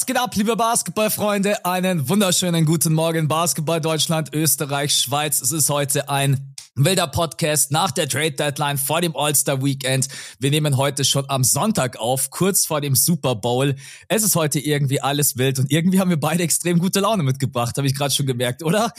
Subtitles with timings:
[0.00, 1.66] Was geht ab, liebe Basketballfreunde?
[1.66, 5.42] Einen wunderschönen guten Morgen, Basketball Deutschland, Österreich, Schweiz.
[5.42, 10.08] Es ist heute ein wilder Podcast nach der Trade Deadline vor dem All-Star Weekend.
[10.38, 13.74] Wir nehmen heute schon am Sonntag auf, kurz vor dem Super Bowl.
[14.08, 17.76] Es ist heute irgendwie alles wild und irgendwie haben wir beide extrem gute Laune mitgebracht,
[17.76, 18.94] habe ich gerade schon gemerkt, oder?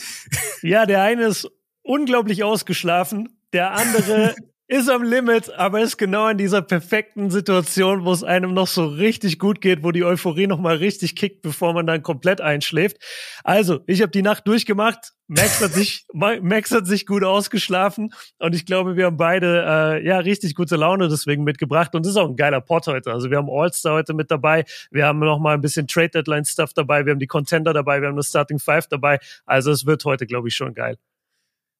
[0.62, 1.50] Ja, der eine ist
[1.82, 4.36] unglaublich ausgeschlafen, der andere
[4.68, 8.86] ist am Limit, aber ist genau in dieser perfekten Situation, wo es einem noch so
[8.86, 12.96] richtig gut geht, wo die Euphorie noch mal richtig kickt, bevor man dann komplett einschläft.
[13.44, 15.12] Also, ich habe die Nacht durchgemacht.
[15.28, 20.06] Max hat sich Max hat sich gut ausgeschlafen und ich glaube, wir haben beide äh,
[20.06, 23.12] ja richtig gute Laune deswegen mitgebracht und das ist auch ein geiler Pot heute.
[23.12, 26.44] Also wir haben All-Star heute mit dabei, wir haben noch mal ein bisschen Trade Deadline
[26.44, 29.18] Stuff dabei, wir haben die Contender dabei, wir haben das Starting Five dabei.
[29.46, 30.98] Also es wird heute glaube ich schon geil.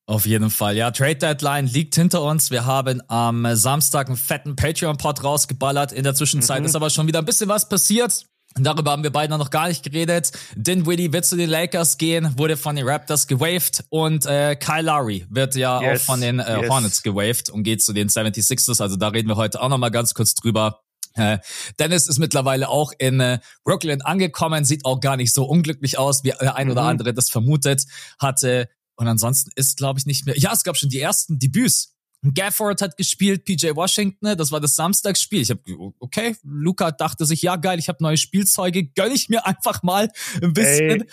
[0.06, 0.76] Auf jeden Fall.
[0.76, 2.50] Ja, Trade Deadline liegt hinter uns.
[2.50, 5.92] Wir haben am Samstag einen fetten Patreon-Pod rausgeballert.
[5.92, 6.66] In der Zwischenzeit mhm.
[6.66, 8.26] ist aber schon wieder ein bisschen was passiert.
[8.54, 10.32] Darüber haben wir beide noch gar nicht geredet.
[10.54, 15.26] Dinwiddie wird zu den Lakers gehen, wurde von den Raptors gewaved und äh, Kyle Lowry
[15.30, 16.00] wird ja yes.
[16.00, 16.68] auch von den äh, yes.
[16.68, 18.82] Hornets gewaved und geht zu den 76ers.
[18.82, 20.80] Also da reden wir heute auch noch mal ganz kurz drüber.
[21.14, 21.38] Äh,
[21.78, 26.24] Dennis ist mittlerweile auch in äh, Brooklyn angekommen, sieht auch gar nicht so unglücklich aus,
[26.24, 26.88] wie der ein oder mhm.
[26.88, 27.84] andere das vermutet
[28.18, 28.68] hatte.
[28.96, 30.36] Und ansonsten ist, glaube ich, nicht mehr.
[30.38, 31.96] Ja, es gab schon die ersten Debüts.
[32.34, 35.40] Gafford hat gespielt, PJ Washington, ne, das war das Samstagsspiel.
[35.40, 35.60] Ich habe
[35.98, 40.08] okay, Luca dachte sich, ja geil, ich habe neue Spielzeuge, gönn ich mir einfach mal
[40.40, 41.02] ein bisschen.
[41.02, 41.06] Ey,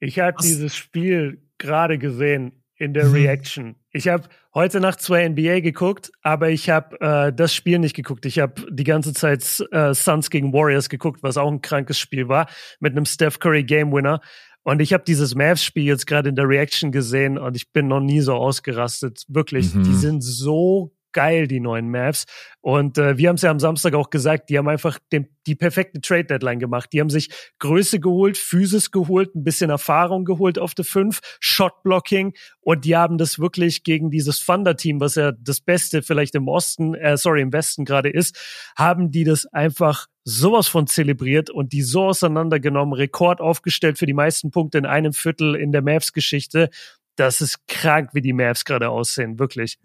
[0.00, 3.12] ich habe dieses Spiel gerade gesehen in der mhm.
[3.12, 3.76] Reaction.
[3.92, 4.24] Ich habe
[4.54, 8.24] heute Nacht zwei NBA geguckt, aber ich habe äh, das Spiel nicht geguckt.
[8.24, 12.28] Ich habe die ganze Zeit äh, Suns gegen Warriors geguckt, was auch ein krankes Spiel
[12.28, 12.48] war,
[12.80, 14.20] mit einem Steph Curry Game Winner.
[14.62, 18.00] Und ich habe dieses Mavs-Spiel jetzt gerade in der Reaction gesehen und ich bin noch
[18.00, 19.24] nie so ausgerastet.
[19.28, 19.84] Wirklich, mhm.
[19.84, 22.26] die sind so geil, die neuen Mavs.
[22.60, 25.54] Und äh, wir haben es ja am Samstag auch gesagt, die haben einfach den, die
[25.54, 26.90] perfekte Trade-Deadline gemacht.
[26.92, 32.34] Die haben sich Größe geholt, Physis geholt, ein bisschen Erfahrung geholt auf der 5, Shot-Blocking
[32.60, 36.94] und die haben das wirklich gegen dieses Thunder-Team, was ja das Beste vielleicht im Osten,
[36.94, 38.38] äh, sorry, im Westen gerade ist,
[38.76, 44.14] haben die das einfach sowas von zelebriert und die so auseinandergenommen, Rekord aufgestellt für die
[44.14, 46.68] meisten Punkte in einem Viertel in der Mavs-Geschichte.
[47.16, 49.78] Das ist krank, wie die Mavs gerade aussehen, wirklich.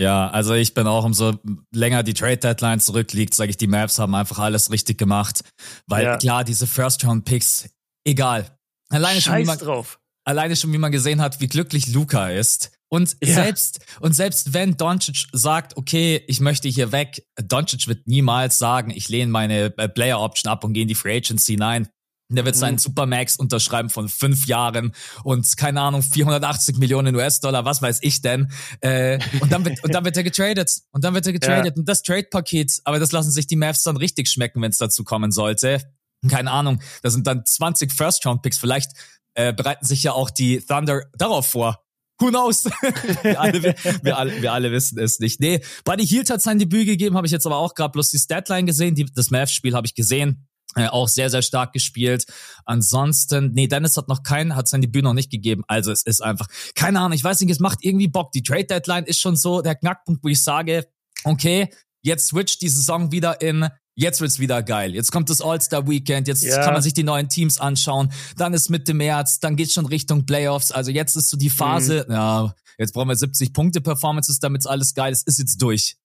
[0.00, 1.34] Ja, also ich bin auch, umso
[1.74, 5.42] länger die Trade Deadline zurückliegt, sage ich, die Maps haben einfach alles richtig gemacht.
[5.86, 6.16] Weil ja.
[6.16, 7.68] klar, diese First-Round-Picks,
[8.04, 8.56] egal.
[8.90, 9.98] Alleine schon, wie man, drauf.
[10.24, 12.70] alleine schon, wie man gesehen hat, wie glücklich Luca ist.
[12.90, 13.34] Und ja.
[13.34, 18.90] selbst, und selbst wenn Doncic sagt, okay, ich möchte hier weg, Doncic wird niemals sagen,
[18.90, 21.56] ich lehne meine äh, Player Option ab und gehe in die Free Agency.
[21.56, 21.88] Nein,
[22.36, 22.78] der wird seinen mhm.
[22.78, 24.92] Supermax unterschreiben von fünf Jahren
[25.24, 28.52] und keine Ahnung, 480 Millionen US-Dollar, was weiß ich denn.
[28.80, 30.70] Äh, und, dann wird, und dann wird er getradet.
[30.92, 31.74] Und dann wird er getradet.
[31.74, 31.80] Ja.
[31.80, 35.04] Und das Trade-Paket, aber das lassen sich die Mavs dann richtig schmecken, wenn es dazu
[35.04, 35.80] kommen sollte.
[36.28, 38.58] Keine Ahnung, da sind dann 20 First-Round-Picks.
[38.58, 38.92] Vielleicht
[39.34, 41.84] äh, bereiten sich ja auch die Thunder darauf vor.
[42.20, 42.64] Who knows?
[43.22, 45.38] wir, alle, wir, alle, wir alle wissen es nicht.
[45.40, 48.18] Nee, Buddy Hield hat sein Debüt gegeben, habe ich jetzt aber auch gerade bloß die
[48.18, 48.96] Statline gesehen.
[48.96, 52.26] Die, das Mavs-Spiel habe ich gesehen auch sehr, sehr stark gespielt.
[52.64, 55.62] Ansonsten, nee, Dennis hat noch keinen, hat sein Debüt noch nicht gegeben.
[55.66, 58.32] Also es ist einfach, keine Ahnung, ich weiß nicht, es macht irgendwie Bock.
[58.32, 60.86] Die Trade Deadline ist schon so der Knackpunkt, wo ich sage,
[61.24, 61.68] okay,
[62.02, 64.94] jetzt switcht die Saison wieder in, jetzt wird's wieder geil.
[64.94, 66.62] Jetzt kommt das All-Star Weekend, jetzt ja.
[66.62, 68.12] kann man sich die neuen Teams anschauen.
[68.36, 70.70] Dann ist Mitte März, dann geht's schon Richtung Playoffs.
[70.70, 72.14] Also jetzt ist so die Phase, mhm.
[72.14, 75.96] ja, jetzt brauchen wir 70 Punkte Performances, damit's alles geil ist, ist jetzt durch.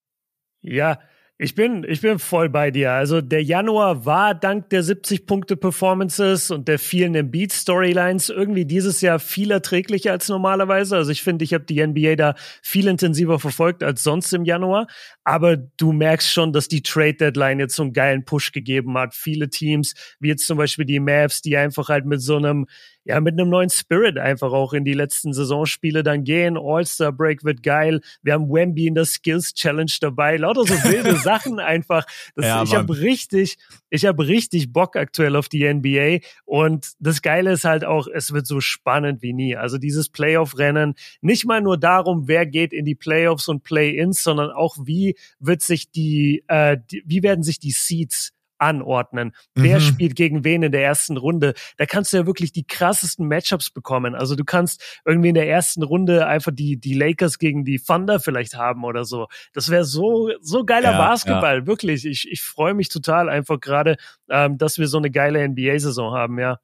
[0.62, 0.98] Ja,
[1.36, 2.92] ich bin, ich bin voll bei dir.
[2.92, 8.64] Also der Januar war dank der 70 Punkte Performances und der vielen Beat Storylines irgendwie
[8.64, 10.96] dieses Jahr viel erträglicher als normalerweise.
[10.96, 14.86] Also ich finde, ich habe die NBA da viel intensiver verfolgt als sonst im Januar.
[15.24, 19.12] Aber du merkst schon, dass die Trade Deadline jetzt so einen geilen Push gegeben hat.
[19.14, 22.66] Viele Teams, wie jetzt zum Beispiel die Mavs, die einfach halt mit so einem
[23.04, 26.56] ja, mit einem neuen Spirit einfach auch in die letzten Saisonspiele dann gehen.
[26.56, 28.00] All-Star Break wird geil.
[28.22, 30.38] Wir haben Wemby in der Skills Challenge dabei.
[30.38, 32.06] Lauter so wilde Sachen einfach.
[32.34, 33.58] Das, ja, ich habe richtig,
[33.90, 36.26] ich habe richtig Bock aktuell auf die NBA.
[36.46, 39.56] Und das Geile ist halt auch, es wird so spannend wie nie.
[39.56, 44.50] Also dieses Playoff-Rennen, nicht mal nur darum, wer geht in die Playoffs und Play-ins, sondern
[44.50, 48.32] auch wie wird sich die, äh, die wie werden sich die Seeds
[48.64, 49.32] anordnen.
[49.54, 49.62] Mhm.
[49.62, 51.54] Wer spielt gegen wen in der ersten Runde?
[51.76, 54.14] Da kannst du ja wirklich die krassesten Matchups bekommen.
[54.14, 58.20] Also du kannst irgendwie in der ersten Runde einfach die, die Lakers gegen die Thunder
[58.20, 59.28] vielleicht haben oder so.
[59.52, 61.60] Das wäre so, so geiler ja, Basketball.
[61.60, 61.66] Ja.
[61.66, 62.04] Wirklich.
[62.04, 63.96] Ich, ich freue mich total einfach gerade,
[64.30, 66.58] ähm, dass wir so eine geile NBA-Saison haben, ja.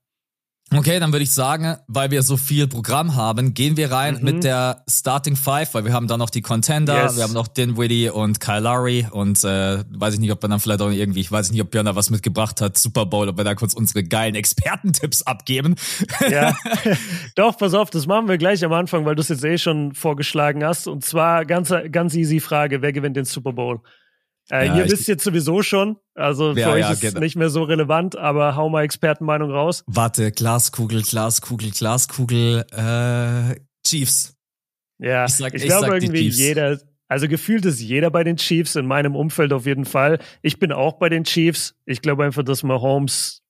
[0.73, 4.25] Okay, dann würde ich sagen, weil wir so viel Programm haben, gehen wir rein mhm.
[4.25, 7.17] mit der Starting Five, weil wir haben da noch die Contender, yes.
[7.17, 10.61] wir haben noch Dinwiddie und Kyle Lowry und äh, weiß ich nicht, ob wir dann
[10.61, 13.37] vielleicht auch irgendwie, ich weiß nicht, ob Björn da was mitgebracht hat, Super Bowl, ob
[13.37, 15.75] wir da kurz unsere geilen Expertentipps abgeben.
[16.31, 16.55] Ja,
[17.35, 19.93] doch, pass auf, das machen wir gleich am Anfang, weil du es jetzt eh schon
[19.93, 20.87] vorgeschlagen hast.
[20.87, 23.81] Und zwar ganz, ganz easy Frage, wer gewinnt den Super Bowl?
[24.51, 27.21] Äh, ja, ihr wisst jetzt sowieso schon, also für ja, euch ja, ist genau.
[27.21, 29.85] nicht mehr so relevant, aber hau mal Expertenmeinung raus.
[29.87, 34.37] Warte, Glaskugel, Glaskugel, Glaskugel, äh, Chiefs.
[34.99, 38.77] Ja, ich, sag, ich, ich glaube irgendwie jeder, also gefühlt ist jeder bei den Chiefs,
[38.77, 40.19] in meinem Umfeld auf jeden Fall.
[40.43, 41.75] Ich bin auch bei den Chiefs.
[41.87, 43.43] Ich glaube einfach, dass Mahomes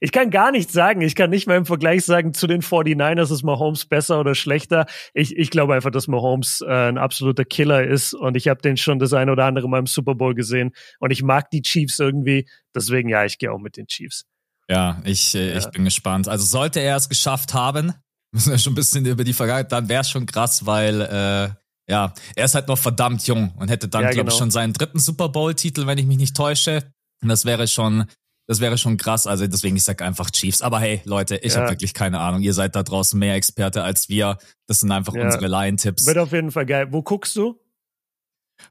[0.00, 1.00] ich kann gar nichts sagen.
[1.00, 4.86] Ich kann nicht mal im Vergleich sagen, zu den 49ers ist Mahomes besser oder schlechter.
[5.12, 8.76] Ich, ich glaube einfach, dass Mahomes äh, ein absoluter Killer ist und ich habe den
[8.76, 11.98] schon das eine oder andere mal im Super Bowl gesehen und ich mag die Chiefs
[11.98, 12.48] irgendwie.
[12.74, 14.24] Deswegen, ja, ich gehe auch mit den Chiefs.
[14.68, 15.58] Ja, ich, äh, ja.
[15.58, 16.28] ich bin gespannt.
[16.28, 17.92] Also sollte er es geschafft haben,
[18.32, 21.50] müssen wir schon ein bisschen über die Vergangenheit, dann wäre es schon krass, weil äh,
[21.86, 24.34] ja, er ist halt noch verdammt jung und hätte dann, ja, glaube genau.
[24.34, 26.82] ich, schon seinen dritten Super Bowl-Titel, wenn ich mich nicht täusche.
[27.22, 28.06] Und das wäre schon
[28.46, 29.26] das wäre schon krass.
[29.26, 30.62] Also deswegen, ich sag einfach Chiefs.
[30.62, 31.60] Aber hey, Leute, ich ja.
[31.60, 32.42] habe wirklich keine Ahnung.
[32.42, 34.38] Ihr seid da draußen mehr Experte als wir.
[34.66, 35.24] Das sind einfach ja.
[35.24, 36.06] unsere Laien-Tipps.
[36.06, 36.88] Wird auf jeden Fall geil.
[36.90, 37.58] Wo guckst du?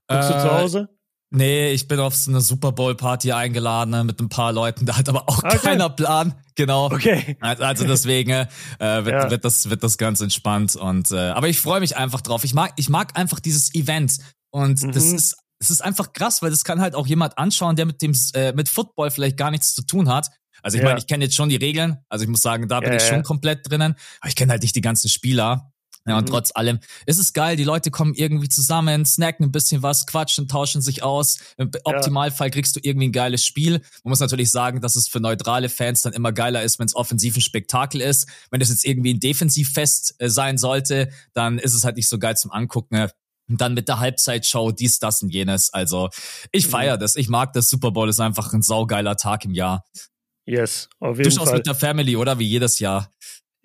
[0.07, 0.89] Guckst äh, du zu Hause?
[1.35, 4.85] Nee, ich bin auf so eine Super Bowl-Party eingeladen ne, mit ein paar Leuten.
[4.85, 5.57] Da hat aber auch okay.
[5.57, 6.35] keiner Plan.
[6.53, 6.85] Genau.
[6.85, 7.37] Okay.
[7.39, 8.45] Also deswegen äh,
[8.77, 9.31] wird, ja.
[9.31, 10.75] wird, das, wird das ganz entspannt.
[10.75, 12.43] Und äh, aber ich freue mich einfach drauf.
[12.43, 14.19] Ich mag, ich mag einfach dieses Event.
[14.51, 14.91] Und mhm.
[14.91, 18.01] das ist es ist einfach krass, weil das kann halt auch jemand anschauen, der mit
[18.01, 20.29] dem äh, mit Football vielleicht gar nichts zu tun hat.
[20.61, 20.89] Also ich ja.
[20.89, 23.03] meine, ich kenne jetzt schon die Regeln, also ich muss sagen, da bin ja, ich
[23.03, 23.23] schon ja.
[23.23, 25.73] komplett drinnen, aber ich kenne halt nicht die ganzen Spieler.
[26.05, 26.31] Ja, und mhm.
[26.31, 30.49] trotz allem ist es geil, die Leute kommen irgendwie zusammen, snacken ein bisschen was, quatschen,
[30.49, 31.39] tauschen sich aus.
[31.57, 33.79] Im Optimalfall kriegst du irgendwie ein geiles Spiel.
[34.03, 36.95] Man muss natürlich sagen, dass es für neutrale Fans dann immer geiler ist, wenn es
[36.95, 38.27] offensiv ein Spektakel ist.
[38.51, 42.19] Wenn das jetzt irgendwie ein Defensivfest äh, sein sollte, dann ist es halt nicht so
[42.19, 43.07] geil zum Angucken.
[43.49, 45.73] Und dann mit der Halbzeitshow, dies, das und jenes.
[45.73, 46.09] Also
[46.51, 47.01] ich feiere mhm.
[47.01, 47.15] das.
[47.15, 47.67] Ich mag das.
[47.69, 49.83] Super Bowl ist einfach ein saugeiler Tag im Jahr.
[50.45, 51.57] Yes, auf jeden du schaust Fall.
[51.57, 52.37] mit der Family, oder?
[52.39, 53.09] Wie jedes Jahr.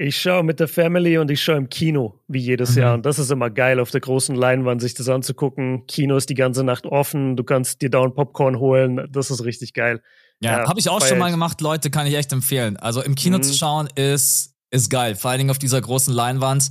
[0.00, 2.78] Ich schaue mit der Family und ich schaue im Kino, wie jedes mhm.
[2.78, 2.94] Jahr.
[2.94, 5.86] Und das ist immer geil, auf der großen Leinwand sich das anzugucken.
[5.88, 7.36] Kino ist die ganze Nacht offen.
[7.36, 9.08] Du kannst dir down Popcorn holen.
[9.10, 10.00] Das ist richtig geil.
[10.40, 12.76] Ja, ja habe ich auch schon mal gemacht, Leute, kann ich echt empfehlen.
[12.76, 13.42] Also im Kino mhm.
[13.42, 15.16] zu schauen ist, ist geil.
[15.16, 16.70] Vor allen Dingen auf dieser großen Leinwand.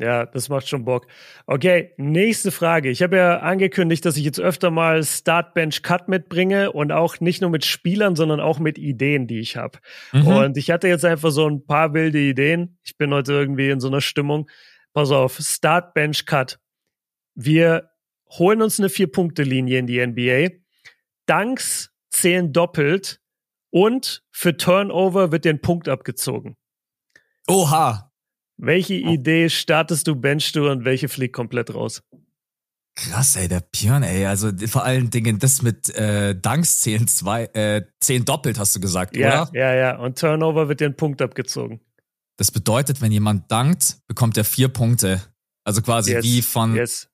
[0.00, 1.08] Ja, das macht schon Bock.
[1.46, 2.88] Okay, nächste Frage.
[2.88, 7.18] Ich habe ja angekündigt, dass ich jetzt öfter mal Start Bench Cut mitbringe und auch
[7.18, 9.80] nicht nur mit Spielern, sondern auch mit Ideen, die ich habe.
[10.12, 10.26] Mhm.
[10.28, 12.78] Und ich hatte jetzt einfach so ein paar wilde Ideen.
[12.84, 14.48] Ich bin heute irgendwie in so einer Stimmung.
[14.92, 16.60] Pass auf, Start Bench Cut.
[17.34, 17.90] Wir
[18.38, 20.58] holen uns eine Vier-Punkte-Linie in die NBA.
[21.26, 23.20] Danks zählen doppelt
[23.70, 26.56] und für Turnover wird den Punkt abgezogen.
[27.48, 28.07] Oha,
[28.58, 32.02] welche Idee startest du, benchst du und welche fliegt komplett raus?
[32.96, 34.26] Krass, ey, der Björn, ey.
[34.26, 38.80] Also vor allen Dingen das mit äh, Dunks zählen zwei, äh, zehn doppelt, hast du
[38.80, 39.50] gesagt, ja, oder?
[39.58, 39.98] Ja, ja.
[39.98, 41.80] Und Turnover wird dir ein Punkt abgezogen.
[42.36, 45.22] Das bedeutet, wenn jemand dankt, bekommt er vier Punkte.
[45.64, 46.74] Also quasi yes, wie von.
[46.74, 47.08] Yes.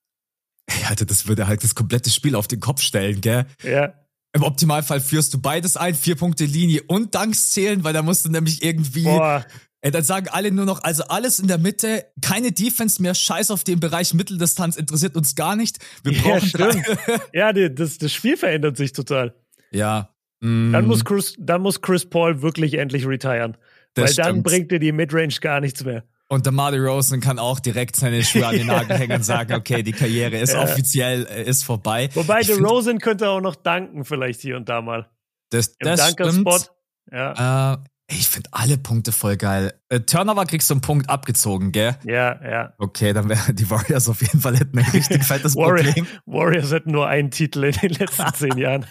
[0.66, 3.44] Ey, Alter, das würde halt das komplette Spiel auf den Kopf stellen, gell?
[3.62, 3.92] Ja.
[4.32, 8.24] Im Optimalfall führst du beides ein, vier Punkte Linie und Danks zählen, weil da musst
[8.24, 9.44] du nämlich irgendwie Boah.
[9.84, 13.50] Ey, dann sagen alle nur noch, also alles in der Mitte, keine Defense mehr, scheiß
[13.50, 15.76] auf den Bereich Mitteldistanz, interessiert uns gar nicht.
[16.02, 16.82] Wir brauchen ja, drei.
[17.34, 19.34] ja, die, das, das Spiel verändert sich total.
[19.72, 20.08] Ja.
[20.40, 20.72] Mm.
[20.72, 23.58] Dann, muss Chris, dann muss Chris Paul wirklich endlich retiren.
[23.92, 24.26] Das weil stimmt.
[24.26, 26.02] dann bringt dir die Midrange gar nichts mehr.
[26.28, 29.52] Und der Marty Rosen kann auch direkt seine Schuhe an den Nagel hängen und sagen,
[29.52, 30.62] okay, die Karriere ist ja.
[30.62, 32.08] offiziell, äh, ist vorbei.
[32.14, 35.10] Wobei der Rosen könnte auch noch danken, vielleicht hier und da mal.
[35.50, 36.70] Das, Im das stimmt.
[37.12, 37.74] Ja.
[37.74, 39.80] Äh, ich finde alle Punkte voll geil.
[39.88, 41.96] Äh, Turnover kriegst du einen Punkt abgezogen, gell?
[42.04, 42.74] Ja, ja.
[42.78, 46.06] Okay, dann wären die Warriors auf jeden Fall hätten ein richtig fettes Problem.
[46.26, 48.86] Warriors hätten nur einen Titel in den letzten zehn Jahren.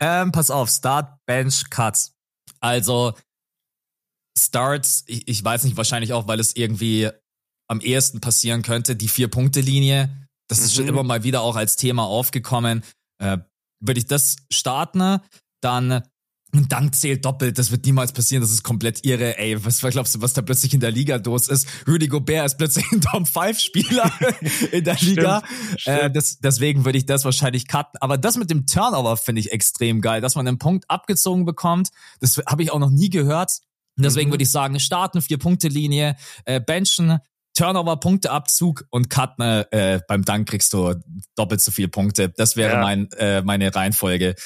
[0.00, 2.14] ähm, pass auf, Start, Bench, Cuts.
[2.60, 3.14] Also
[4.38, 7.10] Starts, ich, ich weiß nicht, wahrscheinlich auch, weil es irgendwie
[7.68, 10.28] am ehesten passieren könnte, die Vier-Punkte-Linie.
[10.48, 10.64] Das mhm.
[10.64, 10.90] ist schon mhm.
[10.90, 12.82] immer mal wieder auch als Thema aufgekommen.
[13.22, 13.38] Äh,
[13.80, 15.20] Würde ich das starten,
[15.62, 16.02] dann
[16.54, 19.36] und Dank zählt doppelt, das wird niemals passieren, das ist komplett irre.
[19.38, 21.68] Ey, was glaubst du, was da plötzlich in der Liga los ist?
[21.86, 24.10] Rudy Gobert ist plötzlich ein Top-5-Spieler
[24.72, 25.42] in der Liga.
[25.76, 28.00] Stimmt, äh, das, deswegen würde ich das wahrscheinlich cutten.
[28.00, 31.90] Aber das mit dem Turnover finde ich extrem geil, dass man einen Punkt abgezogen bekommt.
[32.20, 33.58] Das habe ich auch noch nie gehört.
[33.96, 34.34] Deswegen mhm.
[34.34, 37.18] würde ich sagen, starten, Vier-Punkte-Linie, äh, benchen,
[37.54, 39.42] Turnover, Punkteabzug und cutten.
[39.70, 40.94] Äh, beim Dank kriegst du
[41.34, 42.28] doppelt so viele Punkte.
[42.28, 42.80] Das wäre ja.
[42.80, 44.36] mein, äh, meine Reihenfolge.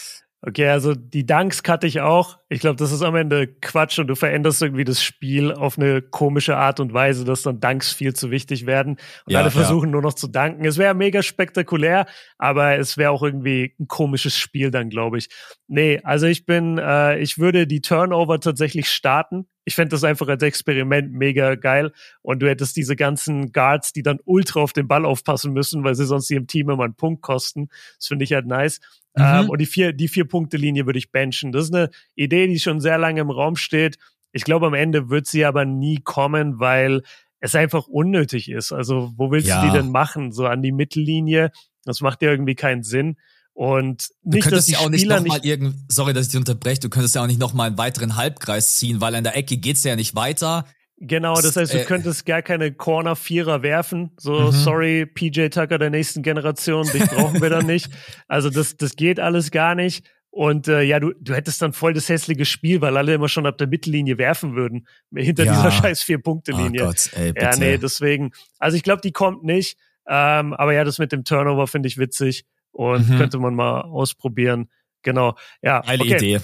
[0.45, 2.39] Okay, also die Dunks cutte ich auch.
[2.49, 6.03] Ich glaube, das ist am Ende Quatsch und du veränderst irgendwie das Spiel auf eine
[6.03, 9.91] komische Art und Weise, dass dann Dunks viel zu wichtig werden und ja, alle versuchen
[9.91, 9.93] ja.
[9.93, 10.65] nur noch zu danken.
[10.65, 12.07] Es wäre mega spektakulär,
[12.39, 15.29] aber es wäre auch irgendwie ein komisches Spiel dann, glaube ich.
[15.69, 19.47] Nee, also ich bin, äh, ich würde die Turnover tatsächlich starten.
[19.65, 21.93] Ich fände das einfach als Experiment mega geil.
[22.21, 25.95] Und du hättest diese ganzen Guards, die dann ultra auf den Ball aufpassen müssen, weil
[25.95, 27.69] sie sonst ihrem Team immer einen Punkt kosten.
[27.97, 28.81] Das finde ich halt nice.
[29.15, 29.23] Mhm.
[29.25, 31.53] Ähm, und die vier, die vier Punkte Linie würde ich benchen.
[31.53, 33.99] Das ist eine Idee, die schon sehr lange im Raum steht.
[34.33, 37.03] Ich glaube, am Ende wird sie aber nie kommen, weil
[37.41, 38.73] es einfach unnötig ist.
[38.73, 39.61] Also, wo willst ja.
[39.61, 40.33] du die denn machen?
[40.33, 41.51] So an die Mittellinie?
[41.85, 43.17] Das macht ja irgendwie keinen Sinn.
[43.55, 46.81] Und nicht, dass die ja auch nicht noch mal irgend, sorry, dass ich dich unterbreche,
[46.81, 49.59] du könntest ja auch nicht noch mal einen weiteren Halbkreis ziehen, weil an der Ecke
[49.59, 50.65] geht's ja nicht weiter.
[51.05, 54.13] Genau, das heißt, du äh, könntest gar keine Corner-Vierer werfen.
[54.19, 54.53] So, mhm.
[54.53, 57.91] sorry, PJ Tucker der nächsten Generation, dich brauchen wir dann nicht.
[58.29, 60.09] Also das, das geht alles gar nicht.
[60.31, 63.47] Und äh, ja, du, du hättest dann voll das hässliche Spiel, weil alle immer schon
[63.47, 65.55] ab der Mittellinie werfen würden, hinter ja.
[65.55, 66.85] dieser scheiß Vier-Punkte-Linie.
[66.85, 67.45] Oh Gott, ey, bitte.
[67.47, 68.31] Ja, nee, deswegen.
[68.61, 69.77] Also ich glaube, die kommt nicht.
[70.07, 73.19] Ähm, aber ja, das mit dem Turnover finde ich witzig und mhm.
[73.19, 74.71] könnte man mal ausprobieren.
[75.03, 75.37] Genau.
[75.63, 75.81] Ja.
[75.81, 76.15] Geile okay.
[76.15, 76.41] Idee.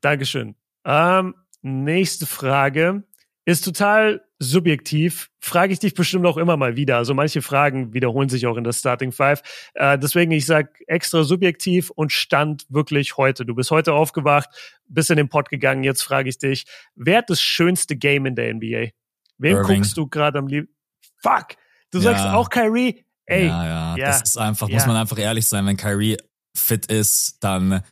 [0.00, 0.54] Dankeschön.
[0.86, 3.04] Ähm, nächste Frage
[3.44, 5.30] ist total subjektiv.
[5.38, 6.96] Frage ich dich bestimmt auch immer mal wieder.
[6.96, 9.42] Also manche Fragen wiederholen sich auch in der Starting Five.
[9.74, 13.44] Äh, deswegen, ich sag extra subjektiv und stand wirklich heute.
[13.44, 14.48] Du bist heute aufgewacht,
[14.88, 15.84] bist in den Pod gegangen.
[15.84, 18.90] Jetzt frage ich dich, wer hat das schönste Game in der NBA?
[19.38, 19.76] Wem Irving.
[19.76, 20.74] guckst du gerade am liebsten?
[21.22, 21.56] Fuck!
[21.90, 22.04] Du ja.
[22.04, 23.04] sagst auch Kyrie?
[23.26, 23.46] Ey.
[23.46, 24.06] Ja, ja, ja.
[24.06, 24.74] Das ist einfach, ja.
[24.74, 26.16] muss man einfach ehrlich sein, wenn Kyrie
[26.56, 27.82] fit ist, dann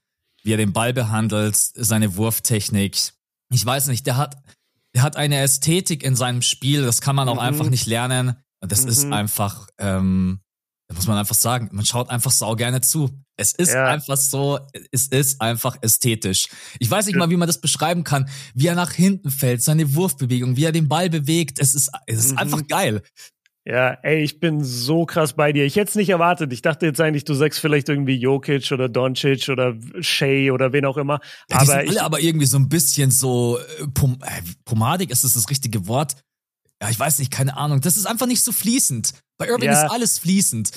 [0.43, 2.97] wie er den Ball behandelt, seine Wurftechnik.
[3.51, 4.37] Ich weiß nicht, der hat,
[4.95, 7.41] der hat eine Ästhetik in seinem Spiel, das kann man auch mhm.
[7.41, 8.37] einfach nicht lernen.
[8.61, 8.89] Und das mhm.
[8.89, 10.41] ist einfach, ähm,
[10.89, 13.11] da muss man einfach sagen, man schaut einfach sau gerne zu.
[13.37, 13.87] Es ist ja.
[13.87, 16.49] einfach so, es ist einfach ästhetisch.
[16.79, 19.95] Ich weiß nicht mal, wie man das beschreiben kann, wie er nach hinten fällt, seine
[19.95, 21.59] Wurfbewegung, wie er den Ball bewegt.
[21.59, 22.39] Es ist, es ist mhm.
[22.39, 23.03] einfach geil.
[23.65, 25.65] Ja, ey, ich bin so krass bei dir.
[25.65, 26.53] Ich hätte es nicht erwartet.
[26.53, 30.85] Ich dachte jetzt eigentlich, du sagst vielleicht irgendwie Jokic oder Doncic oder Shea oder wen
[30.85, 31.21] auch immer.
[31.49, 35.11] Ja, aber die sind alle aber irgendwie so ein bisschen so äh, pom äh, pomadig
[35.11, 36.17] ist das das richtige Wort?
[36.83, 37.81] Ja, ich weiß nicht, keine Ahnung.
[37.81, 39.13] Das ist einfach nicht so fließend.
[39.39, 39.85] Bei Irving ja.
[39.85, 40.73] ist alles fließend.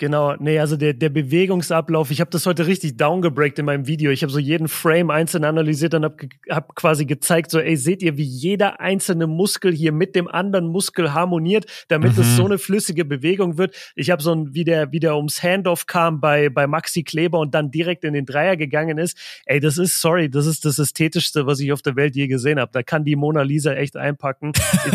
[0.00, 4.12] Genau, nee, also der, der Bewegungsablauf, ich habe das heute richtig downgebreakt in meinem Video.
[4.12, 8.00] Ich habe so jeden Frame einzeln analysiert und habe hab quasi gezeigt, so, ey, seht
[8.04, 12.22] ihr, wie jeder einzelne Muskel hier mit dem anderen Muskel harmoniert, damit mhm.
[12.22, 13.74] es so eine flüssige Bewegung wird.
[13.96, 17.40] Ich habe so ein, wie der, wie der ums Handoff kam bei, bei Maxi Kleber
[17.40, 19.18] und dann direkt in den Dreier gegangen ist.
[19.46, 22.60] Ey, das ist, sorry, das ist das Ästhetischste, was ich auf der Welt je gesehen
[22.60, 22.70] habe.
[22.72, 24.52] Da kann die Mona Lisa echt einpacken.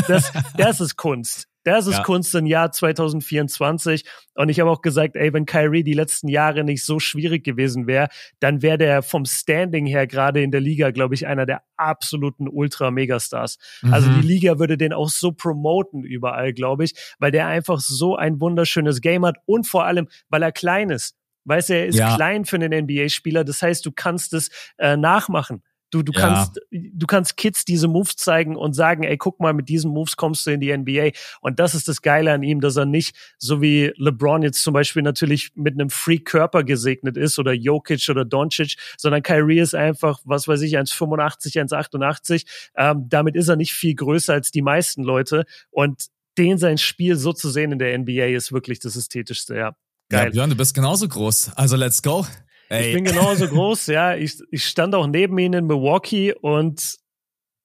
[0.07, 1.47] Das, das ist Kunst.
[1.63, 2.03] Das ist ja.
[2.03, 4.05] Kunst im Jahr 2024.
[4.35, 7.87] Und ich habe auch gesagt, ey, wenn Kyrie die letzten Jahre nicht so schwierig gewesen
[7.87, 8.07] wäre,
[8.39, 12.47] dann wäre der vom Standing her gerade in der Liga, glaube ich, einer der absoluten
[12.47, 13.57] Ultra-Megastars.
[13.81, 13.93] Mhm.
[13.93, 18.15] Also die Liga würde den auch so promoten überall, glaube ich, weil der einfach so
[18.15, 21.15] ein wunderschönes Game hat und vor allem, weil er klein ist.
[21.45, 22.15] Weißt du, er ist ja.
[22.15, 23.43] klein für einen NBA-Spieler.
[23.43, 25.61] Das heißt, du kannst es äh, nachmachen.
[25.93, 26.21] Du, du ja.
[26.21, 30.15] kannst, du kannst Kids diese Moves zeigen und sagen, ey, guck mal, mit diesen Moves
[30.15, 31.11] kommst du in die NBA.
[31.41, 34.73] Und das ist das Geile an ihm, dass er nicht, so wie LeBron jetzt zum
[34.73, 40.19] Beispiel natürlich mit einem Free-Körper gesegnet ist oder Jokic oder Doncic, sondern Kyrie ist einfach,
[40.23, 42.45] was weiß ich, 1,85, 1,88.
[42.75, 45.45] Ähm, damit ist er nicht viel größer als die meisten Leute.
[45.69, 46.07] Und
[46.39, 49.75] den sein Spiel so zu sehen in der NBA ist wirklich das Ästhetischste, ja.
[50.09, 50.25] Geil.
[50.25, 51.51] Ja, Björn, du bist genauso groß.
[51.55, 52.25] Also let's go.
[52.69, 52.87] Ey.
[52.87, 54.15] Ich bin genauso groß, ja.
[54.15, 56.97] Ich, ich stand auch neben ihnen in Milwaukee und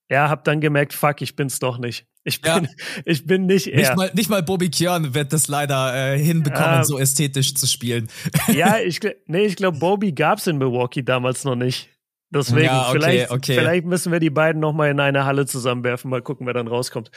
[0.09, 2.05] ja, hab dann gemerkt, fuck, ich bin's doch nicht.
[2.23, 2.69] Ich bin, ja.
[3.05, 3.77] ich bin nicht er.
[3.77, 7.65] Nicht mal, nicht mal Bobby Kjörn wird das leider äh, hinbekommen, äh, so ästhetisch zu
[7.65, 8.09] spielen.
[8.47, 11.89] Ja, ich, nee, ich glaube, Bobby gab's in Milwaukee damals noch nicht.
[12.31, 13.53] Deswegen, ja, okay, vielleicht, okay.
[13.55, 17.09] vielleicht müssen wir die beiden nochmal in eine Halle zusammenwerfen, mal gucken, wer dann rauskommt.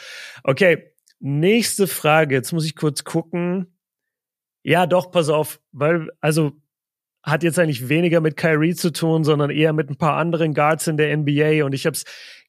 [0.43, 2.35] Okay, nächste Frage.
[2.35, 3.79] Jetzt muss ich kurz gucken.
[4.63, 6.53] Ja, doch, pass auf, weil, also
[7.23, 10.87] hat jetzt eigentlich weniger mit Kyrie zu tun, sondern eher mit ein paar anderen Guards
[10.87, 11.65] in der NBA.
[11.65, 12.05] Und ich habe es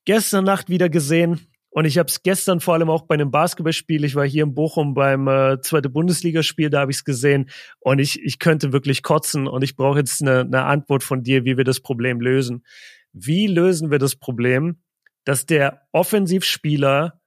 [0.05, 1.47] gestern Nacht wieder gesehen.
[1.69, 4.03] Und ich habe es gestern vor allem auch bei einem Basketballspiel.
[4.03, 7.49] Ich war hier in Bochum beim äh, zweite Bundesligaspiel, da habe ich es gesehen.
[7.79, 9.47] Und ich, ich könnte wirklich kotzen.
[9.47, 12.63] Und ich brauche jetzt eine, eine Antwort von dir, wie wir das Problem lösen.
[13.11, 14.77] Wie lösen wir das Problem,
[15.23, 17.19] dass der Offensivspieler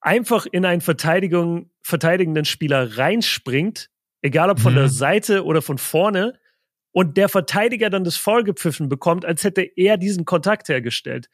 [0.00, 3.90] einfach in einen Verteidigung, verteidigenden Spieler reinspringt,
[4.22, 4.78] egal ob von mhm.
[4.78, 6.34] der Seite oder von vorne,
[6.92, 11.28] und der Verteidiger dann das Foul gepfiffen bekommt, als hätte er diesen Kontakt hergestellt.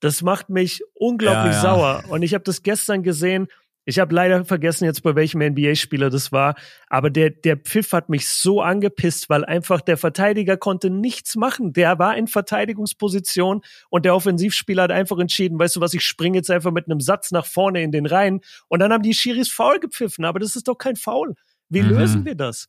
[0.00, 1.62] Das macht mich unglaublich ja, ja.
[1.62, 2.04] sauer.
[2.08, 3.46] Und ich habe das gestern gesehen.
[3.84, 6.54] Ich habe leider vergessen jetzt, bei welchem NBA-Spieler das war,
[6.88, 11.72] aber der, der Pfiff hat mich so angepisst, weil einfach der Verteidiger konnte nichts machen.
[11.72, 16.38] Der war in Verteidigungsposition und der Offensivspieler hat einfach entschieden, weißt du was, ich springe
[16.38, 19.50] jetzt einfach mit einem Satz nach vorne in den Reihen und dann haben die Schiris
[19.50, 21.34] faul gepfiffen, aber das ist doch kein Foul.
[21.68, 21.88] Wie mhm.
[21.88, 22.68] lösen wir das?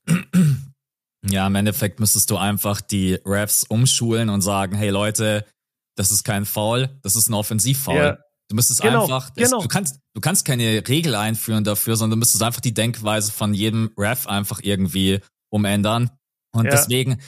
[1.26, 5.46] Ja, im Endeffekt müsstest du einfach die Refs umschulen und sagen, hey Leute,
[5.96, 7.96] das ist kein Foul, das ist ein Offensivfoul.
[7.96, 8.18] Ja.
[8.50, 9.62] Du müsstest genau, einfach, es, genau.
[9.62, 13.54] du kannst, du kannst keine Regel einführen dafür, sondern du müsstest einfach die Denkweise von
[13.54, 16.12] jedem Ref einfach irgendwie umändern.
[16.52, 16.72] Und ja.
[16.72, 17.20] deswegen,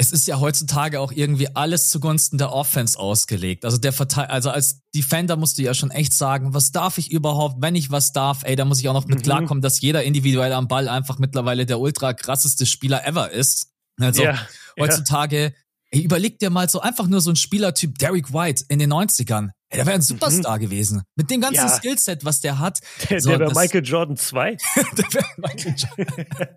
[0.00, 3.64] es ist ja heutzutage auch irgendwie alles zugunsten der Offense ausgelegt.
[3.64, 7.10] Also der Verteil also als Defender musst du ja schon echt sagen, was darf ich
[7.10, 9.22] überhaupt, wenn ich was darf, ey, da muss ich auch noch mit mhm.
[9.22, 13.72] klarkommen, dass jeder individuell am Ball einfach mittlerweile der ultra krasseste Spieler ever ist.
[14.00, 14.38] Also ja,
[14.78, 15.52] heutzutage
[15.90, 19.50] Ey, überleg dir mal so einfach nur so ein Spielertyp Derek White in den 90ern.
[19.70, 20.62] Ey, der wäre ein Superstar mhm.
[20.62, 21.02] gewesen.
[21.14, 21.68] Mit dem ganzen ja.
[21.68, 22.80] Skillset, was der hat.
[23.10, 24.56] Der, so, der wäre Michael Jordan 2.
[24.96, 26.56] der wäre Michael Jordan.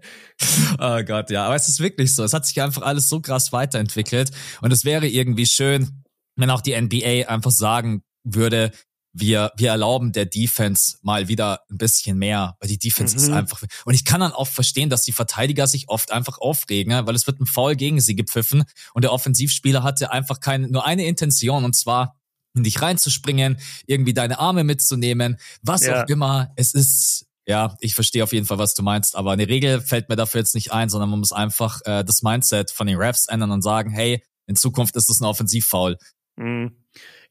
[0.79, 1.45] oh Gott, ja.
[1.45, 2.23] Aber es ist wirklich so.
[2.23, 4.31] Es hat sich einfach alles so krass weiterentwickelt.
[4.61, 6.03] Und es wäre irgendwie schön,
[6.37, 8.71] wenn auch die NBA einfach sagen würde,
[9.13, 13.23] wir, wir erlauben der Defense mal wieder ein bisschen mehr, weil die Defense mhm.
[13.23, 13.61] ist einfach.
[13.83, 17.27] Und ich kann dann auch verstehen, dass die Verteidiger sich oft einfach aufregen, weil es
[17.27, 18.63] wird ein Foul gegen sie gepfiffen
[18.93, 22.20] und der Offensivspieler hatte einfach keine, nur eine Intention und zwar
[22.53, 26.03] in dich reinzuspringen, irgendwie deine Arme mitzunehmen, was ja.
[26.03, 26.51] auch immer.
[26.55, 30.10] Es ist, ja, ich verstehe auf jeden Fall, was du meinst, aber eine Regel fällt
[30.10, 33.27] mir dafür jetzt nicht ein, sondern man muss einfach äh, das Mindset von den Refs
[33.27, 35.98] ändern und sagen, hey, in Zukunft ist das ein Offensivfoul.
[36.36, 36.75] Mhm.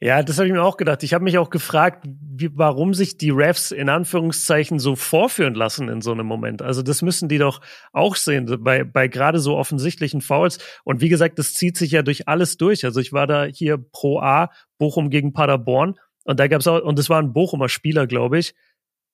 [0.03, 1.03] Ja, das habe ich mir auch gedacht.
[1.03, 5.91] Ich habe mich auch gefragt, wie, warum sich die Refs in Anführungszeichen so vorführen lassen
[5.91, 6.63] in so einem Moment.
[6.63, 7.61] Also das müssen die doch
[7.93, 10.59] auch sehen, bei, bei gerade so offensichtlichen Fouls.
[10.85, 12.87] Und wie gesagt, das zieht sich ja durch alles durch.
[12.87, 15.97] Also ich war da hier Pro A, Bochum gegen Paderborn.
[16.25, 18.55] Und da gab's auch, und es war ein Bochumer Spieler, glaube ich.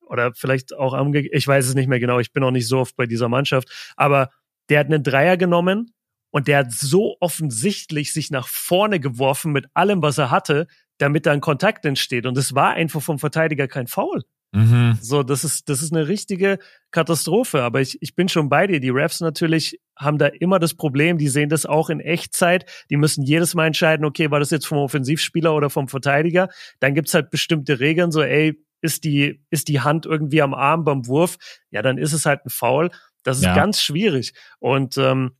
[0.02, 2.78] Oder vielleicht auch am, ich weiß es nicht mehr genau, ich bin auch nicht so
[2.78, 3.92] oft bei dieser Mannschaft.
[3.96, 4.30] Aber
[4.68, 5.95] der hat einen Dreier genommen,
[6.36, 10.66] und der hat so offensichtlich sich nach vorne geworfen mit allem, was er hatte,
[10.98, 12.26] damit da ein Kontakt entsteht.
[12.26, 14.22] Und es war einfach vom Verteidiger kein Foul.
[14.52, 14.98] Mhm.
[15.00, 16.58] So, das ist, das ist eine richtige
[16.90, 17.62] Katastrophe.
[17.62, 18.80] Aber ich, ich bin schon bei dir.
[18.80, 21.16] Die Refs natürlich haben da immer das Problem.
[21.16, 22.66] Die sehen das auch in Echtzeit.
[22.90, 26.50] Die müssen jedes Mal entscheiden, okay, war das jetzt vom Offensivspieler oder vom Verteidiger?
[26.80, 30.84] Dann gibt's halt bestimmte Regeln, so, ey, ist die, ist die Hand irgendwie am Arm
[30.84, 31.38] beim Wurf?
[31.70, 32.90] Ja, dann ist es halt ein Foul.
[33.22, 33.54] Das ist ja.
[33.54, 34.34] ganz schwierig.
[34.58, 35.30] Und ähm,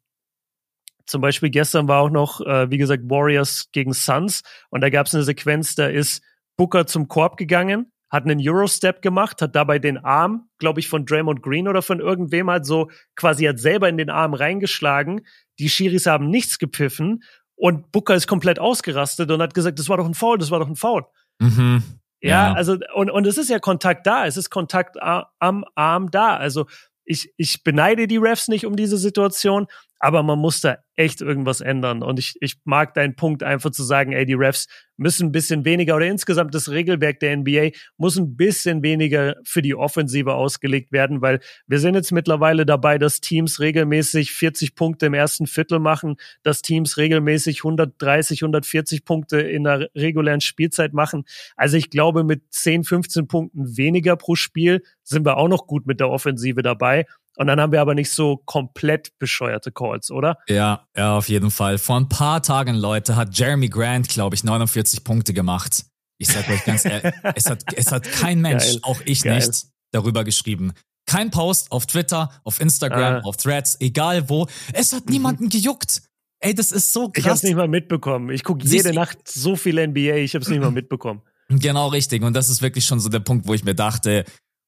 [1.06, 5.06] zum Beispiel gestern war auch noch, äh, wie gesagt, Warriors gegen Suns und da gab
[5.06, 6.22] es eine Sequenz, da ist
[6.56, 11.04] Booker zum Korb gegangen, hat einen Eurostep gemacht, hat dabei den Arm, glaube ich, von
[11.04, 15.26] Draymond Green oder von irgendwem halt so quasi hat selber in den Arm reingeschlagen.
[15.58, 17.24] Die Schiris haben nichts gepfiffen
[17.56, 20.60] und Booker ist komplett ausgerastet und hat gesagt, das war doch ein Foul, das war
[20.60, 21.04] doch ein Foul.
[21.40, 21.82] Mhm.
[22.20, 26.10] Ja, ja, also und und es ist ja Kontakt da, es ist Kontakt am Arm
[26.10, 26.36] da.
[26.36, 26.66] Also
[27.04, 29.66] ich ich beneide die Refs nicht um diese Situation,
[29.98, 32.02] aber man muss da echt irgendwas ändern.
[32.02, 35.64] Und ich, ich mag deinen Punkt einfach zu sagen, ey, die Refs müssen ein bisschen
[35.66, 40.92] weniger oder insgesamt das Regelwerk der NBA muss ein bisschen weniger für die Offensive ausgelegt
[40.92, 45.80] werden, weil wir sind jetzt mittlerweile dabei, dass Teams regelmäßig 40 Punkte im ersten Viertel
[45.80, 51.24] machen, dass Teams regelmäßig 130, 140 Punkte in der regulären Spielzeit machen.
[51.56, 55.86] Also ich glaube, mit 10, 15 Punkten weniger pro Spiel sind wir auch noch gut
[55.86, 57.04] mit der Offensive dabei.
[57.36, 60.38] Und dann haben wir aber nicht so komplett bescheuerte Calls, oder?
[60.48, 61.78] Ja, ja, auf jeden Fall.
[61.78, 65.84] Vor ein paar Tagen, Leute, hat Jeremy Grant, glaube ich, 49 Punkte gemacht.
[66.18, 68.78] Ich sag euch ganz ehrlich, es hat, es hat kein Mensch, Geil.
[68.82, 69.36] auch ich Geil.
[69.36, 70.72] nicht, darüber geschrieben.
[71.06, 73.20] Kein Post auf Twitter, auf Instagram, ah.
[73.20, 74.46] auf Threads, egal wo.
[74.72, 75.12] Es hat mhm.
[75.12, 76.02] niemanden gejuckt.
[76.40, 77.24] Ey, das ist so krass.
[77.24, 78.30] Ich hab's nicht mal mitbekommen.
[78.30, 81.22] Ich gucke jede Nacht so viel NBA, ich hab's nicht mal mitbekommen.
[81.48, 82.22] Genau richtig.
[82.22, 84.24] Und das ist wirklich schon so der Punkt, wo ich mir dachte,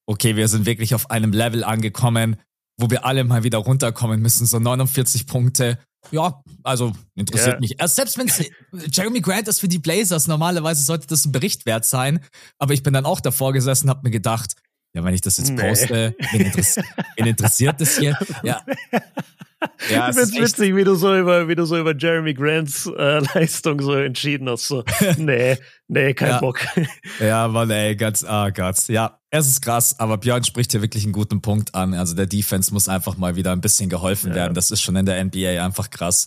[0.07, 2.37] okay, wir sind wirklich auf einem Level angekommen,
[2.79, 4.47] wo wir alle mal wieder runterkommen müssen.
[4.47, 5.79] So 49 Punkte.
[6.11, 7.61] Ja, also interessiert yeah.
[7.61, 7.81] mich.
[7.81, 8.31] Erst selbst wenn
[8.91, 12.21] Jeremy Grant ist für die Blazers, normalerweise sollte das ein Bericht wert sein.
[12.59, 14.55] Aber ich bin dann auch davor gesessen, hab mir gedacht,
[14.95, 16.27] ja, wenn ich das jetzt poste, nee.
[16.33, 16.87] wen, interessiert,
[17.17, 18.17] wen interessiert das hier?
[18.43, 18.63] Ja.
[19.91, 23.19] Ja, ich find's witzig, wie du so über, wie du so über Jeremy Grants äh,
[23.35, 24.69] Leistung so entschieden hast.
[24.69, 24.85] So,
[25.17, 25.57] nee,
[25.89, 26.39] nee, kein ja.
[26.39, 26.61] Bock.
[27.19, 28.77] Ja, Mann, ey, ganz, ah oh Gott.
[28.89, 31.95] Ja, es ist krass, aber Björn spricht hier wirklich einen guten Punkt an.
[31.95, 34.37] Also der Defense muss einfach mal wieder ein bisschen geholfen ja.
[34.37, 34.55] werden.
[34.55, 36.27] Das ist schon in der NBA einfach krass.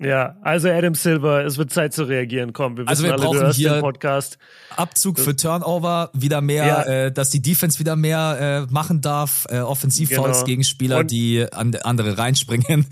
[0.00, 2.52] Ja, also Adam Silver, es wird Zeit zu reagieren.
[2.52, 4.38] Komm, wir also wir alle, brauchen hier Podcast.
[4.76, 6.82] Abzug für Turnover, wieder mehr, ja.
[6.82, 10.46] äh, dass die Defense wieder mehr äh, machen darf, äh, Offensivfouls genau.
[10.46, 12.86] gegen Spieler, Und die an, andere reinspringen.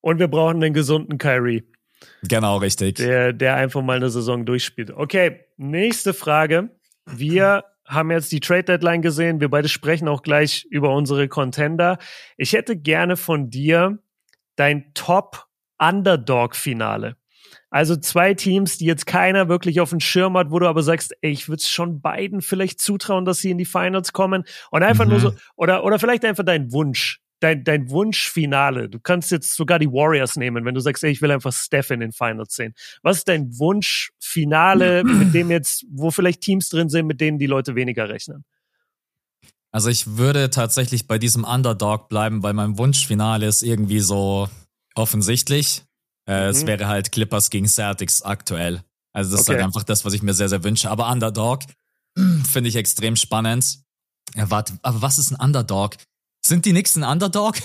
[0.00, 1.64] Und wir brauchen einen gesunden Kyrie.
[2.22, 2.96] Genau, richtig.
[2.96, 4.92] Der, der einfach mal eine Saison durchspielt.
[4.92, 6.70] Okay, nächste Frage.
[7.04, 9.40] Wir haben jetzt die Trade Deadline gesehen.
[9.40, 11.98] Wir beide sprechen auch gleich über unsere Contender.
[12.36, 13.98] Ich hätte gerne von dir
[14.56, 15.46] dein Top
[15.78, 17.16] Underdog Finale.
[17.70, 21.14] Also zwei Teams, die jetzt keiner wirklich auf dem Schirm hat, wo du aber sagst,
[21.22, 24.44] ey, ich würde es schon beiden vielleicht zutrauen, dass sie in die Finals kommen.
[24.70, 25.10] Und einfach mhm.
[25.10, 28.88] nur so, oder, oder vielleicht einfach dein Wunsch, dein, dein Wunschfinale.
[28.88, 31.90] Du kannst jetzt sogar die Warriors nehmen, wenn du sagst, ey, ich will einfach Steph
[31.90, 32.74] in den Finals sehen.
[33.02, 37.46] Was ist dein Wunschfinale, mit dem jetzt, wo vielleicht Teams drin sind, mit denen die
[37.46, 38.44] Leute weniger rechnen?
[39.70, 44.48] Also ich würde tatsächlich bei diesem Underdog bleiben, weil mein Wunschfinale ist irgendwie so
[44.94, 45.82] offensichtlich.
[46.26, 46.50] Äh, mhm.
[46.50, 48.82] Es wäre halt Clippers gegen Celtics aktuell.
[49.12, 49.52] Also das okay.
[49.52, 50.90] ist halt einfach das, was ich mir sehr, sehr wünsche.
[50.90, 51.64] Aber Underdog
[52.50, 53.80] finde ich extrem spannend.
[54.34, 55.96] Ja, warte, aber was ist ein Underdog?
[56.46, 57.56] Sind die Knicks ein Underdog?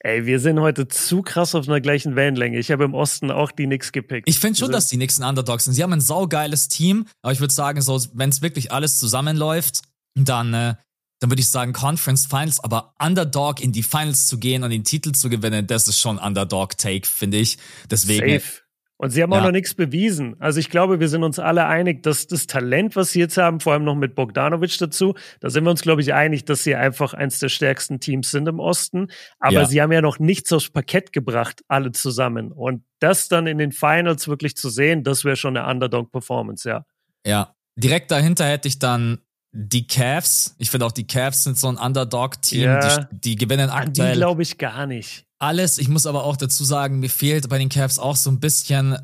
[0.00, 2.58] Ey, wir sind heute zu krass auf einer gleichen Wellenlänge.
[2.58, 4.28] Ich habe im Osten auch die Knicks gepickt.
[4.28, 5.72] Ich finde schon, dass die Knicks ein Underdog sind.
[5.72, 9.82] Sie haben ein saugeiles Team, aber ich würde sagen, so, wenn es wirklich alles zusammenläuft,
[10.14, 10.74] dann äh,
[11.20, 14.84] dann würde ich sagen Conference Finals, aber Underdog in die Finals zu gehen und den
[14.84, 17.56] Titel zu gewinnen, das ist schon Underdog-Take, finde ich.
[17.90, 18.40] Deswegen.
[18.40, 18.63] Safe.
[19.04, 19.38] Und sie haben ja.
[19.38, 20.34] auch noch nichts bewiesen.
[20.38, 23.60] Also ich glaube, wir sind uns alle einig, dass das Talent, was sie jetzt haben,
[23.60, 26.74] vor allem noch mit Bogdanovic dazu, da sind wir uns, glaube ich, einig, dass sie
[26.74, 29.08] einfach eins der stärksten Teams sind im Osten.
[29.40, 29.64] Aber ja.
[29.66, 32.50] sie haben ja noch nichts aufs Parkett gebracht, alle zusammen.
[32.50, 36.86] Und das dann in den Finals wirklich zu sehen, das wäre schon eine Underdog-Performance, ja.
[37.26, 39.18] Ja, direkt dahinter hätte ich dann
[39.52, 43.68] die Cavs, ich finde auch die Cavs sind so ein Underdog-Team, ja, die, die, gewinnen
[43.68, 44.12] aktuell.
[44.12, 45.26] Die glaube ich gar nicht.
[45.44, 48.40] Alles, ich muss aber auch dazu sagen, mir fehlt bei den Cavs auch so ein
[48.40, 48.96] bisschen,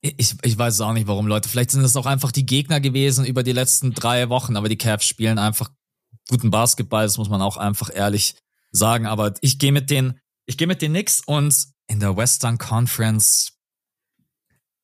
[0.00, 1.48] ich, ich weiß auch nicht warum, Leute.
[1.48, 4.78] Vielleicht sind das auch einfach die Gegner gewesen über die letzten drei Wochen, aber die
[4.78, 5.70] Cavs spielen einfach
[6.28, 8.34] guten Basketball, das muss man auch einfach ehrlich
[8.72, 9.06] sagen.
[9.06, 13.52] Aber ich gehe mit den, ich gehe mit den Knicks und in der Western Conference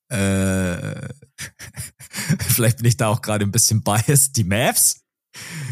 [0.08, 1.08] äh,
[2.38, 4.36] vielleicht bin ich da auch gerade ein bisschen biased.
[4.36, 5.00] Die Mavs?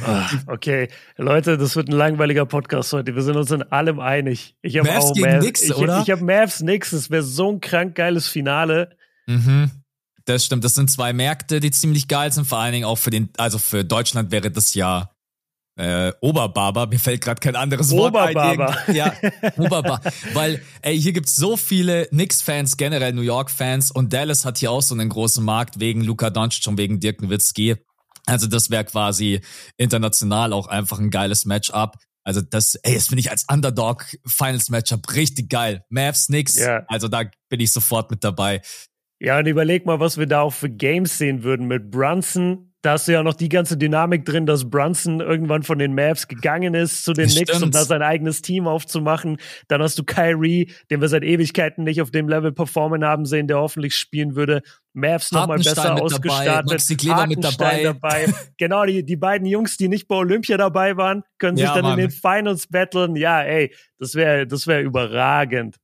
[0.05, 3.14] Ach, okay, Leute, das wird ein langweiliger Podcast heute.
[3.14, 4.57] Wir sind uns in allem einig.
[4.62, 5.44] Ich habe auch gegen Mavs.
[5.44, 6.03] Nix, ich, oder?
[6.03, 6.92] Ich habe Mavs nix.
[6.92, 8.97] Es wäre so ein krank geiles Finale.
[9.27, 9.71] Mhm.
[10.25, 10.62] Das stimmt.
[10.64, 12.47] Das sind zwei Märkte, die ziemlich geil sind.
[12.47, 15.11] Vor allen Dingen auch für den, also für Deutschland wäre das ja
[15.79, 18.77] äh, Oberbarber, mir fällt gerade kein anderes Wort Oberbarber.
[18.88, 18.97] ein.
[18.97, 19.14] Ja,
[19.57, 20.01] Oberbarber.
[20.35, 24.83] Weil, ey, hier gibt's so viele Knicks-Fans, generell New York-Fans und Dallas hat hier auch
[24.83, 27.77] so einen großen Markt wegen Luka Doncic und wegen Dirk Nowitzki.
[28.28, 29.40] Also das wäre quasi
[29.78, 31.96] international auch einfach ein geiles Matchup.
[32.24, 35.82] Also das, ey, das finde ich als Underdog Finals Matchup richtig geil.
[35.88, 36.84] Mavs, Knicks, ja.
[36.88, 38.60] also da bin ich sofort mit dabei.
[39.18, 42.92] Ja, und überleg mal, was wir da auch für Games sehen würden mit Brunson, da
[42.92, 46.74] hast du ja noch die ganze Dynamik drin, dass Brunson irgendwann von den Mavs gegangen
[46.74, 49.38] ist zu den Knicks, um da sein eigenes Team aufzumachen.
[49.66, 53.48] Dann hast du Kyrie, den wir seit Ewigkeiten nicht auf dem Level performen haben sehen,
[53.48, 54.62] der hoffentlich spielen würde.
[54.92, 56.70] Mavs nochmal besser ausgestattet.
[57.08, 57.82] Dabei, mit dabei.
[57.82, 58.26] dabei.
[58.58, 61.82] genau, die, die beiden Jungs, die nicht bei Olympia dabei waren, können sich ja, dann
[61.82, 61.98] Mann.
[61.98, 63.16] in den Finals battlen.
[63.16, 65.76] Ja, ey, das wäre das wäre überragend.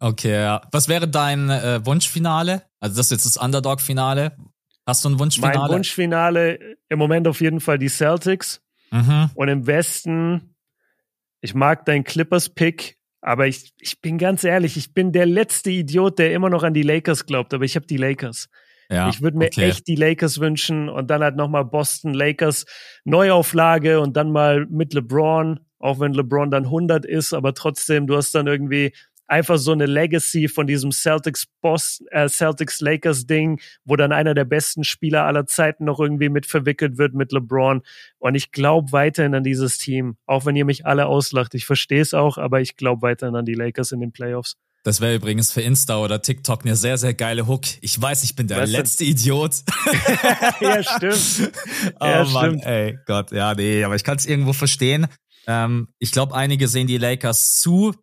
[0.00, 0.62] Okay, ja.
[0.70, 2.62] Was wäre dein äh, Wunschfinale?
[2.80, 4.36] Also das ist jetzt das Underdog-Finale.
[4.88, 5.58] Hast du ein Wunschfinale?
[5.58, 8.62] Mein Wunschfinale im Moment auf jeden Fall die Celtics.
[8.90, 9.28] Mhm.
[9.34, 10.54] Und im Westen,
[11.42, 16.18] ich mag deinen Clippers-Pick, aber ich, ich bin ganz ehrlich, ich bin der letzte Idiot,
[16.18, 18.48] der immer noch an die Lakers glaubt, aber ich habe die Lakers.
[18.90, 19.68] Ja, ich würde mir okay.
[19.68, 22.64] echt die Lakers wünschen und dann halt nochmal Boston Lakers
[23.04, 28.16] Neuauflage und dann mal mit LeBron, auch wenn LeBron dann 100 ist, aber trotzdem, du
[28.16, 28.94] hast dann irgendwie
[29.28, 34.34] einfach so eine Legacy von diesem Celtics Boss, äh, Celtics Lakers Ding, wo dann einer
[34.34, 37.82] der besten Spieler aller Zeiten noch irgendwie mit verwickelt wird mit LeBron.
[38.18, 41.54] Und ich glaube weiterhin an dieses Team, auch wenn ihr mich alle auslacht.
[41.54, 44.56] Ich verstehe es auch, aber ich glaube weiterhin an die Lakers in den Playoffs.
[44.84, 47.64] Das wäre übrigens für Insta oder TikTok eine sehr, sehr geile Hook.
[47.80, 49.10] Ich weiß, ich bin der weißt letzte du?
[49.10, 49.56] Idiot.
[50.60, 51.52] ja, stimmt.
[52.00, 52.64] oh ja, Mann, stimmt.
[52.64, 55.06] ey, Gott, ja, nee, aber ich kann es irgendwo verstehen.
[55.46, 57.94] Ähm, ich glaube, einige sehen die Lakers zu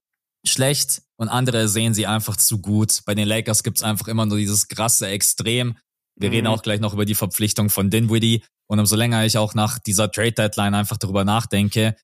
[0.46, 3.02] schlecht und andere sehen sie einfach zu gut.
[3.06, 5.78] Bei den Lakers gibt's einfach immer nur dieses krasse Extrem.
[6.16, 6.36] Wir mhm.
[6.36, 8.44] reden auch gleich noch über die Verpflichtung von Dinwiddie.
[8.68, 11.96] Und umso länger ich auch nach dieser Trade Deadline einfach darüber nachdenke,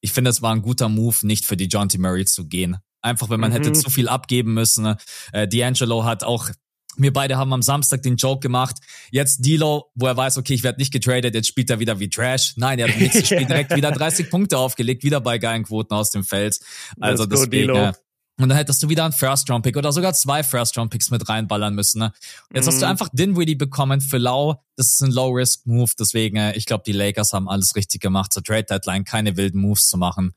[0.00, 1.96] ich finde, es war ein guter Move, nicht für die John T.
[1.96, 2.76] Murray zu gehen.
[3.00, 3.54] Einfach, wenn man mhm.
[3.54, 4.96] hätte zu viel abgeben müssen.
[5.32, 6.50] Äh, D'Angelo hat auch
[6.96, 8.76] wir beide haben am Samstag den Joke gemacht.
[9.10, 12.08] Jetzt Dilo, wo er weiß, okay, ich werde nicht getradet, jetzt spielt er wieder wie
[12.08, 12.54] Trash.
[12.56, 16.10] Nein, er hat nächstes Spiel direkt wieder 30 Punkte aufgelegt, wieder bei geilen Quoten aus
[16.10, 16.58] dem Feld.
[17.00, 17.92] Also Let's deswegen, go,
[18.36, 22.00] und dann hättest du wieder einen First-Round-Pick oder sogar zwei First-Round-Picks mit reinballern müssen.
[22.00, 22.12] Ne?
[22.52, 22.68] Jetzt mhm.
[22.68, 22.90] hast du mhm.
[22.90, 24.60] einfach Dinwiddie bekommen für Lau.
[24.76, 25.92] Das ist ein Low-Risk-Move.
[25.98, 29.86] Deswegen, äh, ich glaube, die Lakers haben alles richtig gemacht zur Trade-Deadline, keine wilden Moves
[29.86, 30.34] zu machen.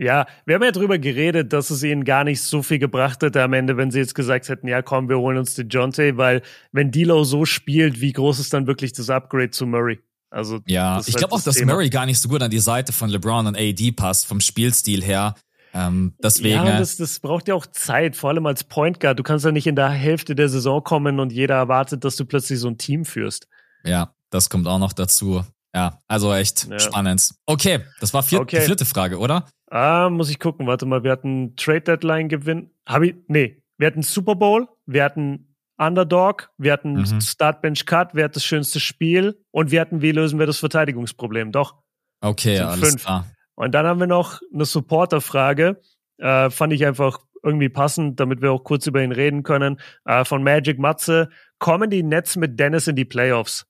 [0.00, 3.42] Ja, wir haben ja drüber geredet, dass es ihnen gar nicht so viel gebracht hätte
[3.42, 6.42] am Ende, wenn sie jetzt gesagt hätten, ja komm, wir holen uns den Jonte, weil
[6.70, 9.98] wenn D'Lo so spielt, wie groß ist dann wirklich das Upgrade zu Murray?
[10.30, 11.72] Also ja, ich glaube auch, dass Thema.
[11.72, 15.02] Murray gar nicht so gut an die Seite von LeBron und AD passt vom Spielstil
[15.02, 15.34] her.
[15.74, 16.56] Ähm, deswegen.
[16.56, 19.18] Ja, das, das braucht ja auch Zeit, vor allem als Point Guard.
[19.18, 22.24] Du kannst ja nicht in der Hälfte der Saison kommen und jeder erwartet, dass du
[22.24, 23.48] plötzlich so ein Team führst.
[23.84, 25.44] Ja, das kommt auch noch dazu.
[25.74, 26.78] Ja, also echt ja.
[26.78, 27.34] spannend.
[27.46, 28.60] Okay, das war vier, okay.
[28.60, 29.46] die vierte Frage, oder?
[29.70, 30.66] Ah, muss ich gucken.
[30.66, 32.70] Warte mal, wir hatten Trade Deadline Gewinn.
[32.86, 33.16] Hab ich?
[33.26, 37.20] Nee, wir hatten Super Bowl, wir hatten Underdog, wir hatten mhm.
[37.20, 40.58] Start Bench Cut, wer hat das schönste Spiel und wir hatten, wie lösen wir das
[40.58, 41.52] Verteidigungsproblem?
[41.52, 41.76] Doch.
[42.20, 43.04] Okay, alles fünf.
[43.04, 43.26] klar.
[43.54, 45.80] Und dann haben wir noch eine Supporter-Frage.
[46.18, 49.80] Äh, fand ich einfach irgendwie passend, damit wir auch kurz über ihn reden können.
[50.04, 51.28] Äh, von Magic Matze.
[51.58, 53.66] Kommen die Nets mit Dennis in die Playoffs?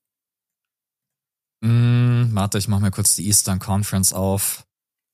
[1.61, 4.65] Mm, warte, ich mach mir kurz die Eastern Conference auf.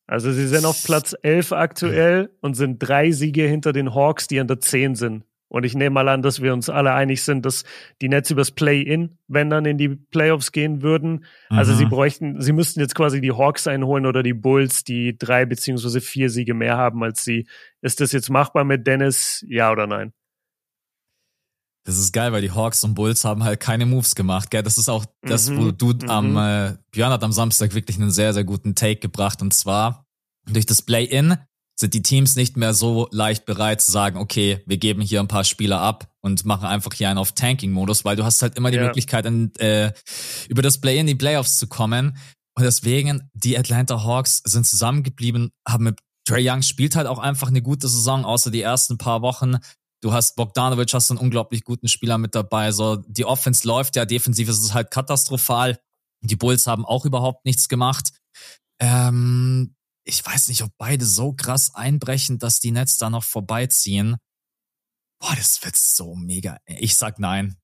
[0.08, 4.40] Also sie sind auf Platz 11 aktuell und sind drei Siege hinter den Hawks, die
[4.40, 5.24] an der 10 sind.
[5.48, 7.64] Und ich nehme mal an, dass wir uns alle einig sind, dass
[8.02, 11.26] die Nets übers Play-In, wenn dann in die Playoffs gehen würden.
[11.50, 11.90] Also sie mhm.
[11.90, 16.30] bräuchten, sie müssten jetzt quasi die Hawks einholen oder die Bulls, die drei beziehungsweise vier
[16.30, 17.48] Siege mehr haben als sie.
[17.82, 19.46] Ist das jetzt machbar mit Dennis?
[19.48, 20.14] Ja oder nein?
[21.86, 24.64] Das ist geil, weil die Hawks und Bulls haben halt keine Moves gemacht, gell?
[24.64, 26.10] Das ist auch das, mhm, wo du mhm.
[26.10, 30.06] am, äh, Björn hat am Samstag wirklich einen sehr, sehr guten Take gebracht und zwar
[30.48, 31.38] durch das Play-In
[31.78, 35.28] sind die Teams nicht mehr so leicht bereit zu sagen, okay, wir geben hier ein
[35.28, 38.72] paar Spieler ab und machen einfach hier einen auf Tanking-Modus, weil du hast halt immer
[38.72, 38.86] die ja.
[38.86, 39.92] Möglichkeit, in, äh,
[40.48, 42.18] über das Play-In die Playoffs zu kommen.
[42.58, 47.50] Und deswegen, die Atlanta Hawks sind zusammengeblieben, haben mit Trey Young spielt halt auch einfach
[47.50, 49.58] eine gute Saison, außer die ersten paar Wochen.
[50.06, 52.72] Du hast Bogdanovic, hast einen unglaublich guten Spieler mit dabei.
[52.72, 55.80] So, die Offense läuft ja, defensiv ist es halt katastrophal.
[56.22, 58.12] Die Bulls haben auch überhaupt nichts gemacht.
[58.80, 64.18] Ähm, ich weiß nicht, ob beide so krass einbrechen, dass die Nets da noch vorbeiziehen.
[65.20, 66.60] Boah, das wird so mega.
[66.68, 67.58] Ich sag nein.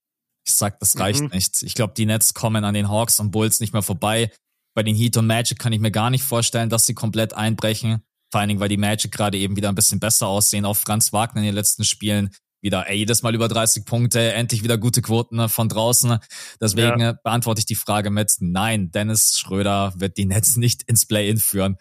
[0.43, 1.29] Ich sag, das reicht mhm.
[1.33, 1.61] nicht.
[1.61, 4.31] Ich glaube, die Nets kommen an den Hawks und Bulls nicht mehr vorbei.
[4.73, 8.01] Bei den Heat und Magic kann ich mir gar nicht vorstellen, dass sie komplett einbrechen.
[8.31, 10.65] Vor allen Dingen, weil die Magic gerade eben wieder ein bisschen besser aussehen.
[10.65, 14.63] Auch Franz Wagner in den letzten Spielen wieder, ey, jedes Mal über 30 Punkte, endlich
[14.63, 16.19] wieder gute Quoten ne, von draußen.
[16.61, 17.13] Deswegen ja.
[17.13, 21.77] beantworte ich die Frage mit Nein, Dennis Schröder wird die Nets nicht ins Play-In führen.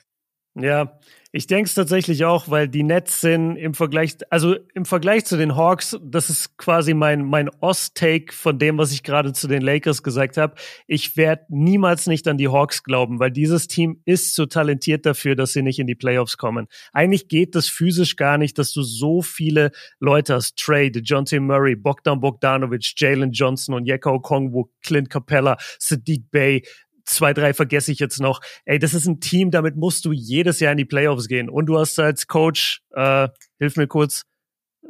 [0.55, 0.99] Ja,
[1.33, 5.37] ich denke es tatsächlich auch, weil die Nets sind im Vergleich, also im Vergleich zu
[5.37, 9.63] den Hawks, das ist quasi mein, mein Ost-Take von dem, was ich gerade zu den
[9.63, 10.57] Lakers gesagt habe.
[10.89, 15.37] Ich werde niemals nicht an die Hawks glauben, weil dieses Team ist zu talentiert dafür,
[15.37, 16.67] dass sie nicht in die Playoffs kommen.
[16.93, 20.57] Eigentlich geht das physisch gar nicht, dass du so viele Leute hast.
[20.57, 21.39] Trey, John T.
[21.39, 26.63] Murray, Bogdan Bogdanovic, Jalen Johnson und Yeko Kongwu, Clint Capella, Sadiq Bay,
[27.11, 28.41] zwei, drei vergesse ich jetzt noch.
[28.65, 31.49] Ey, das ist ein Team, damit musst du jedes Jahr in die Playoffs gehen.
[31.49, 34.25] Und du hast als Coach, äh, hilf mir kurz,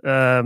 [0.02, 0.44] äh,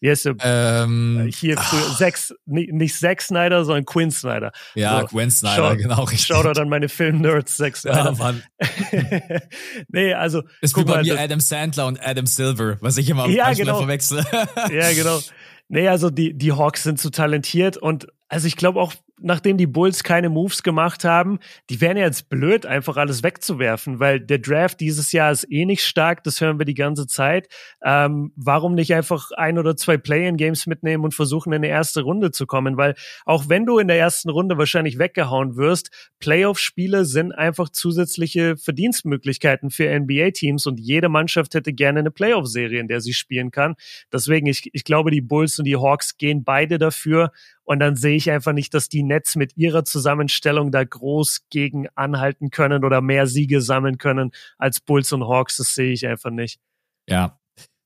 [0.00, 0.36] wie heißt der?
[0.40, 4.52] Ähm, Hier früher, sechs, nicht Zack Snyder, sondern Quinn Snyder.
[4.74, 6.02] Ja, so, Quinn Snyder, schau, genau.
[6.04, 6.26] Richtig.
[6.26, 8.04] Schau da dann meine Film-Nerds, Zack Snyder.
[8.04, 8.42] Ja, Mann.
[9.88, 10.42] nee, also.
[10.60, 13.78] Ist wie bei mal, mir Adam Sandler und Adam Silver, was ich immer ja, genau.
[13.78, 14.24] verwechsel.
[14.70, 15.20] ja, genau.
[15.68, 19.66] Nee, also die, die Hawks sind zu talentiert und also ich glaube auch, nachdem die
[19.66, 21.38] Bulls keine Moves gemacht haben,
[21.70, 25.64] die wären ja jetzt blöd, einfach alles wegzuwerfen, weil der Draft dieses Jahr ist eh
[25.64, 27.48] nicht stark, das hören wir die ganze Zeit.
[27.82, 32.30] Ähm, warum nicht einfach ein oder zwei Play-in-Games mitnehmen und versuchen, in die erste Runde
[32.30, 32.76] zu kommen?
[32.76, 38.56] Weil auch wenn du in der ersten Runde wahrscheinlich weggehauen wirst, Playoff-Spiele sind einfach zusätzliche
[38.56, 43.74] Verdienstmöglichkeiten für NBA-Teams und jede Mannschaft hätte gerne eine Playoff-Serie, in der sie spielen kann.
[44.12, 47.32] Deswegen, ich, ich glaube, die Bulls und die Hawks gehen beide dafür
[47.68, 51.86] und dann sehe ich einfach nicht, dass die Nets mit ihrer Zusammenstellung da groß gegen
[51.96, 55.58] anhalten können oder mehr Siege sammeln können als Bulls und Hawks.
[55.58, 56.60] Das sehe ich einfach nicht.
[57.06, 57.38] Ja,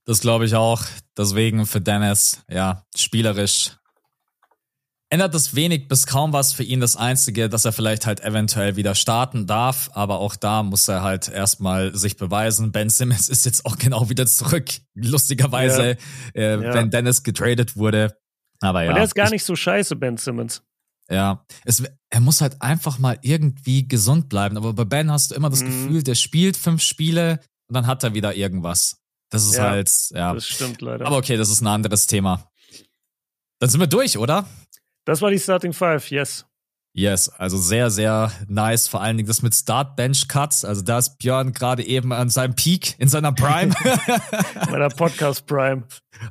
[0.05, 0.85] das glaube ich auch.
[1.19, 3.73] Deswegen für Dennis, ja, spielerisch
[5.13, 6.81] ändert das wenig bis kaum was für ihn.
[6.81, 11.03] Das Einzige, dass er vielleicht halt eventuell wieder starten darf, aber auch da muss er
[11.03, 12.71] halt erstmal sich beweisen.
[12.71, 14.71] Ben Simmons ist jetzt auch genau wieder zurück.
[14.95, 15.99] Lustigerweise,
[16.35, 16.41] ja.
[16.41, 16.75] Äh, ja.
[16.75, 18.17] wenn Dennis getradet wurde,
[18.63, 18.91] aber ja.
[18.91, 20.63] Und er ist gar nicht so scheiße, Ben Simmons.
[21.11, 24.57] Ja, es, er muss halt einfach mal irgendwie gesund bleiben.
[24.57, 25.67] Aber bei Ben hast du immer das mhm.
[25.67, 28.99] Gefühl, der spielt fünf Spiele und dann hat er wieder irgendwas.
[29.31, 30.33] Das ist ja, halt, ja.
[30.33, 31.07] Das stimmt leider.
[31.07, 32.49] Aber okay, das ist ein anderes Thema.
[33.59, 34.47] Dann sind wir durch, oder?
[35.05, 36.47] Das war die Starting Five, yes.
[36.95, 38.87] Yes, also sehr, sehr nice.
[38.87, 40.67] Vor allen Dingen das mit Start-Bench-Cuts.
[40.67, 43.75] Also da ist Björn gerade eben an seinem Peak, in seiner Prime.
[44.71, 45.85] Meiner Podcast-Prime.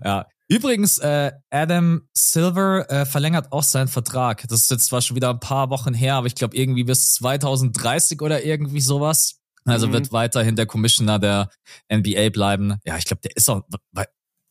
[0.03, 4.45] Ja, Übrigens, äh, Adam Silver äh, verlängert auch seinen Vertrag.
[4.49, 7.13] Das ist jetzt zwar schon wieder ein paar Wochen her, aber ich glaube irgendwie bis
[7.13, 9.39] 2030 oder irgendwie sowas.
[9.63, 9.93] Also mhm.
[9.93, 11.49] wird weiterhin der Commissioner der
[11.89, 12.79] NBA bleiben.
[12.83, 13.63] Ja, ich glaube, der ist auch.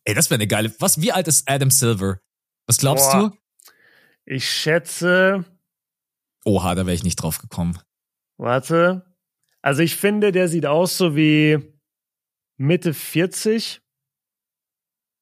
[0.05, 0.75] Ey, das wäre eine geile.
[0.79, 1.03] Was?
[1.03, 2.19] Wie alt ist Adam Silver?
[2.67, 3.29] Was glaubst Boah.
[3.29, 3.37] du?
[4.25, 5.45] Ich schätze.
[6.47, 7.79] Oha, da wäre ich nicht drauf gekommen.
[8.39, 9.05] Warte.
[9.61, 11.59] Also ich finde, der sieht aus so wie
[12.57, 13.83] Mitte 40.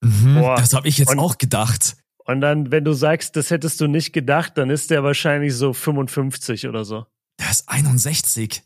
[0.01, 0.43] Mhm.
[0.57, 1.97] Das habe ich jetzt und, auch gedacht.
[2.25, 5.73] Und dann, wenn du sagst, das hättest du nicht gedacht, dann ist der wahrscheinlich so
[5.73, 7.07] 55 oder so.
[7.41, 8.63] Der ist 61.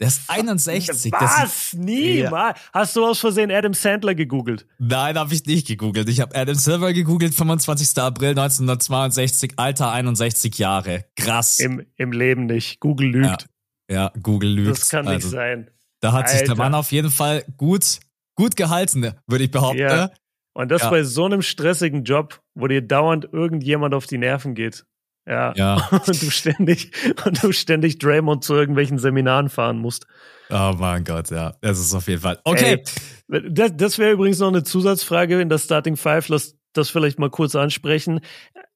[0.00, 1.12] Der ist 61.
[1.12, 1.72] Was?
[1.74, 2.58] Niemals.
[2.58, 2.70] Ja.
[2.72, 4.66] Hast du aus Versehen Adam Sandler gegoogelt?
[4.78, 6.08] Nein, habe ich nicht gegoogelt.
[6.08, 7.96] Ich habe Adam Silver gegoogelt, 25.
[8.02, 11.04] April 1962, Alter 61 Jahre.
[11.16, 11.60] Krass.
[11.60, 12.80] Im, im Leben nicht.
[12.80, 13.46] Google lügt.
[13.88, 14.78] Ja, ja Google lügt.
[14.78, 15.70] Das kann nicht also, sein.
[16.00, 16.38] Da hat Alter.
[16.38, 18.00] sich der Mann auf jeden Fall gut,
[18.34, 19.80] gut gehalten, würde ich behaupten.
[19.80, 20.10] Ja.
[20.54, 20.90] Und das ja.
[20.90, 24.86] bei so einem stressigen Job, wo dir dauernd irgendjemand auf die Nerven geht.
[25.26, 25.52] Ja.
[25.56, 25.88] ja.
[25.90, 26.92] Und du ständig,
[27.24, 30.06] und du ständig Draymond zu irgendwelchen Seminaren fahren musst.
[30.50, 31.54] Oh mein Gott, ja.
[31.62, 32.38] Das ist auf jeden Fall.
[32.44, 32.82] Okay.
[33.28, 36.28] Ey, das, das wäre übrigens noch eine Zusatzfrage in der Starting Five.
[36.28, 38.20] Lass das vielleicht mal kurz ansprechen.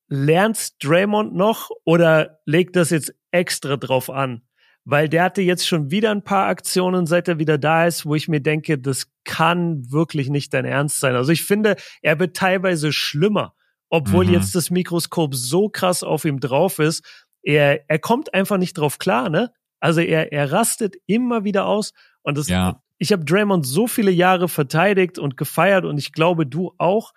[0.08, 4.40] Lernt Draymond noch oder legt das jetzt extra drauf an?
[4.90, 8.14] Weil der hatte jetzt schon wieder ein paar Aktionen, seit er wieder da ist, wo
[8.14, 11.14] ich mir denke, das kann wirklich nicht dein Ernst sein.
[11.14, 13.54] Also ich finde, er wird teilweise schlimmer
[13.90, 14.34] obwohl mhm.
[14.34, 17.04] jetzt das Mikroskop so krass auf ihm drauf ist.
[17.42, 19.52] Er, er kommt einfach nicht drauf klar, ne?
[19.80, 22.82] Also er, er rastet immer wieder aus und das, ja.
[22.98, 27.12] ich habe Draymond so viele Jahre verteidigt und gefeiert und ich glaube du auch.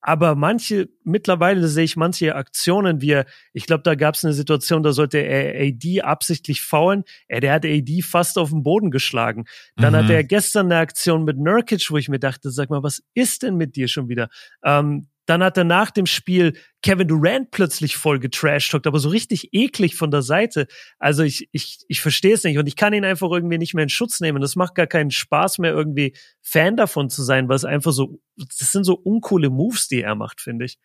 [0.00, 4.32] Aber manche, mittlerweile sehe ich manche Aktionen, wie er, ich glaube, da gab es eine
[4.32, 7.04] Situation, da sollte er AD absichtlich faulen.
[7.26, 9.46] Er, der hat AD fast auf den Boden geschlagen.
[9.76, 9.96] Dann mhm.
[9.96, 13.42] hatte er gestern eine Aktion mit Nurkic, wo ich mir dachte, sag mal, was ist
[13.42, 14.28] denn mit dir schon wieder?
[14.62, 19.52] Ähm, dann hat er nach dem Spiel Kevin Durant plötzlich voll getrashtalkt, aber so richtig
[19.52, 20.66] eklig von der Seite.
[20.98, 23.82] Also ich, ich, ich verstehe es nicht und ich kann ihn einfach irgendwie nicht mehr
[23.82, 24.40] in Schutz nehmen.
[24.40, 28.20] Das macht gar keinen Spaß mehr, irgendwie Fan davon zu sein, weil es einfach so,
[28.36, 30.78] das sind so uncoole Moves, die er macht, finde ich.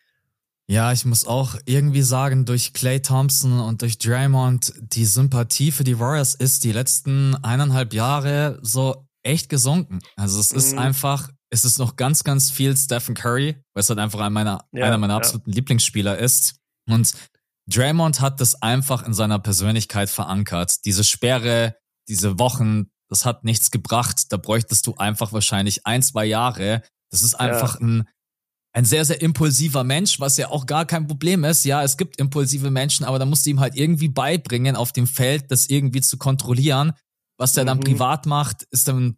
[0.66, 5.84] Ja, ich muss auch irgendwie sagen, durch Clay Thompson und durch Draymond, die Sympathie für
[5.84, 10.00] die Warriors ist die letzten eineinhalb Jahre so echt gesunken.
[10.16, 10.78] Also es ist mhm.
[11.54, 14.86] Es ist noch ganz, ganz viel Stephen Curry, weil es halt einfach einer meiner, ja,
[14.86, 15.56] einer meiner absoluten ja.
[15.56, 16.56] Lieblingsspieler ist.
[16.90, 17.14] Und
[17.70, 20.84] Draymond hat das einfach in seiner Persönlichkeit verankert.
[20.84, 21.76] Diese Sperre,
[22.08, 24.32] diese Wochen, das hat nichts gebracht.
[24.32, 26.82] Da bräuchtest du einfach wahrscheinlich ein, zwei Jahre.
[27.10, 27.86] Das ist einfach ja.
[27.86, 28.08] ein,
[28.74, 31.64] ein sehr, sehr impulsiver Mensch, was ja auch gar kein Problem ist.
[31.64, 35.06] Ja, es gibt impulsive Menschen, aber da musst du ihm halt irgendwie beibringen, auf dem
[35.06, 36.92] Feld das irgendwie zu kontrollieren.
[37.38, 37.68] Was der mhm.
[37.68, 39.16] dann privat macht, ist dann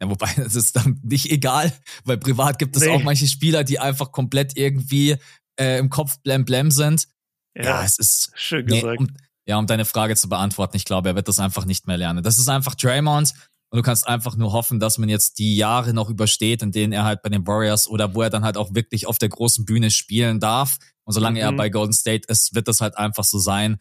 [0.00, 1.72] ja, wobei, das ist dann nicht egal,
[2.04, 2.88] weil privat gibt es nee.
[2.88, 5.16] auch manche Spieler, die einfach komplett irgendwie
[5.58, 7.08] äh, im Kopf blem blem sind.
[7.56, 8.84] Ja, ja es ist schön gesagt.
[8.84, 11.86] Nee, um, ja, um deine Frage zu beantworten, ich glaube, er wird das einfach nicht
[11.86, 12.22] mehr lernen.
[12.22, 13.34] Das ist einfach Draymond
[13.70, 16.92] und du kannst einfach nur hoffen, dass man jetzt die Jahre noch übersteht, in denen
[16.92, 19.64] er halt bei den Warriors oder wo er dann halt auch wirklich auf der großen
[19.64, 20.78] Bühne spielen darf.
[21.04, 21.44] Und solange mhm.
[21.44, 23.78] er bei Golden State ist, wird das halt einfach so sein.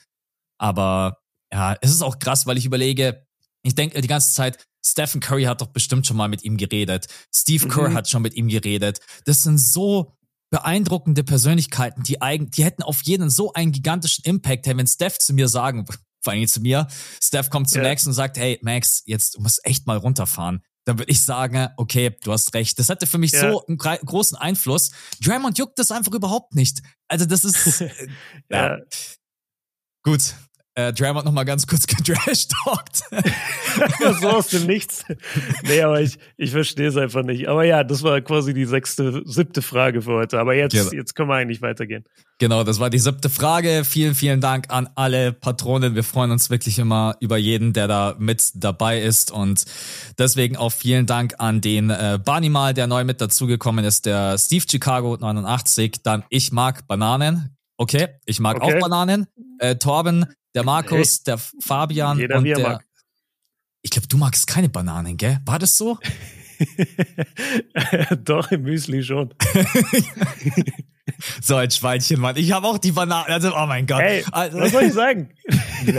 [0.57, 1.19] Aber
[1.51, 3.25] ja, es ist auch krass, weil ich überlege,
[3.61, 7.07] ich denke die ganze Zeit, Stephen Curry hat doch bestimmt schon mal mit ihm geredet.
[7.33, 7.93] Steve Kerr mhm.
[7.93, 8.99] hat schon mit ihm geredet.
[9.25, 10.17] Das sind so
[10.49, 14.67] beeindruckende Persönlichkeiten, die eigentlich, die hätten auf jeden so einen gigantischen Impact.
[14.67, 15.85] Hey, wenn Steph zu mir sagen,
[16.21, 16.87] vor allem zu mir,
[17.21, 17.83] Steph kommt zu ja.
[17.83, 20.61] Max und sagt, hey, Max, jetzt du musst echt mal runterfahren.
[20.85, 22.77] Dann würde ich sagen, okay, du hast recht.
[22.77, 23.51] Das hatte für mich ja.
[23.51, 24.91] so einen großen Einfluss.
[25.21, 26.81] Draymond juckt das einfach überhaupt nicht.
[27.07, 27.89] Also das ist, äh,
[28.49, 28.77] ja.
[28.77, 28.79] ja.
[30.03, 30.35] Gut,
[30.75, 33.03] äh, Draymond noch mal ganz kurz getrashtalkt.
[34.21, 35.05] so aus dem Nichts.
[35.63, 37.47] Nee, aber ich, ich verstehe es einfach nicht.
[37.47, 40.39] Aber ja, das war quasi die sechste, siebte Frage für heute.
[40.39, 40.91] Aber jetzt, genau.
[40.91, 42.03] jetzt können wir eigentlich weitergehen.
[42.39, 43.83] Genau, das war die siebte Frage.
[43.85, 45.95] Vielen, vielen Dank an alle Patronen.
[45.95, 49.31] Wir freuen uns wirklich immer über jeden, der da mit dabei ist.
[49.31, 49.65] Und
[50.17, 54.65] deswegen auch vielen Dank an den äh, Banimal, der neu mit dazugekommen ist, der Steve
[54.69, 56.01] Chicago 89.
[56.03, 57.55] Dann ich mag Bananen.
[57.77, 58.75] Okay, ich mag okay.
[58.75, 59.27] auch Bananen.
[59.59, 61.23] Äh, Torben, der Markus, hey.
[61.27, 62.59] der Fabian Jeder, und der.
[62.59, 62.85] Mag.
[63.81, 65.39] Ich glaube, du magst keine Bananen, gell?
[65.45, 65.97] War das so?
[68.23, 69.33] Doch, im Müsli schon.
[71.41, 72.37] so ein Schweinchen, Mann.
[72.37, 73.31] Ich habe auch die Bananen.
[73.31, 74.01] Also, oh mein Gott.
[74.01, 75.29] Hey, also, was soll ich sagen?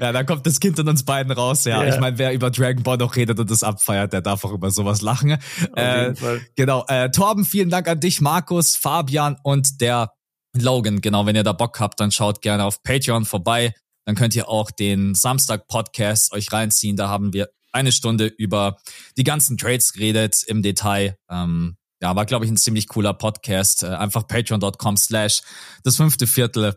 [0.00, 1.64] ja, da kommt das Kind in uns beiden raus.
[1.64, 1.94] Ja, ja.
[1.94, 4.70] ich meine, wer über Dragon Ball noch redet und das abfeiert, der darf auch über
[4.70, 5.38] sowas lachen.
[5.74, 6.12] Äh,
[6.56, 6.84] genau.
[6.88, 10.12] Äh, Torben, vielen Dank an dich, Markus, Fabian und der
[10.54, 13.74] Logan, genau, wenn ihr da Bock habt, dann schaut gerne auf Patreon vorbei.
[14.04, 16.96] Dann könnt ihr auch den Samstag-Podcast euch reinziehen.
[16.96, 18.78] Da haben wir eine Stunde über
[19.16, 21.16] die ganzen Trades geredet im Detail.
[21.30, 23.82] Ähm, ja, war, glaube ich, ein ziemlich cooler Podcast.
[23.82, 25.42] Äh, einfach patreon.com slash
[25.82, 26.74] das fünfte Viertel.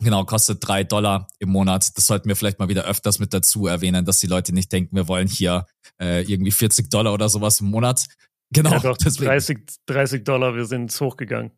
[0.00, 1.96] Genau, kostet drei Dollar im Monat.
[1.96, 4.96] Das sollten wir vielleicht mal wieder öfters mit dazu erwähnen, dass die Leute nicht denken,
[4.96, 5.66] wir wollen hier
[6.00, 8.06] äh, irgendwie 40 Dollar oder sowas im Monat.
[8.50, 8.72] Genau.
[8.72, 11.52] Ja, doch, 30, 30 Dollar, wir sind hochgegangen.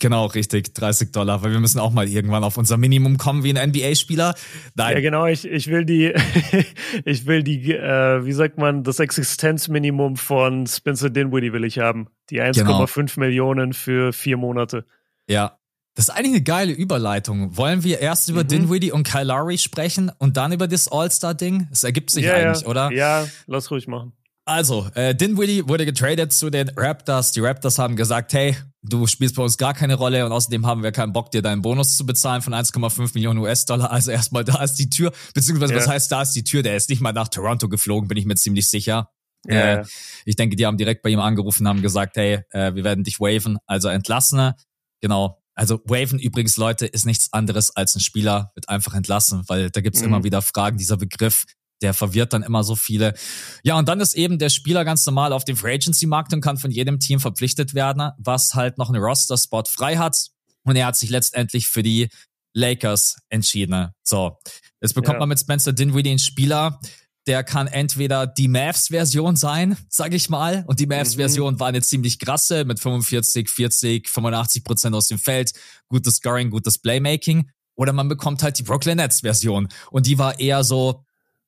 [0.00, 3.56] Genau, richtig, 30 Dollar, weil wir müssen auch mal irgendwann auf unser Minimum kommen wie
[3.56, 4.34] ein NBA-Spieler.
[4.74, 4.94] Nein.
[4.94, 6.12] Ja, genau, ich, ich will die,
[7.04, 12.08] ich will die, äh, wie sagt man, das Existenzminimum von Spencer Dinwiddie will ich haben.
[12.30, 13.08] Die 1,5 genau.
[13.16, 14.86] Millionen für vier Monate.
[15.28, 15.58] Ja,
[15.94, 17.56] das ist eigentlich eine geile Überleitung.
[17.56, 18.48] Wollen wir erst über mhm.
[18.48, 21.68] Dinwiddie und Kyle Lowry sprechen und dann über das All-Star-Ding?
[21.70, 22.68] Es ergibt sich ja, eigentlich, ja.
[22.68, 22.90] oder?
[22.92, 24.12] Ja, lass ruhig machen.
[24.44, 27.32] Also, äh, Dinwiddie wurde getradet zu den Raptors.
[27.32, 30.82] Die Raptors haben gesagt, hey, du spielst bei uns gar keine Rolle und außerdem haben
[30.82, 33.90] wir keinen Bock, dir deinen Bonus zu bezahlen von 1,5 Millionen US-Dollar.
[33.90, 35.78] Also erstmal, da ist die Tür, beziehungsweise ja.
[35.80, 36.62] was heißt, da ist die Tür?
[36.62, 39.10] Der ist nicht mal nach Toronto geflogen, bin ich mir ziemlich sicher.
[39.46, 39.80] Ja.
[39.80, 39.84] Äh,
[40.24, 43.20] ich denke, die haben direkt bei ihm angerufen, haben gesagt, hey, äh, wir werden dich
[43.20, 44.52] waven, also entlassen.
[45.00, 49.70] Genau, also Waven übrigens, Leute, ist nichts anderes als ein Spieler wird einfach entlassen, weil
[49.70, 50.06] da gibt's mhm.
[50.06, 50.78] immer wieder Fragen.
[50.78, 51.44] Dieser Begriff,
[51.82, 53.14] der verwirrt dann immer so viele.
[53.62, 56.40] Ja, und dann ist eben der Spieler ganz normal auf dem Free Agency Markt und
[56.40, 60.28] kann von jedem Team verpflichtet werden, was halt noch einen Roster-Spot frei hat.
[60.64, 62.08] Und er hat sich letztendlich für die
[62.54, 63.88] Lakers entschieden.
[64.02, 64.38] So,
[64.80, 65.20] jetzt bekommt ja.
[65.20, 66.78] man mit Spencer Dinwiddie einen Spieler,
[67.26, 70.64] der kann entweder die Mavs-Version sein, sag ich mal.
[70.66, 71.60] Und die Mavs-Version mhm.
[71.60, 75.52] war eine ziemlich krasse mit 45, 40, 85 Prozent aus dem Feld,
[75.88, 77.48] gutes Scoring, gutes Playmaking.
[77.76, 79.68] Oder man bekommt halt die Brooklyn Nets-Version.
[79.90, 81.04] Und die war eher so,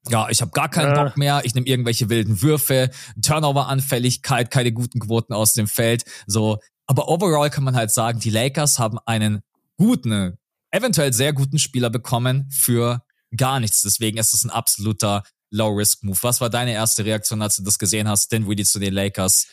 [0.09, 1.05] ja, ich habe gar keinen ja.
[1.05, 2.91] Bock mehr, ich nehme irgendwelche wilden Würfe,
[3.23, 6.05] Turnover-Anfälligkeit, keine guten Quoten aus dem Feld.
[6.27, 9.41] So, aber overall kann man halt sagen, die Lakers haben einen
[9.77, 10.39] guten,
[10.71, 13.03] eventuell sehr guten Spieler bekommen für
[13.37, 13.83] gar nichts.
[13.83, 16.19] Deswegen ist es ein absoluter Low-Risk-Move.
[16.23, 19.49] Was war deine erste Reaktion, als du das gesehen hast, Dinwiddie zu den Lakers?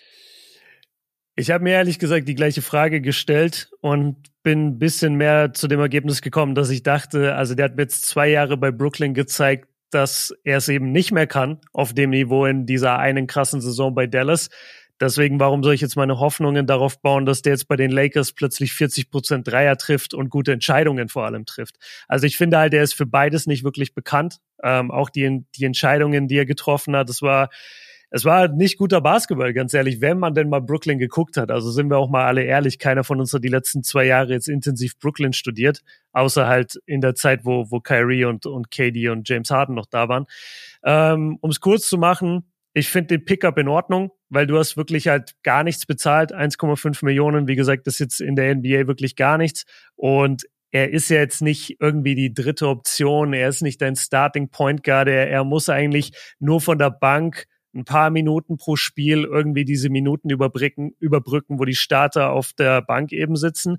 [1.36, 5.68] Ich habe mir ehrlich gesagt die gleiche Frage gestellt und bin ein bisschen mehr zu
[5.68, 9.14] dem Ergebnis gekommen, dass ich dachte, also der hat mir jetzt zwei Jahre bei Brooklyn
[9.14, 13.62] gezeigt, dass er es eben nicht mehr kann auf dem Niveau in dieser einen krassen
[13.62, 14.50] Saison bei Dallas.
[15.00, 18.34] Deswegen, warum soll ich jetzt meine Hoffnungen darauf bauen, dass der jetzt bei den Lakers
[18.34, 21.78] plötzlich 40 Prozent Dreier trifft und gute Entscheidungen vor allem trifft?
[22.08, 24.38] Also ich finde halt, er ist für beides nicht wirklich bekannt.
[24.64, 27.50] Ähm, auch die, die Entscheidungen, die er getroffen hat, das war,
[28.14, 31.50] es war nicht guter Basketball, ganz ehrlich, wenn man denn mal Brooklyn geguckt hat.
[31.50, 34.34] Also sind wir auch mal alle ehrlich, keiner von uns hat die letzten zwei Jahre
[34.34, 35.82] jetzt intensiv Brooklyn studiert,
[36.12, 39.86] außer halt in der Zeit, wo, wo Kyrie und, und KD und James Harden noch
[39.86, 40.26] da waren.
[40.84, 44.76] Ähm, um es kurz zu machen, ich finde den Pickup in Ordnung, weil du hast
[44.76, 46.34] wirklich halt gar nichts bezahlt.
[46.34, 49.64] 1,5 Millionen, wie gesagt, das ist jetzt in der NBA wirklich gar nichts.
[49.96, 53.34] Und er ist ja jetzt nicht irgendwie die dritte Option.
[53.34, 55.08] Er ist nicht dein Starting Point Guard.
[55.08, 59.90] Er, er muss eigentlich nur von der Bank ein paar Minuten pro Spiel irgendwie diese
[59.90, 63.78] Minuten überbrücken, überbrücken, wo die Starter auf der Bank eben sitzen.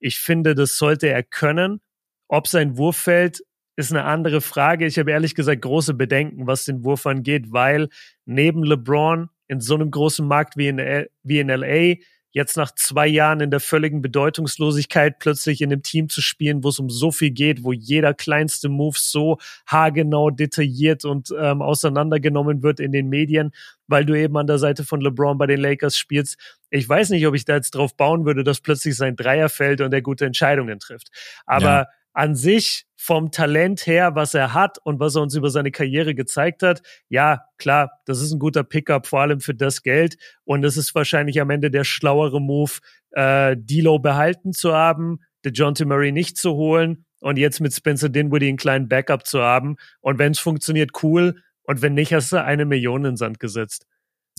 [0.00, 1.80] Ich finde, das sollte er können.
[2.28, 3.42] Ob sein Wurffeld
[3.76, 4.86] ist eine andere Frage.
[4.86, 7.88] Ich habe ehrlich gesagt große Bedenken, was den Wurf angeht, weil
[8.24, 11.96] neben LeBron in so einem großen Markt wie in, wie in LA
[12.34, 16.68] jetzt nach zwei Jahren in der völligen Bedeutungslosigkeit plötzlich in einem Team zu spielen, wo
[16.68, 22.64] es um so viel geht, wo jeder kleinste Move so haargenau detailliert und ähm, auseinandergenommen
[22.64, 23.52] wird in den Medien,
[23.86, 26.36] weil du eben an der Seite von LeBron bei den Lakers spielst.
[26.70, 29.80] Ich weiß nicht, ob ich da jetzt drauf bauen würde, dass plötzlich sein Dreier fällt
[29.80, 31.10] und er gute Entscheidungen trifft.
[31.46, 31.86] Aber ja.
[32.14, 36.14] An sich vom Talent her, was er hat und was er uns über seine Karriere
[36.14, 40.16] gezeigt hat, ja, klar, das ist ein guter Pickup, vor allem für das Geld.
[40.44, 42.72] Und es ist wahrscheinlich am Ende der schlauere Move,
[43.10, 48.48] äh, D'Lo behalten zu haben, DeJounte Murray nicht zu holen und jetzt mit Spencer Dinwiddie
[48.48, 49.76] einen kleinen Backup zu haben.
[50.00, 51.42] Und wenn es funktioniert, cool.
[51.64, 53.86] Und wenn nicht, hast du eine Million in den Sand gesetzt.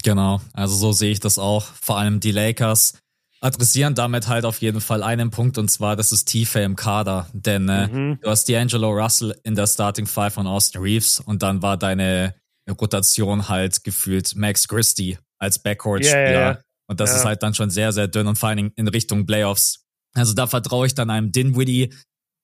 [0.03, 1.63] Genau, also so sehe ich das auch.
[1.63, 2.99] Vor allem die Lakers
[3.41, 7.27] adressieren damit halt auf jeden Fall einen Punkt und zwar, das ist Tiefe im Kader.
[7.33, 8.19] Denn äh, mhm.
[8.21, 12.36] du hast D'Angelo Russell in der Starting Five von Austin Reeves und dann war deine
[12.69, 16.19] Rotation halt gefühlt Max Christie als Backcourt-Spieler.
[16.19, 16.61] Yeah, yeah, yeah.
[16.88, 19.25] Und das ist halt dann schon sehr, sehr dünn und vor allen Dingen in Richtung
[19.25, 19.86] Playoffs.
[20.13, 21.93] Also da vertraue ich dann einem Dinwiddie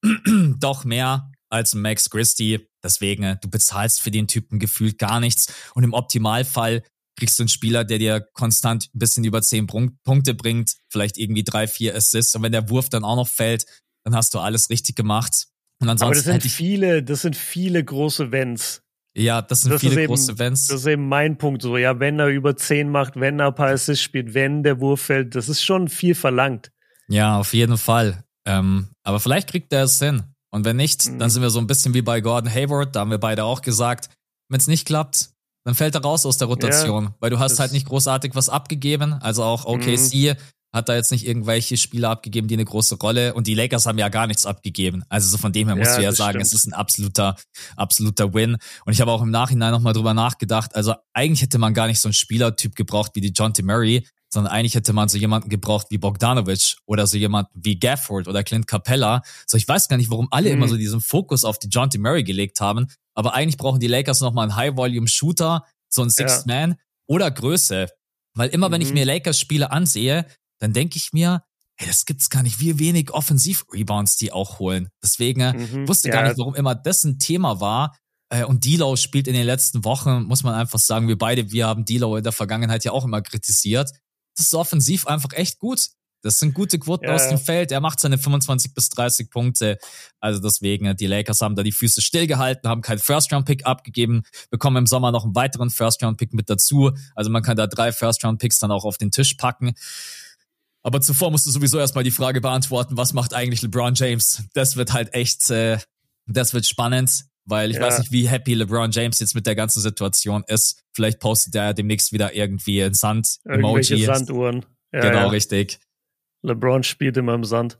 [0.59, 2.67] doch mehr als Max Christie.
[2.83, 5.53] Deswegen, äh, du bezahlst für den Typen gefühlt gar nichts.
[5.75, 6.83] Und im Optimalfall
[7.21, 11.43] kriegst du einen Spieler, der dir konstant ein bisschen über zehn Punkte bringt, vielleicht irgendwie
[11.43, 12.35] drei, vier Assists.
[12.35, 13.65] Und wenn der Wurf dann auch noch fällt,
[14.03, 15.45] dann hast du alles richtig gemacht.
[15.79, 18.81] Und ansonsten Aber das sind viele, das sind viele große Wenns.
[19.15, 20.65] Ja, das sind das viele eben, große Wenns.
[20.65, 21.61] Das ist eben mein Punkt.
[21.61, 24.79] So, ja, wenn er über zehn macht, wenn er ein paar Assists spielt, wenn der
[24.79, 26.71] Wurf fällt, das ist schon viel verlangt.
[27.07, 28.23] Ja, auf jeden Fall.
[28.47, 30.23] Ähm, aber vielleicht kriegt er es hin.
[30.49, 31.19] Und wenn nicht, mhm.
[31.19, 32.95] dann sind wir so ein bisschen wie bei Gordon Hayward.
[32.95, 34.09] Da haben wir beide auch gesagt,
[34.49, 35.30] wenn es nicht klappt,
[35.63, 38.49] dann fällt er raus aus der Rotation, ja, weil du hast halt nicht großartig was
[38.49, 39.13] abgegeben.
[39.13, 40.35] Also auch OKC mhm.
[40.73, 43.99] hat da jetzt nicht irgendwelche Spieler abgegeben, die eine große Rolle und die Lakers haben
[43.99, 45.03] ja gar nichts abgegeben.
[45.09, 46.45] Also so von dem her musst ja, du ja sagen, stimmt.
[46.45, 47.35] es ist ein absoluter,
[47.75, 48.57] absoluter Win.
[48.85, 50.75] Und ich habe auch im Nachhinein nochmal drüber nachgedacht.
[50.75, 53.61] Also eigentlich hätte man gar nicht so einen Spielertyp gebraucht wie die John T.
[53.61, 58.27] Murray, sondern eigentlich hätte man so jemanden gebraucht wie Bogdanovic oder so jemand wie Gafford
[58.27, 59.21] oder Clint Capella.
[59.45, 60.57] So, ich weiß gar nicht, warum alle mhm.
[60.57, 61.97] immer so diesen Fokus auf die John T.
[61.97, 66.55] Murray gelegt haben, aber eigentlich brauchen die Lakers nochmal einen High-Volume-Shooter, so ein Sixth ja.
[66.55, 66.75] Man
[67.07, 67.87] oder Größe.
[68.33, 68.73] Weil immer, mhm.
[68.73, 68.95] wenn ich mhm.
[68.95, 70.25] mir Lakers-Spiele ansehe,
[70.59, 71.43] dann denke ich mir,
[71.75, 74.89] hey, das gibt's gar nicht, wie wenig Offensiv-Rebounds die auch holen.
[75.03, 75.87] Deswegen mhm.
[75.87, 76.13] wusste ja.
[76.13, 77.97] gar nicht, warum immer das ein Thema war.
[78.29, 81.67] Äh, und Dilo spielt in den letzten Wochen, muss man einfach sagen, wir beide, wir
[81.67, 83.91] haben Dilo in der Vergangenheit ja auch immer kritisiert.
[84.35, 85.89] Das ist offensiv einfach echt gut.
[86.23, 87.71] Das sind gute Quoten ja, aus dem Feld.
[87.71, 89.79] Er macht seine 25 bis 30 Punkte.
[90.19, 94.87] Also deswegen, die Lakers haben da die Füße stillgehalten, haben keinen First-Round-Pick abgegeben, bekommen im
[94.87, 96.91] Sommer noch einen weiteren First-Round-Pick mit dazu.
[97.15, 99.73] Also man kann da drei First-Round-Picks dann auch auf den Tisch packen.
[100.83, 104.43] Aber zuvor musst du sowieso erstmal die Frage beantworten, was macht eigentlich LeBron James?
[104.53, 105.79] Das wird halt echt, äh,
[106.27, 107.83] das wird spannend, weil ich ja.
[107.83, 110.83] weiß nicht, wie happy LeBron James jetzt mit der ganzen Situation ist.
[110.93, 114.03] Vielleicht postet er demnächst wieder irgendwie ein Sand-Emoji.
[114.05, 114.65] Sanduhren.
[114.93, 115.27] Ja, genau, ja.
[115.27, 115.79] richtig.
[116.43, 117.77] LeBron spielt immer im Sand.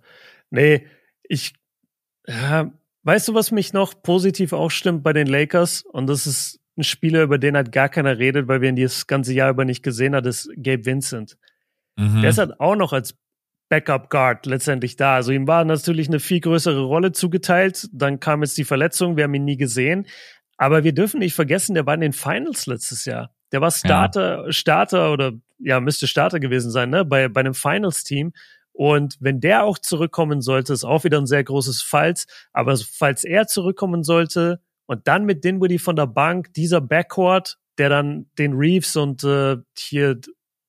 [0.49, 0.88] Nee,
[1.24, 1.53] ich,
[2.28, 2.72] ja,
[3.03, 5.84] weißt du, was mich noch positiv auch stimmt bei den Lakers?
[5.84, 9.07] Und das ist ein Spieler, über den halt gar keiner redet, weil wir ihn das
[9.07, 11.38] ganze Jahr über nicht gesehen hat, ist Gabe Vincent.
[11.97, 12.22] Mhm.
[12.22, 13.16] Der ist halt auch noch als
[13.72, 15.16] Backup Guard letztendlich da.
[15.16, 17.88] Also ihm war natürlich eine viel größere Rolle zugeteilt.
[17.94, 20.08] Dann kam jetzt die Verletzung, wir haben ihn nie gesehen.
[20.58, 23.34] Aber wir dürfen nicht vergessen, der war in den Finals letztes Jahr.
[23.54, 24.52] Der war Starter, ja.
[24.52, 27.06] Starter oder ja, müsste Starter gewesen sein, ne?
[27.06, 28.34] Bei, bei einem Finals-Team.
[28.74, 32.28] Und wenn der auch zurückkommen sollte, ist auch wieder ein sehr großes Falls.
[32.52, 37.88] Aber falls er zurückkommen sollte und dann mit Dinwiddie von der Bank, dieser Backcourt, der
[37.88, 40.20] dann den Reeves und äh, hier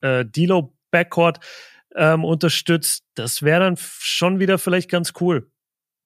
[0.02, 1.40] äh, Dilo Backcourt
[1.94, 5.50] ähm, unterstützt, das wäre dann schon wieder vielleicht ganz cool.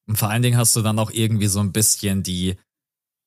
[0.08, 2.56] Und vor allen Dingen hast du dann auch irgendwie so ein bisschen die.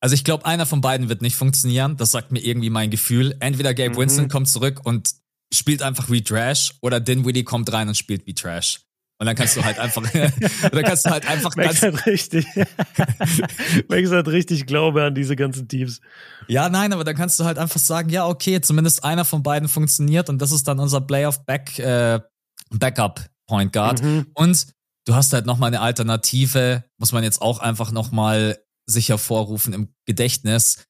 [0.01, 1.97] Also ich glaube, einer von beiden wird nicht funktionieren.
[1.97, 3.35] Das sagt mir irgendwie mein Gefühl.
[3.41, 3.97] Entweder Gabe mhm.
[3.97, 5.09] Winston kommt zurück und
[5.53, 8.81] spielt einfach wie Trash oder Dinwiddie kommt rein und spielt wie Trash.
[9.21, 10.01] Und dann kannst du halt einfach,
[10.71, 11.97] dann kannst du halt einfach Max ganz.
[11.97, 12.45] Hat richtig,
[13.89, 15.99] Max hat richtig Glaube an diese ganzen Teams.
[16.47, 19.67] Ja, nein, aber dann kannst du halt einfach sagen, ja, okay, zumindest einer von beiden
[19.67, 22.21] funktioniert und das ist dann unser Playoff Back, äh,
[22.69, 24.01] Backup Point Guard.
[24.01, 24.27] Mhm.
[24.33, 24.67] Und
[25.05, 29.93] du hast halt nochmal eine Alternative, muss man jetzt auch einfach nochmal sich hervorrufen im
[30.05, 30.85] Gedächtnis.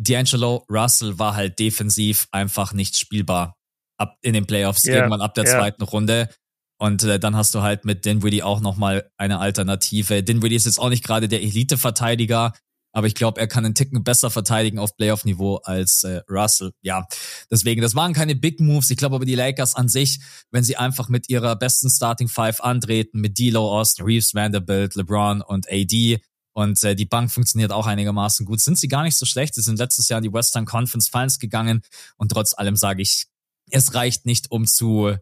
[0.00, 3.56] D'Angelo Russell war halt defensiv einfach nicht spielbar.
[3.98, 4.96] Ab in den Playoffs, yeah.
[4.96, 5.58] irgendwann ab der yeah.
[5.58, 6.30] zweiten Runde.
[6.78, 10.22] Und äh, dann hast du halt mit Dinwiddie auch nochmal eine Alternative.
[10.22, 12.54] Dinwiddie ist jetzt auch nicht gerade der Elite-Verteidiger,
[12.92, 16.72] aber ich glaube, er kann einen Ticken besser verteidigen auf Playoff-Niveau als äh, Russell.
[16.82, 17.06] Ja,
[17.50, 18.90] deswegen, das waren keine Big Moves.
[18.90, 20.20] Ich glaube aber die Lakers an sich,
[20.50, 25.42] wenn sie einfach mit ihrer besten Starting Five antreten, mit D'Lo, Austin Reeves, Vanderbilt, LeBron
[25.42, 26.20] und AD
[26.52, 29.54] und äh, die Bank funktioniert auch einigermaßen gut, sind sie gar nicht so schlecht.
[29.54, 31.82] Sie sind letztes Jahr in die Western Conference Finals gegangen
[32.16, 33.26] und trotz allem sage ich,
[33.70, 35.16] es reicht nicht, um zu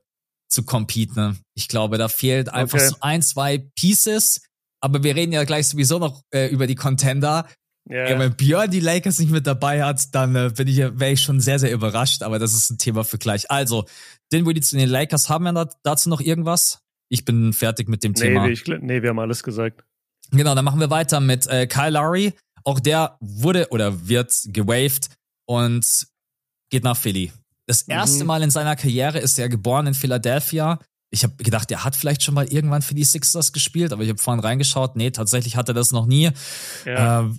[0.48, 1.44] zu competen.
[1.54, 2.88] Ich glaube, da fehlt einfach okay.
[2.88, 4.40] so ein, zwei Pieces.
[4.80, 7.46] Aber wir reden ja gleich sowieso noch äh, über die Contender.
[7.90, 8.10] Yeah.
[8.10, 11.22] Ja, wenn Björn die Lakers nicht mit dabei hat, dann äh, bin ich, wäre ich
[11.22, 12.22] schon sehr, sehr überrascht.
[12.22, 13.50] Aber das ist ein Thema für gleich.
[13.50, 13.86] Also,
[14.30, 16.80] den wir zu den Lakers haben wir dazu noch irgendwas?
[17.08, 18.46] Ich bin fertig mit dem nee, Thema.
[18.48, 19.84] Ich, nee, wir haben alles gesagt.
[20.30, 22.34] Genau, dann machen wir weiter mit äh, Kyle Lowry.
[22.64, 25.08] Auch der wurde oder wird gewaved
[25.46, 26.06] und
[26.68, 27.32] geht nach Philly.
[27.66, 28.26] Das erste mhm.
[28.26, 30.78] Mal in seiner Karriere ist er geboren in Philadelphia.
[31.10, 34.10] Ich habe gedacht, er hat vielleicht schon mal irgendwann für die Sixers gespielt, aber ich
[34.10, 34.96] habe vorhin reingeschaut.
[34.96, 36.30] Nee, tatsächlich hat er das noch nie.
[36.84, 37.30] Ja, äh,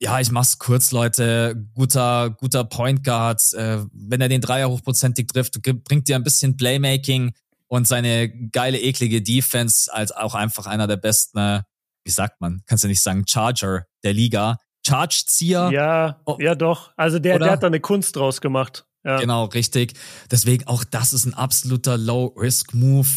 [0.00, 1.66] ja ich mach's kurz, Leute.
[1.74, 3.42] Guter, guter Point Guard.
[3.54, 7.32] Äh, wenn er den Dreier hochprozentig trifft, bringt dir ein bisschen Playmaking
[7.68, 11.62] und seine geile, eklige Defense als auch einfach einer der besten, äh,
[12.04, 14.58] wie sagt man, kannst du nicht sagen, Charger der Liga.
[14.86, 15.70] Charge-Zieher.
[15.72, 16.92] Ja, oh, ja doch.
[16.96, 18.86] Also der, der hat da eine Kunst draus gemacht.
[19.06, 19.20] Ja.
[19.20, 19.94] Genau, richtig.
[20.30, 23.08] Deswegen auch das ist ein absoluter Low-Risk-Move.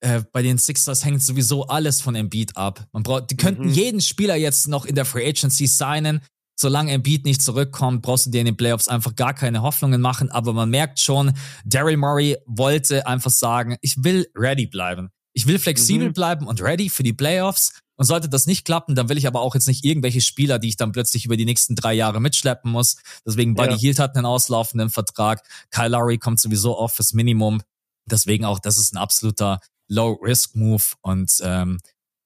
[0.00, 2.86] Äh, bei den Sixers hängt sowieso alles von Embiid ab.
[2.92, 3.72] Man braucht, die könnten mhm.
[3.72, 6.22] jeden Spieler jetzt noch in der Free Agency signen.
[6.58, 10.30] Solange Embiid nicht zurückkommt, brauchst du dir in den Playoffs einfach gar keine Hoffnungen machen.
[10.30, 11.34] Aber man merkt schon,
[11.66, 15.10] Daryl Murray wollte einfach sagen, ich will ready bleiben.
[15.34, 16.12] Ich will flexibel mhm.
[16.14, 17.80] bleiben und ready für die Playoffs.
[17.96, 20.68] Und sollte das nicht klappen, dann will ich aber auch jetzt nicht irgendwelche Spieler, die
[20.68, 22.96] ich dann plötzlich über die nächsten drei Jahre mitschleppen muss.
[23.24, 23.78] Deswegen Buddy ja.
[23.78, 25.42] Hield hat einen auslaufenden Vertrag.
[25.70, 27.62] Kyle Lowry kommt sowieso auf fürs Minimum.
[28.06, 31.78] Deswegen auch, das ist ein absoluter Low-Risk-Move und ähm,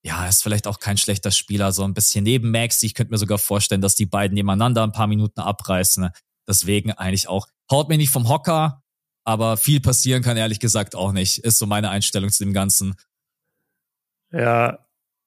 [0.02, 2.82] ja, ist vielleicht auch kein schlechter Spieler, so ein bisschen neben Max.
[2.82, 6.08] Ich könnte mir sogar vorstellen, dass die beiden nebeneinander ein paar Minuten abreißen.
[6.46, 8.82] Deswegen eigentlich auch, haut mir nicht vom Hocker,
[9.24, 11.38] aber viel passieren kann ehrlich gesagt auch nicht.
[11.38, 12.94] Ist so meine Einstellung zu dem Ganzen.
[14.30, 14.78] Ja,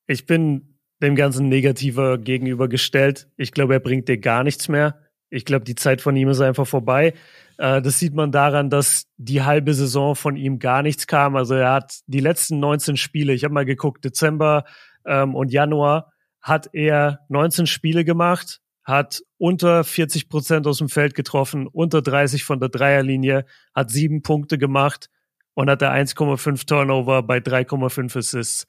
[0.08, 3.28] ich bin dem Ganzen negativer gegenübergestellt.
[3.38, 5.00] Ich glaube, er bringt dir gar nichts mehr.
[5.30, 7.14] Ich glaube, die Zeit von ihm ist einfach vorbei.
[7.58, 11.36] Äh, das sieht man daran, dass die halbe Saison von ihm gar nichts kam.
[11.36, 14.66] Also er hat die letzten 19 Spiele, ich habe mal geguckt, Dezember
[15.06, 21.14] ähm, und Januar, hat er 19 Spiele gemacht, hat unter 40 Prozent aus dem Feld
[21.14, 23.46] getroffen, unter 30 von der Dreierlinie,
[23.76, 25.10] hat sieben Punkte gemacht
[25.54, 28.66] und hatte 1,5 Turnover bei 3,5 Assists.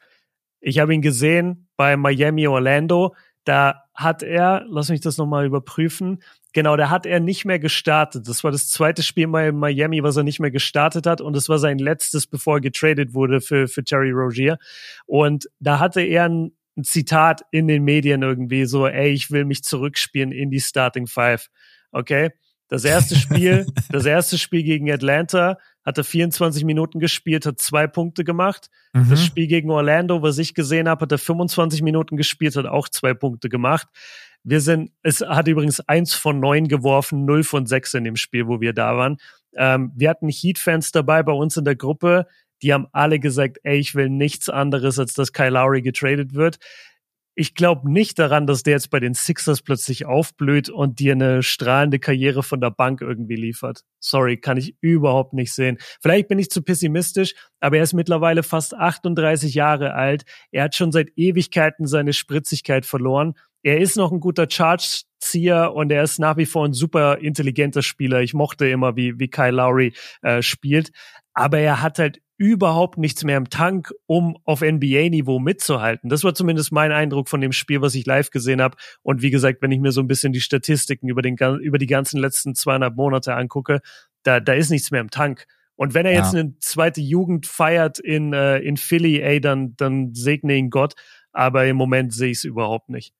[0.62, 3.14] Ich habe ihn gesehen bei Miami Orlando.
[3.44, 8.28] Da hat er, lass mich das nochmal überprüfen, genau, da hat er nicht mehr gestartet.
[8.28, 11.48] Das war das zweite Spiel bei Miami, was er nicht mehr gestartet hat und es
[11.48, 14.58] war sein letztes, bevor er getradet wurde für, für Terry Rogier.
[15.06, 19.44] Und da hatte er ein, ein Zitat in den Medien irgendwie so, ey, ich will
[19.44, 21.48] mich zurückspielen in die Starting Five.
[21.90, 22.30] Okay?
[22.68, 27.86] Das erste Spiel, das erste Spiel gegen Atlanta hat er 24 Minuten gespielt, hat zwei
[27.86, 28.68] Punkte gemacht.
[28.92, 29.10] Mhm.
[29.10, 32.88] Das Spiel gegen Orlando, was ich gesehen habe, hat er 25 Minuten gespielt, hat auch
[32.88, 33.88] zwei Punkte gemacht.
[34.44, 38.48] Wir sind, es hat übrigens eins von neun geworfen, null von sechs in dem Spiel,
[38.48, 39.18] wo wir da waren.
[39.56, 42.26] Ähm, wir hatten Heat-Fans dabei bei uns in der Gruppe,
[42.62, 46.58] die haben alle gesagt, ey, ich will nichts anderes, als dass Kyle Lowry getradet wird
[47.34, 51.42] ich glaube nicht daran, dass der jetzt bei den Sixers plötzlich aufblüht und dir eine
[51.42, 53.82] strahlende Karriere von der Bank irgendwie liefert.
[54.00, 55.78] Sorry, kann ich überhaupt nicht sehen.
[56.00, 60.24] Vielleicht bin ich zu pessimistisch, aber er ist mittlerweile fast 38 Jahre alt.
[60.50, 63.34] Er hat schon seit Ewigkeiten seine Spritzigkeit verloren.
[63.62, 67.82] Er ist noch ein guter Charge-Zieher und er ist nach wie vor ein super intelligenter
[67.82, 68.20] Spieler.
[68.20, 70.90] Ich mochte immer, wie, wie Kyle Lowry äh, spielt.
[71.34, 76.10] Aber er hat halt überhaupt nichts mehr im Tank, um auf NBA-Niveau mitzuhalten.
[76.10, 78.76] Das war zumindest mein Eindruck von dem Spiel, was ich live gesehen habe.
[79.02, 81.86] Und wie gesagt, wenn ich mir so ein bisschen die Statistiken über, den, über die
[81.86, 83.80] ganzen letzten zweieinhalb Monate angucke,
[84.24, 85.46] da, da ist nichts mehr im Tank.
[85.76, 90.14] Und wenn er jetzt eine zweite Jugend feiert in, äh, in Philly, ey, dann, dann
[90.14, 90.94] segne ihn Gott.
[91.32, 93.14] Aber im Moment sehe ich es überhaupt nicht.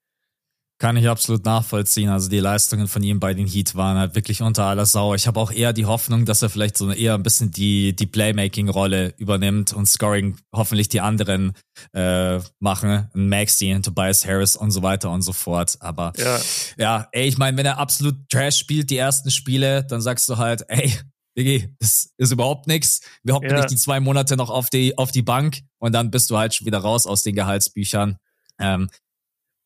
[0.83, 2.09] Kann ich absolut nachvollziehen.
[2.09, 5.15] Also die Leistungen von ihm bei den Heat waren halt wirklich unter aller Sau.
[5.15, 8.05] Ich habe auch eher die Hoffnung, dass er vielleicht so eher ein bisschen die, die
[8.05, 11.53] Playmaking-Rolle übernimmt und Scoring hoffentlich die anderen
[11.93, 13.09] äh, machen.
[13.13, 15.77] Maxi, Tobias Harris und so weiter und so fort.
[15.79, 16.41] Aber ja,
[16.77, 20.35] ja ey, ich meine, wenn er absolut Trash spielt, die ersten Spiele, dann sagst du
[20.35, 20.93] halt, ey,
[21.37, 22.99] Digi, das ist überhaupt nichts.
[23.23, 23.55] Wir hocken ja.
[23.55, 26.53] nicht die zwei Monate noch auf die, auf die Bank und dann bist du halt
[26.53, 28.17] schon wieder raus aus den Gehaltsbüchern.
[28.59, 28.89] Ähm,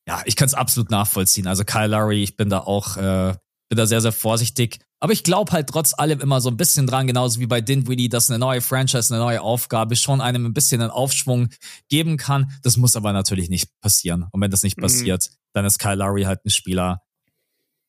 [0.08, 1.46] ja, ich kann es absolut nachvollziehen.
[1.46, 3.34] Also Kyle Lowry, ich bin da auch, äh,
[3.68, 4.78] bin da sehr, sehr vorsichtig.
[5.00, 8.08] Aber ich glaube halt trotz allem immer so ein bisschen dran, genauso wie bei Dinwiddie,
[8.08, 11.50] dass eine neue Franchise, eine neue Aufgabe schon einem ein bisschen einen Aufschwung
[11.90, 12.50] geben kann.
[12.62, 14.26] Das muss aber natürlich nicht passieren.
[14.32, 14.82] Und wenn das nicht mhm.
[14.82, 17.02] passiert, dann ist Kyle Lowry halt ein Spieler.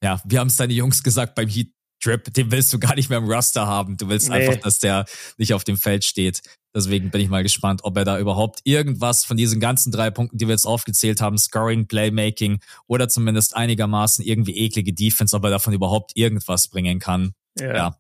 [0.04, 3.10] Ja, wir haben es deine Jungs gesagt beim Heat Trip, den willst du gar nicht
[3.10, 3.98] mehr im Roster haben.
[3.98, 4.36] Du willst nee.
[4.36, 5.06] einfach, dass der
[5.38, 6.42] nicht auf dem Feld steht.
[6.76, 10.38] Deswegen bin ich mal gespannt, ob er da überhaupt irgendwas von diesen ganzen drei Punkten,
[10.38, 15.50] die wir jetzt aufgezählt haben, Scoring, Playmaking oder zumindest einigermaßen irgendwie eklige Defense, ob er
[15.50, 17.34] davon überhaupt irgendwas bringen kann.
[17.60, 17.76] Ja.
[17.76, 17.96] ja.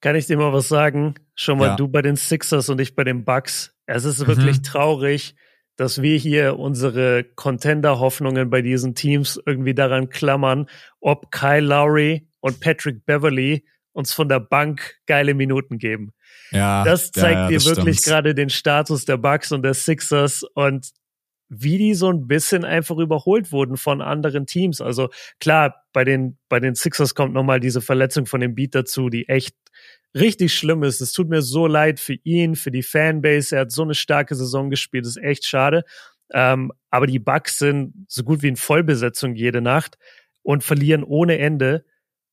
[0.00, 1.14] Kann ich dir mal was sagen?
[1.34, 1.76] Schon mal ja.
[1.76, 3.74] du bei den Sixers und ich bei den Bucks.
[3.86, 4.62] Es ist wirklich mhm.
[4.62, 5.34] traurig,
[5.76, 10.66] dass wir hier unsere Contender-Hoffnungen bei diesen Teams irgendwie daran klammern,
[11.00, 16.12] ob Kyle Lowry und Patrick Beverly uns von der Bank geile Minuten geben.
[16.50, 20.42] Ja, das zeigt ja, ja, dir wirklich gerade den Status der Bucks und der Sixers
[20.54, 20.90] und
[21.48, 24.80] wie die so ein bisschen einfach überholt wurden von anderen Teams.
[24.80, 29.08] Also klar, bei den, bei den Sixers kommt nochmal diese Verletzung von dem Beat dazu,
[29.08, 29.54] die echt
[30.14, 31.00] richtig schlimm ist.
[31.00, 33.54] Es tut mir so leid für ihn, für die Fanbase.
[33.54, 35.84] Er hat so eine starke Saison gespielt, das ist echt schade.
[36.32, 39.98] Ähm, aber die Bucks sind so gut wie in Vollbesetzung jede Nacht
[40.42, 41.84] und verlieren ohne Ende.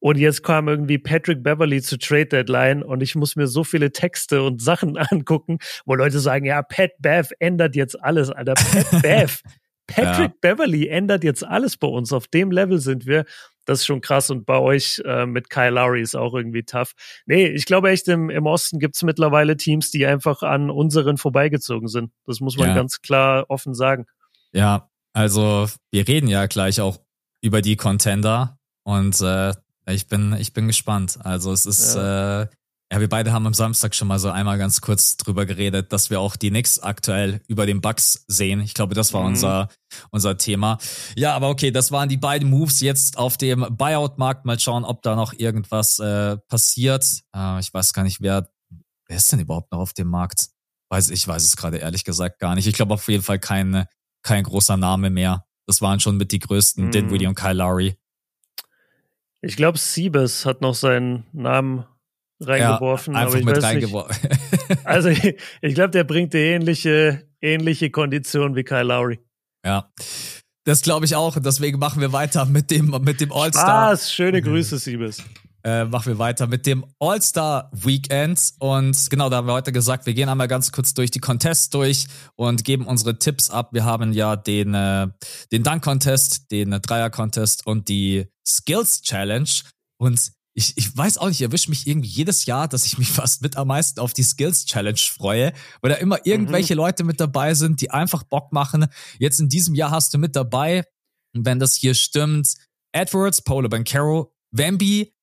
[0.02, 3.92] Und jetzt kam irgendwie Patrick Beverly zu Trade Deadline und ich muss mir so viele
[3.92, 8.56] Texte und Sachen angucken, wo Leute sagen, ja, Pat Bev ändert jetzt alles, Alter.
[8.56, 9.42] Pat Bev.
[9.86, 10.38] Patrick ja.
[10.42, 12.12] Beverly ändert jetzt alles bei uns.
[12.14, 13.26] Auf dem Level sind wir.
[13.66, 14.32] Das ist schon krass.
[14.32, 16.94] Und bei euch äh, mit Kyle Lowry ist auch irgendwie tough.
[17.28, 21.88] Nee, ich glaube echt, im, im Osten gibt's mittlerweile Teams, die einfach an unseren vorbeigezogen
[21.88, 22.12] sind.
[22.26, 22.76] Das muss man ja.
[22.76, 24.08] ganz klar offen sagen.
[24.52, 27.00] Ja, also wir reden ja gleich auch
[27.42, 28.58] über die Contender.
[28.84, 29.54] Und äh,
[29.88, 31.20] ich bin, ich bin gespannt.
[31.24, 32.44] Also es ist, ja.
[32.44, 32.48] Äh,
[32.92, 36.10] ja, wir beide haben am Samstag schon mal so einmal ganz kurz drüber geredet, dass
[36.10, 38.60] wir auch die Knicks aktuell über den Bucks sehen.
[38.60, 39.28] Ich glaube, das war mhm.
[39.28, 39.70] unser,
[40.10, 40.78] unser Thema.
[41.16, 44.44] Ja, aber okay, das waren die beiden Moves jetzt auf dem Buyout-Markt.
[44.44, 47.22] Mal schauen, ob da noch irgendwas äh, passiert.
[47.34, 48.50] Äh, ich weiß gar nicht, wer,
[49.08, 50.50] wer ist denn überhaupt noch auf dem Markt?
[50.90, 52.68] Weiß, ich weiß es gerade ehrlich gesagt gar nicht.
[52.68, 53.86] Ich glaube auf jeden Fall kein,
[54.22, 55.46] kein großer Name mehr.
[55.66, 56.92] Das waren schon mit die größten, mhm.
[56.92, 57.96] Dinwiddie und Kyle Lowry.
[59.42, 61.86] Ich glaube, Siebes hat noch seinen Namen
[62.40, 63.14] reingeworfen.
[63.14, 64.30] Ja, einfach aber ich mit reingeworfen.
[64.84, 69.20] also ich, ich glaube, der bringt dir ähnliche, ähnliche Konditionen wie Kyle Lowry.
[69.66, 69.92] Ja.
[70.64, 71.36] Das glaube ich auch.
[71.36, 73.88] Und deswegen machen wir weiter mit dem, mit dem All-Star.
[73.96, 75.24] Spaß, schöne Grüße, Siebes
[75.64, 78.54] äh, machen wir weiter mit dem All-Star Weekend.
[78.60, 81.70] Und genau, da haben wir heute gesagt, wir gehen einmal ganz kurz durch die Contests
[81.70, 83.70] durch und geben unsere Tipps ab.
[83.74, 85.08] Wir haben ja den, äh,
[85.52, 89.50] den Dunk-Contest, den Dreier-Contest und die Skills Challenge.
[89.98, 93.10] Und ich, ich weiß auch nicht, ich erwische mich irgendwie jedes Jahr, dass ich mich
[93.12, 96.78] fast mit am meisten auf die Skills Challenge freue, weil da immer irgendwelche mhm.
[96.78, 98.88] Leute mit dabei sind, die einfach Bock machen.
[99.20, 100.84] Jetzt in diesem Jahr hast du mit dabei,
[101.34, 102.56] wenn das hier stimmt,
[102.94, 105.14] Edwards, Paulo Bancaro, Wemby,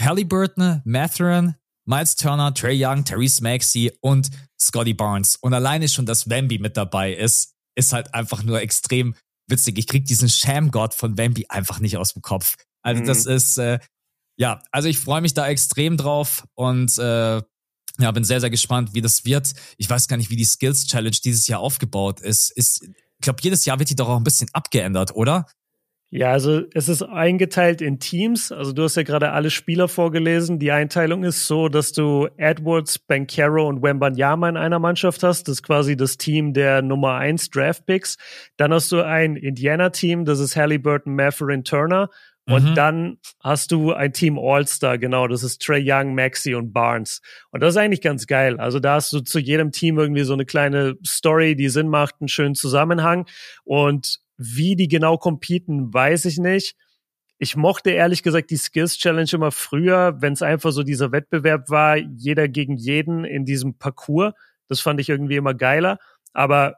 [0.00, 1.54] Halliburton, Mathurin,
[1.86, 4.30] Miles Turner, Trey Young, Therese Maxey und
[4.60, 5.36] Scotty Barnes.
[5.36, 9.14] Und alleine schon, dass Wemby mit dabei ist, ist halt einfach nur extrem
[9.48, 9.78] witzig.
[9.78, 12.54] Ich krieg diesen Sham-God von Wemby einfach nicht aus dem Kopf.
[12.82, 13.06] Also mhm.
[13.06, 13.78] das ist, äh,
[14.38, 17.42] ja, also ich freue mich da extrem drauf und äh,
[17.98, 19.52] ja, bin sehr, sehr gespannt, wie das wird.
[19.76, 22.50] Ich weiß gar nicht, wie die Skills Challenge dieses Jahr aufgebaut ist.
[22.50, 25.46] ist ich glaube, jedes Jahr wird die doch auch ein bisschen abgeändert, oder?
[26.16, 28.52] Ja, also es ist eingeteilt in Teams.
[28.52, 30.60] Also du hast ja gerade alle Spieler vorgelesen.
[30.60, 35.48] Die Einteilung ist so, dass du Edwards, Bankero und Wembanyama in einer Mannschaft hast.
[35.48, 38.16] Das ist quasi das Team der Nummer 1 Draftpicks.
[38.56, 42.10] Dann hast du ein Indiana-Team, das ist Halliburton, Matherin, Turner.
[42.46, 42.74] Und mhm.
[42.76, 47.22] dann hast du ein Team All-Star, genau, das ist Trey Young, Maxi und Barnes.
[47.50, 48.60] Und das ist eigentlich ganz geil.
[48.60, 52.16] Also da hast du zu jedem Team irgendwie so eine kleine Story, die Sinn macht,
[52.20, 53.26] einen schönen Zusammenhang.
[53.64, 56.76] Und wie die genau competen, weiß ich nicht.
[57.38, 61.68] Ich mochte ehrlich gesagt die Skills Challenge immer früher, wenn es einfach so dieser Wettbewerb
[61.68, 64.32] war, jeder gegen jeden in diesem Parcours.
[64.68, 65.98] Das fand ich irgendwie immer geiler.
[66.32, 66.76] Aber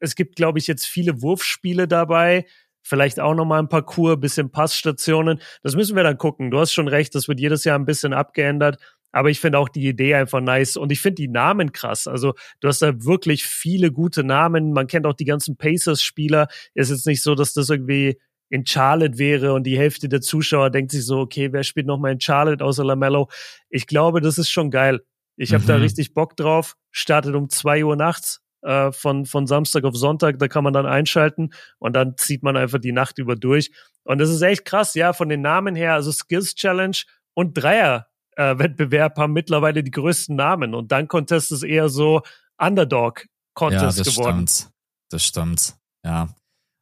[0.00, 2.46] es gibt, glaube ich, jetzt viele Wurfspiele dabei.
[2.82, 5.40] Vielleicht auch nochmal ein Parcours, bisschen Passstationen.
[5.62, 6.50] Das müssen wir dann gucken.
[6.50, 8.78] Du hast schon recht, das wird jedes Jahr ein bisschen abgeändert.
[9.12, 12.06] Aber ich finde auch die Idee einfach nice und ich finde die Namen krass.
[12.06, 14.72] Also du hast da wirklich viele gute Namen.
[14.72, 16.48] Man kennt auch die ganzen Pacers-Spieler.
[16.74, 18.18] Es ist jetzt nicht so, dass das irgendwie
[18.50, 22.12] in Charlotte wäre und die Hälfte der Zuschauer denkt sich so, okay, wer spielt nochmal
[22.12, 23.28] in Charlotte außer Lamello?
[23.68, 25.00] Ich glaube, das ist schon geil.
[25.36, 25.68] Ich habe mhm.
[25.68, 26.76] da richtig Bock drauf.
[26.90, 30.38] Startet um zwei Uhr nachts äh, von, von Samstag auf Sonntag.
[30.38, 33.70] Da kann man dann einschalten und dann zieht man einfach die Nacht über durch.
[34.02, 35.94] Und das ist echt krass, ja, von den Namen her.
[35.94, 36.96] Also Skills Challenge
[37.34, 42.22] und Dreier äh, Wettbewerb haben mittlerweile die größten Namen und dann Contest ist eher so
[42.58, 44.46] Underdog Contest ja, das geworden.
[44.46, 44.72] Stimmt.
[45.10, 45.76] Das stimmt.
[46.04, 46.34] Ja.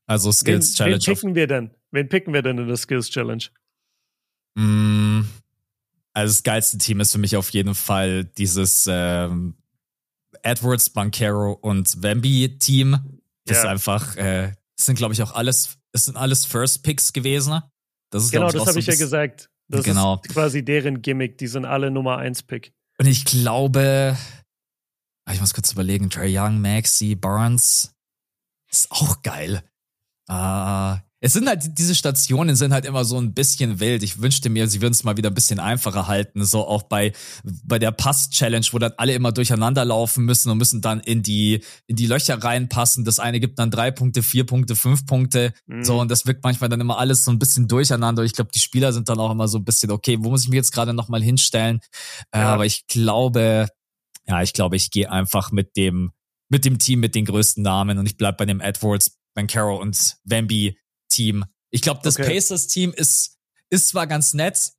[0.07, 1.03] Also Skills wen, Challenge.
[1.07, 1.71] Wen picken wir denn?
[1.91, 3.45] Wen picken wir denn in der Skills Challenge?
[4.55, 5.21] Mm,
[6.15, 9.55] also das geilste Team ist für mich auf jeden Fall dieses ähm,
[10.43, 13.21] Edwards, Bankero und Wemby Team.
[13.45, 13.63] Das ja.
[13.63, 17.63] ist einfach, äh, das sind glaube ich auch alles, es sind alles First Picks gewesen.
[18.11, 19.51] Das ist, genau, das habe so ich ja gesagt.
[19.69, 20.21] Das genau.
[20.25, 21.39] ist quasi deren Gimmick.
[21.39, 22.73] Die sind alle Nummer 1 Pick.
[22.99, 24.17] Und ich glaube,
[25.25, 27.95] ah, ich muss kurz überlegen, Trey Young, Maxi, Barnes,
[28.71, 29.63] ist auch geil.
[30.31, 34.05] Uh, es sind halt, diese Stationen sind halt immer so ein bisschen wild.
[34.05, 36.45] Ich wünschte mir, sie würden es mal wieder ein bisschen einfacher halten.
[36.45, 37.13] So auch bei,
[37.65, 41.65] bei der Pass-Challenge, wo dann alle immer durcheinander laufen müssen und müssen dann in die,
[41.87, 43.05] in die Löcher reinpassen.
[43.05, 45.53] Das eine gibt dann drei Punkte, vier Punkte, fünf Punkte.
[45.67, 45.83] Mhm.
[45.83, 48.23] So, und das wirkt manchmal dann immer alles so ein bisschen durcheinander.
[48.23, 50.49] Ich glaube, die Spieler sind dann auch immer so ein bisschen, okay, wo muss ich
[50.49, 51.81] mich jetzt gerade nochmal hinstellen?
[52.31, 52.55] Äh, ja.
[52.55, 53.69] Aber ich glaube,
[54.29, 56.13] ja, ich glaube, ich gehe einfach mit dem,
[56.49, 60.17] mit dem Team mit den größten Namen und ich bleib bei dem Edwards, Bankero und
[60.25, 60.77] Wemby
[61.09, 61.45] Team.
[61.71, 62.35] Ich glaube, das okay.
[62.35, 63.39] Pacers-Team ist,
[63.71, 64.73] ist zwar ganz nett,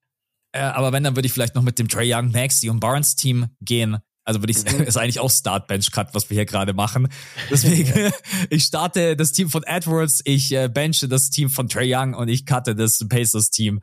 [0.52, 3.48] äh, aber wenn, dann würde ich vielleicht noch mit dem Trey Young, Maxi und Barnes-Team
[3.62, 3.98] gehen.
[4.24, 4.84] Also würde ich mhm.
[4.84, 7.10] ist eigentlich auch Start-Bench-Cut, was wir hier gerade machen.
[7.50, 8.12] Deswegen,
[8.50, 12.28] ich starte das Team von Edwards, ich äh, benche das Team von Trey Young und
[12.28, 13.82] ich cutte das Pacers-Team.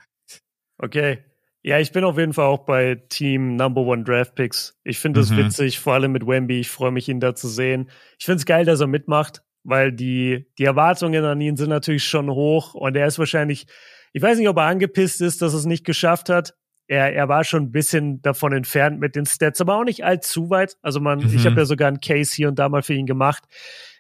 [0.79, 1.25] Okay.
[1.63, 4.79] Ja, ich bin auf jeden Fall auch bei Team Number One Draft Picks.
[4.85, 5.39] Ich finde das mhm.
[5.39, 6.61] witzig, vor allem mit Wemby.
[6.61, 7.91] Ich freue mich, ihn da zu sehen.
[8.21, 12.05] Ich finde es geil, dass er mitmacht weil die, die Erwartungen an ihn sind natürlich
[12.05, 13.67] schon hoch und er ist wahrscheinlich,
[14.13, 16.55] ich weiß nicht, ob er angepisst ist, dass er es nicht geschafft hat.
[16.87, 20.51] Er, er war schon ein bisschen davon entfernt mit den Stats, aber auch nicht allzu
[20.51, 20.77] weit.
[20.83, 21.35] Also man, mhm.
[21.35, 23.43] ich habe ja sogar einen Case hier und da mal für ihn gemacht.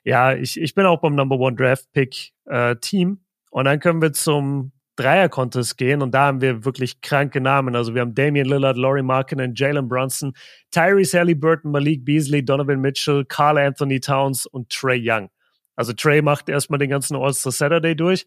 [0.04, 3.24] Ja, ich, ich bin auch beim Number One Draft Pick äh, Team.
[3.50, 7.74] Und dann können wir zum Dreier-Contest gehen und da haben wir wirklich kranke Namen.
[7.74, 10.32] Also wir haben Damian Lillard, Laurie Markkinen, Jalen Brunson,
[10.70, 15.28] Tyrese Halliburton, Malik Beasley, Donovan Mitchell, Carl Anthony Towns und Trey Young.
[15.76, 18.26] Also Trey macht erstmal den ganzen All-Star Saturday durch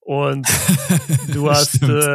[0.00, 0.48] und
[1.32, 2.14] du hast, äh,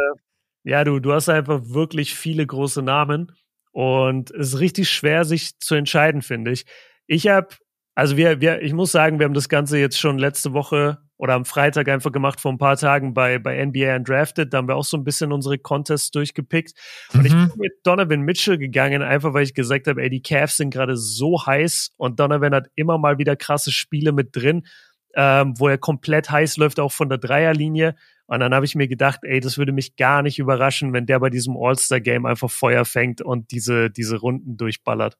[0.64, 3.32] ja, du, du hast einfach wirklich viele große Namen
[3.72, 6.66] und es ist richtig schwer, sich zu entscheiden, finde ich.
[7.06, 7.48] Ich habe
[7.94, 11.34] Also wir, wir, ich muss sagen, wir haben das Ganze jetzt schon letzte Woche oder
[11.34, 14.52] am Freitag einfach gemacht vor ein paar Tagen bei, bei NBA Undrafted.
[14.52, 16.72] Da haben wir auch so ein bisschen unsere Contests durchgepickt.
[17.12, 17.26] Und mhm.
[17.26, 20.70] ich bin mit Donovan Mitchell gegangen, einfach weil ich gesagt habe, ey, die Cavs sind
[20.70, 24.66] gerade so heiß und Donovan hat immer mal wieder krasse Spiele mit drin,
[25.14, 27.94] ähm, wo er komplett heiß läuft, auch von der Dreierlinie.
[28.26, 31.20] Und dann habe ich mir gedacht, ey, das würde mich gar nicht überraschen, wenn der
[31.20, 35.16] bei diesem All-Star-Game einfach Feuer fängt und diese, diese Runden durchballert.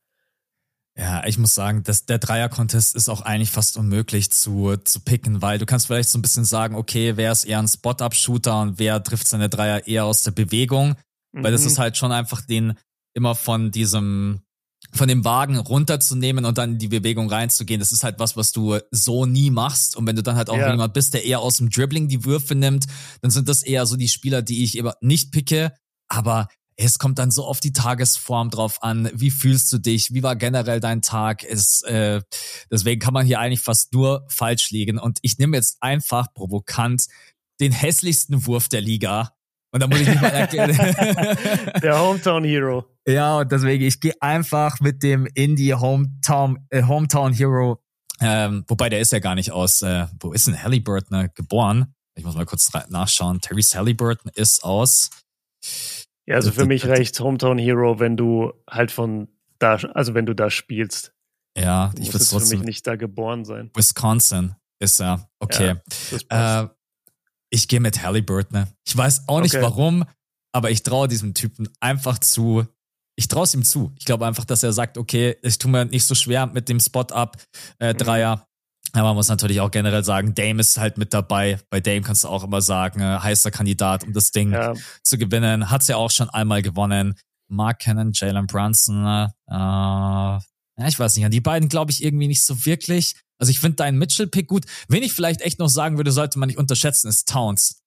[0.97, 5.43] Ja, ich muss sagen, dass der Dreier-Contest ist auch eigentlich fast unmöglich zu, zu picken,
[5.43, 8.79] weil du kannst vielleicht so ein bisschen sagen, okay, wer ist eher ein Spot-Up-Shooter und
[8.79, 10.95] wer trifft seine Dreier eher aus der Bewegung,
[11.33, 11.43] mhm.
[11.43, 11.67] weil das mhm.
[11.67, 12.75] ist halt schon einfach den
[13.13, 14.41] immer von diesem
[14.93, 18.53] von dem Wagen runterzunehmen und dann in die Bewegung reinzugehen, das ist halt was, was
[18.53, 19.97] du so nie machst.
[19.97, 20.71] Und wenn du dann halt auch ja.
[20.71, 22.87] jemand bist, der eher aus dem Dribbling die Würfe nimmt,
[23.21, 25.73] dann sind das eher so die Spieler, die ich immer nicht picke.
[26.09, 29.11] Aber es kommt dann so auf die Tagesform drauf an.
[29.15, 30.13] Wie fühlst du dich?
[30.13, 31.45] Wie war generell dein Tag?
[31.45, 32.21] Es, äh,
[32.71, 34.99] deswegen kann man hier eigentlich fast nur falsch liegen.
[34.99, 37.07] Und ich nehme jetzt einfach provokant
[37.61, 39.31] den hässlichsten Wurf der Liga.
[39.71, 40.71] Und da muss ich nicht mal erklären.
[41.83, 42.85] der Hometown Hero.
[43.07, 47.81] Ja, und deswegen, ich gehe einfach mit dem Indie Hometown, äh, Hometown Hero.
[48.21, 51.95] Ähm, wobei der ist ja gar nicht aus, äh, wo ist denn Halliburton geboren?
[52.17, 53.41] Ich muss mal kurz nachschauen.
[53.41, 55.11] Terry Halliburton ist aus
[56.27, 60.35] ja, also für mich reicht Hometown Hero, wenn du halt von da, also wenn du
[60.35, 61.15] da spielst.
[61.57, 62.41] Ja, ich würde trotzdem.
[62.41, 63.71] für mich nicht da geboren sein.
[63.75, 65.29] Wisconsin ist er.
[65.39, 65.77] Okay.
[66.31, 66.69] Ja, äh,
[67.51, 68.67] ich gehe mit Halliburton.
[68.87, 69.63] Ich weiß auch nicht okay.
[69.63, 70.05] warum,
[70.53, 72.67] aber ich traue diesem Typen einfach zu.
[73.17, 73.93] Ich traue es ihm zu.
[73.97, 76.81] Ich glaube einfach, dass er sagt, okay, ich tue mir nicht so schwer mit dem
[76.81, 77.37] Spot-Up
[77.79, 77.99] äh, mhm.
[78.95, 81.59] Aber man muss natürlich auch generell sagen, Dame ist halt mit dabei.
[81.69, 84.75] Bei Dame kannst du auch immer sagen, äh, heißer Kandidat, um das Ding ja.
[85.03, 85.71] zu gewinnen.
[85.71, 87.15] Hat's ja auch schon einmal gewonnen.
[87.49, 89.29] Mark Cannon, Jalen Brunson, äh,
[90.77, 93.15] ja, ich weiß nicht, an die beiden glaube ich irgendwie nicht so wirklich.
[93.39, 94.65] Also ich finde deinen Mitchell-Pick gut.
[94.89, 97.81] Wen ich vielleicht echt noch sagen würde, sollte man nicht unterschätzen, ist Towns.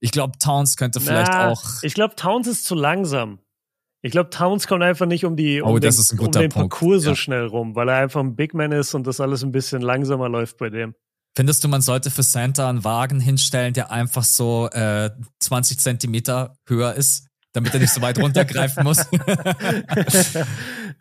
[0.00, 1.64] Ich glaube, Towns könnte vielleicht Na, auch.
[1.82, 3.38] Ich glaube, Towns ist zu langsam.
[4.04, 7.10] Ich glaube, Towns kommt einfach nicht um, die, um oh, den, um den Parcours ja.
[7.10, 9.80] so schnell rum, weil er einfach ein Big Man ist und das alles ein bisschen
[9.80, 10.94] langsamer läuft bei dem.
[11.36, 16.56] Findest du, man sollte für Santa einen Wagen hinstellen, der einfach so äh, 20 Zentimeter
[16.66, 19.06] höher ist, damit er nicht so weit runtergreifen muss?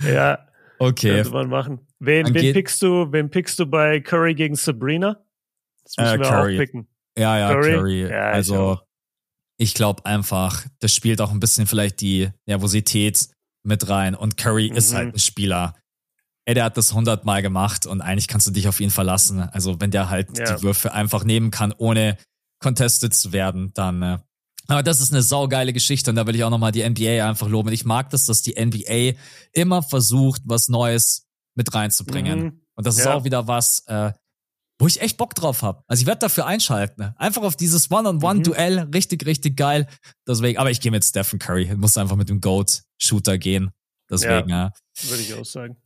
[0.06, 0.40] ja.
[0.78, 1.16] Okay.
[1.16, 1.88] Könnte man machen.
[2.00, 5.18] Wen, wen pickst du, wen pickst du bei Curry gegen Sabrina?
[5.84, 6.56] Das müssen äh, wir Curry.
[6.56, 6.88] auch picken.
[7.18, 7.74] Ja, ja, Curry.
[7.74, 8.10] Curry.
[8.10, 8.80] Ja, also
[9.62, 13.30] ich glaube einfach, das spielt auch ein bisschen vielleicht die Nervosität
[13.62, 14.16] mit rein.
[14.16, 14.76] Und Curry mhm.
[14.76, 15.76] ist halt ein Spieler.
[16.46, 19.40] Ey, der hat das hundertmal gemacht und eigentlich kannst du dich auf ihn verlassen.
[19.40, 20.56] Also wenn der halt ja.
[20.56, 22.18] die Würfe einfach nehmen kann, ohne
[22.60, 24.02] contested zu werden, dann.
[24.02, 24.18] Äh,
[24.66, 27.48] aber das ist eine saugeile Geschichte und da will ich auch nochmal die NBA einfach
[27.48, 27.72] loben.
[27.72, 29.16] Ich mag das, dass die NBA
[29.54, 32.40] immer versucht, was Neues mit reinzubringen.
[32.40, 32.62] Mhm.
[32.74, 33.14] Und das ist ja.
[33.14, 34.12] auch wieder was, äh,
[34.82, 35.84] wo ich echt Bock drauf habe.
[35.88, 37.14] Also ich werde dafür einschalten.
[37.16, 38.88] Einfach auf dieses One-on-One-Duell.
[38.88, 38.92] Mhm.
[38.92, 39.88] Richtig, richtig geil.
[40.28, 41.64] Deswegen, aber ich gehe mit Stephen Curry.
[41.72, 43.72] Ich muss einfach mit dem Goat-Shooter gehen.
[44.10, 44.72] Deswegen, ja.
[45.04, 45.78] Würde ich auch sagen.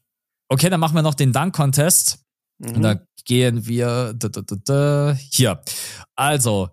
[0.48, 2.20] Okay, dann machen wir noch den Dunk-Contest.
[2.60, 2.82] Mhm.
[2.82, 5.62] Da gehen wir da, da, da, da, hier.
[6.16, 6.70] Also,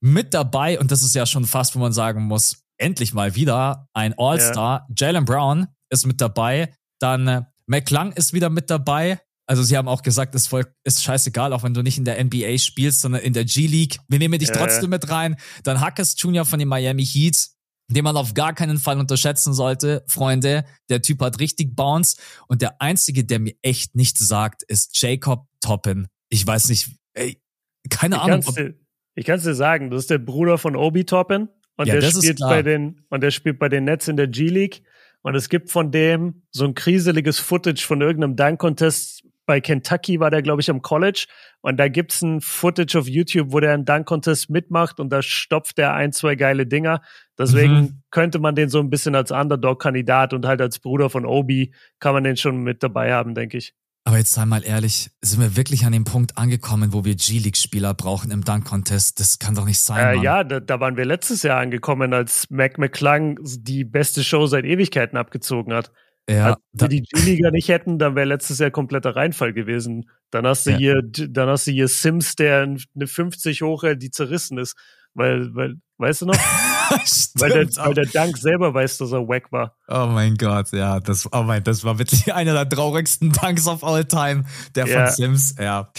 [0.00, 3.86] mit dabei, und das ist ja schon fast, wo man sagen muss, endlich mal wieder
[3.92, 4.86] ein All-Star.
[4.88, 4.94] Ja.
[4.96, 6.74] Jalen Brown ist mit dabei.
[7.00, 9.20] Dann äh, McClung ist wieder mit dabei.
[9.46, 12.22] Also sie haben auch gesagt, es voll, ist scheißegal, auch wenn du nicht in der
[12.22, 13.98] NBA spielst, sondern in der G-League.
[14.08, 15.36] Wir nehmen dich trotzdem mit rein.
[15.62, 16.44] Dann Hackers Jr.
[16.44, 17.48] von den Miami Heat,
[17.88, 20.04] den man auf gar keinen Fall unterschätzen sollte.
[20.08, 22.16] Freunde, der Typ hat richtig Bounce.
[22.48, 26.08] Und der Einzige, der mir echt nichts sagt, ist Jacob Toppin.
[26.28, 27.40] Ich weiß nicht, ey,
[27.88, 28.40] keine ich Ahnung.
[28.42, 28.74] Kann's dir,
[29.14, 31.48] ich kann es dir sagen, das ist der Bruder von Obi Toppin.
[31.76, 34.82] Und ja, der spielt bei den, und der spielt bei den Nets in der G-League.
[35.22, 40.30] Und es gibt von dem so ein kriseliges Footage von irgendeinem Dunk-Contest bei Kentucky war
[40.30, 41.26] der, glaube ich, am College.
[41.60, 45.78] Und da gibt's ein Footage auf YouTube, wo der einen Dunk-Contest mitmacht und da stopft
[45.78, 47.00] er ein, zwei geile Dinger.
[47.38, 48.02] Deswegen mhm.
[48.10, 52.12] könnte man den so ein bisschen als Underdog-Kandidat und halt als Bruder von Obi kann
[52.12, 53.74] man den schon mit dabei haben, denke ich.
[54.06, 57.92] Aber jetzt sei mal ehrlich, sind wir wirklich an dem Punkt angekommen, wo wir G-League-Spieler
[57.92, 59.18] brauchen im Dunk-Contest?
[59.18, 60.18] Das kann doch nicht sein.
[60.18, 64.46] Äh, ja, da, da, waren wir letztes Jahr angekommen, als Mac McClung die beste Show
[64.46, 65.90] seit Ewigkeiten abgezogen hat.
[66.28, 70.10] Ja, Wenn wir die G-Liga nicht hätten, dann wäre letztes Jahr kompletter Reinfall gewesen.
[70.30, 70.76] Dann hast du ja.
[70.76, 74.74] hier, dann hast du hier Sims, der eine 50 hochhält, die zerrissen ist.
[75.14, 76.34] Weil, weil, weißt du noch?
[77.34, 79.76] weil, der, weil der Dank selber weiß, dass er wack war.
[79.88, 83.82] Oh mein Gott, ja, das, oh mein, das war wirklich einer der traurigsten Danks of
[83.82, 85.06] all time, der ja.
[85.06, 85.90] von Sims, ja.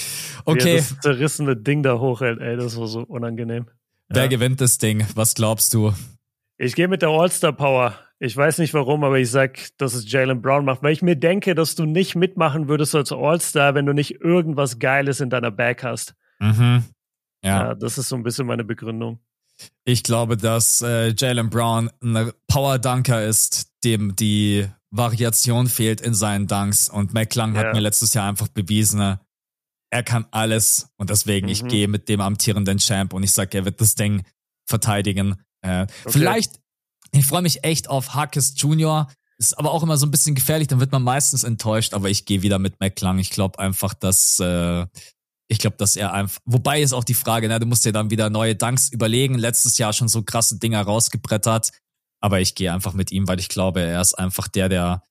[0.45, 0.75] Okay.
[0.75, 3.67] Ja, das zerrissene Ding da hochhält, ey, das war so unangenehm.
[4.09, 4.27] Wer ja.
[4.27, 5.05] gewinnt das Ding?
[5.15, 5.93] Was glaubst du?
[6.57, 7.95] Ich gehe mit der All-Star Power.
[8.19, 11.15] Ich weiß nicht warum, aber ich sag, dass es Jalen Brown macht, weil ich mir
[11.15, 15.51] denke, dass du nicht mitmachen würdest als All-Star, wenn du nicht irgendwas Geiles in deiner
[15.51, 16.15] Bag hast.
[16.39, 16.83] Mhm.
[17.43, 17.67] Ja.
[17.67, 17.75] ja.
[17.75, 19.19] das ist so ein bisschen meine Begründung.
[19.85, 26.47] Ich glaube, dass äh, Jalen Brown ein Power-Dunker ist, dem die Variation fehlt in seinen
[26.47, 26.89] Dunks.
[26.89, 27.61] Und McClung ja.
[27.61, 29.19] hat mir letztes Jahr einfach bewiesen,
[29.89, 30.89] er kann alles.
[30.97, 31.51] Und deswegen, mhm.
[31.51, 34.23] ich gehe mit dem amtierenden Champ und ich sage, er wird das Ding
[34.65, 35.35] verteidigen.
[35.61, 35.91] Äh, okay.
[36.07, 36.59] Vielleicht,
[37.19, 39.07] ich freue mich echt auf Harkis Jr.,
[39.39, 42.25] ist aber auch immer so ein bisschen gefährlich, dann wird man meistens enttäuscht, aber ich
[42.25, 43.19] gehe wieder mit McClung.
[43.19, 44.87] Ich glaube einfach, dass äh,
[45.47, 48.09] ich glaube, dass er einfach, wobei ist auch die Frage, ne, du musst dir dann
[48.09, 49.35] wieder neue Dunks überlegen.
[49.35, 51.71] Letztes Jahr schon so krasse Dinger rausgebrettert.
[52.19, 55.03] Aber ich gehe einfach mit ihm, weil ich glaube, er ist einfach der, der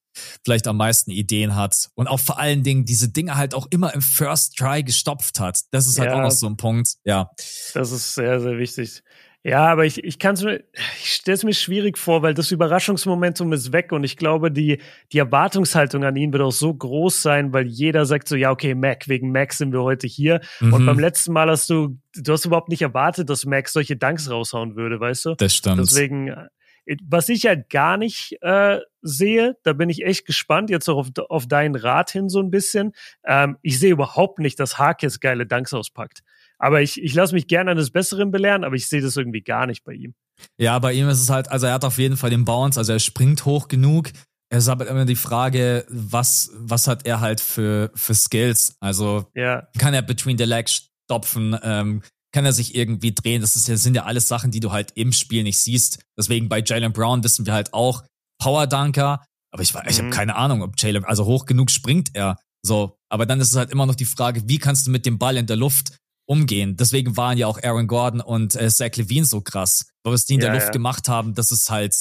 [0.44, 3.94] vielleicht am meisten Ideen hat und auch vor allen Dingen diese Dinge halt auch immer
[3.94, 5.60] im First Try gestopft hat.
[5.70, 6.96] Das ist halt ja, auch noch so ein Punkt.
[7.04, 7.30] Ja.
[7.74, 9.02] Das ist sehr, sehr wichtig.
[9.46, 10.64] Ja, aber ich, ich kann es mir,
[11.00, 14.80] ich stelle es mir schwierig vor, weil das Überraschungsmomentum ist weg und ich glaube, die,
[15.12, 18.74] die Erwartungshaltung an ihn wird auch so groß sein, weil jeder sagt so, ja, okay,
[18.74, 20.40] Mac, wegen Mac sind wir heute hier.
[20.58, 20.72] Mhm.
[20.72, 24.28] Und beim letzten Mal hast du, du hast überhaupt nicht erwartet, dass Mac solche Danks
[24.28, 25.34] raushauen würde, weißt du?
[25.36, 25.78] Das stimmt.
[25.78, 30.88] Deswegen, äh, was ich halt gar nicht äh, sehe, da bin ich echt gespannt, jetzt
[30.88, 32.94] auch auf, auf deinen Rat hin so ein bisschen.
[33.24, 36.24] Ähm, ich sehe überhaupt nicht, dass Harkes geile Danks auspackt.
[36.58, 39.66] Aber ich, ich lasse mich gerne eines Besseren belehren, aber ich sehe das irgendwie gar
[39.66, 40.14] nicht bei ihm.
[40.58, 42.92] Ja, bei ihm ist es halt, also er hat auf jeden Fall den Bounce, also
[42.92, 44.10] er springt hoch genug.
[44.48, 48.76] Es ist aber immer die Frage, was, was hat er halt für, für Skills?
[48.80, 49.68] Also ja.
[49.78, 52.02] kann er between the legs stopfen, ähm,
[52.32, 53.40] kann er sich irgendwie drehen?
[53.40, 56.04] Das, ist, das sind ja alles Sachen, die du halt im Spiel nicht siehst.
[56.18, 58.04] Deswegen bei Jalen Brown wissen wir halt auch
[58.40, 60.04] Power Dunker, aber ich, ich mhm.
[60.04, 62.38] habe keine Ahnung, ob Jalen, also hoch genug springt er.
[62.62, 65.18] So, aber dann ist es halt immer noch die Frage, wie kannst du mit dem
[65.18, 65.96] Ball in der Luft
[66.26, 66.76] umgehen.
[66.76, 70.34] Deswegen waren ja auch Aaron Gordon und äh, Zach Levine so krass, weil es die
[70.34, 70.72] in ja, der Luft ja.
[70.72, 71.34] gemacht haben.
[71.34, 71.94] Das ist halt,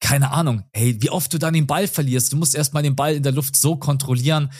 [0.00, 2.32] keine Ahnung, hey, wie oft du dann den Ball verlierst.
[2.32, 4.52] Du musst erstmal den Ball in der Luft so kontrollieren.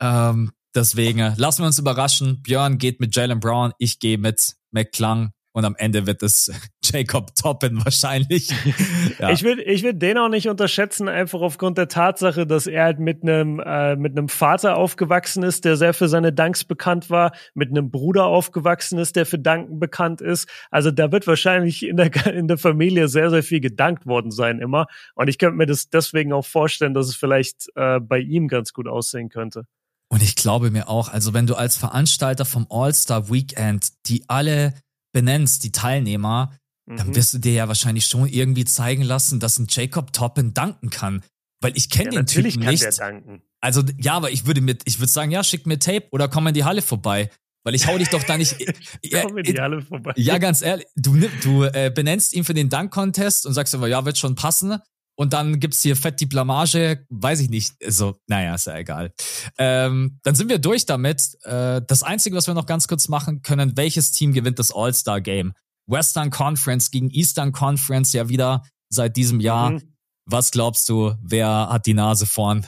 [0.00, 2.42] Ähm, deswegen äh, lassen wir uns überraschen.
[2.42, 6.50] Björn geht mit Jalen Brown, ich gehe mit McClung und am Ende wird es
[6.84, 8.50] Jacob Toppen wahrscheinlich.
[9.18, 9.30] ja.
[9.30, 12.98] Ich will, ich will den auch nicht unterschätzen, einfach aufgrund der Tatsache, dass er halt
[12.98, 17.32] mit einem äh, mit einem Vater aufgewachsen ist, der sehr für seine Danks bekannt war,
[17.54, 20.48] mit einem Bruder aufgewachsen ist, der für Danken bekannt ist.
[20.72, 24.58] Also da wird wahrscheinlich in der in der Familie sehr sehr viel gedankt worden sein
[24.58, 24.88] immer.
[25.14, 28.72] Und ich könnte mir das deswegen auch vorstellen, dass es vielleicht äh, bei ihm ganz
[28.72, 29.66] gut aussehen könnte.
[30.08, 34.74] Und ich glaube mir auch, also wenn du als Veranstalter vom All-Star Weekend die alle
[35.14, 36.52] benennst, die Teilnehmer,
[36.84, 36.98] mhm.
[36.98, 40.90] dann wirst du dir ja wahrscheinlich schon irgendwie zeigen lassen, dass ein Jacob Toppen danken
[40.90, 41.22] kann.
[41.62, 42.82] Weil ich kenne ja, den Typen kann nicht.
[42.82, 43.42] Der danken.
[43.62, 46.46] Also ja, aber ich würde mit, ich würde sagen, ja, schick mir Tape oder komm
[46.48, 47.30] in die Halle vorbei.
[47.62, 48.56] Weil ich hau dich doch da nicht.
[49.02, 50.12] ja, komm in die Halle vorbei.
[50.16, 54.04] Ja, ganz ehrlich, du, du äh, benennst ihn für den Dank-Contest und sagst aber, ja,
[54.04, 54.78] wird schon passen.
[55.16, 57.74] Und dann gibt's hier fett die Blamage, weiß ich nicht.
[57.84, 59.12] Also, naja, ist ja egal.
[59.58, 61.36] Ähm, dann sind wir durch damit.
[61.44, 65.52] Äh, das Einzige, was wir noch ganz kurz machen können, welches Team gewinnt das All-Star-Game?
[65.86, 69.72] Western Conference gegen Eastern Conference ja wieder seit diesem Jahr.
[69.72, 69.94] Mhm.
[70.26, 72.66] Was glaubst du, wer hat die Nase vorn?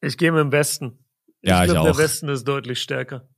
[0.00, 0.98] Ich gehe mit dem Westen.
[1.40, 1.96] Ich ja, glaub, ich auch.
[1.96, 3.28] Der Westen ist deutlich stärker.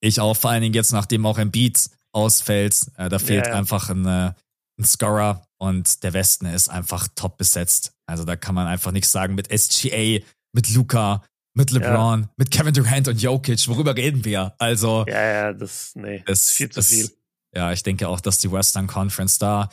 [0.00, 2.80] Ich auch, vor allen Dingen jetzt, nachdem auch ein Beat ausfällt.
[2.96, 3.52] Äh, da fehlt ja.
[3.52, 4.32] einfach ein, äh,
[4.78, 7.92] ein Scorer und der Westen ist einfach top besetzt.
[8.06, 10.20] Also da kann man einfach nichts sagen mit SGA,
[10.52, 11.24] mit Luca,
[11.54, 12.30] mit LeBron, ja.
[12.36, 13.66] mit Kevin Durant und Jokic.
[13.68, 14.54] Worüber reden wir?
[14.58, 15.04] Also.
[15.08, 17.10] Ja, ja, das, nee, das, viel zu das, viel.
[17.54, 19.70] Ja, ich denke auch, dass die Western Conference da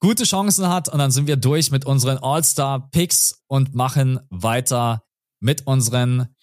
[0.00, 0.88] gute Chancen hat.
[0.88, 5.02] Und dann sind wir durch mit unseren All-Star-Picks und machen weiter
[5.40, 6.34] mit unseren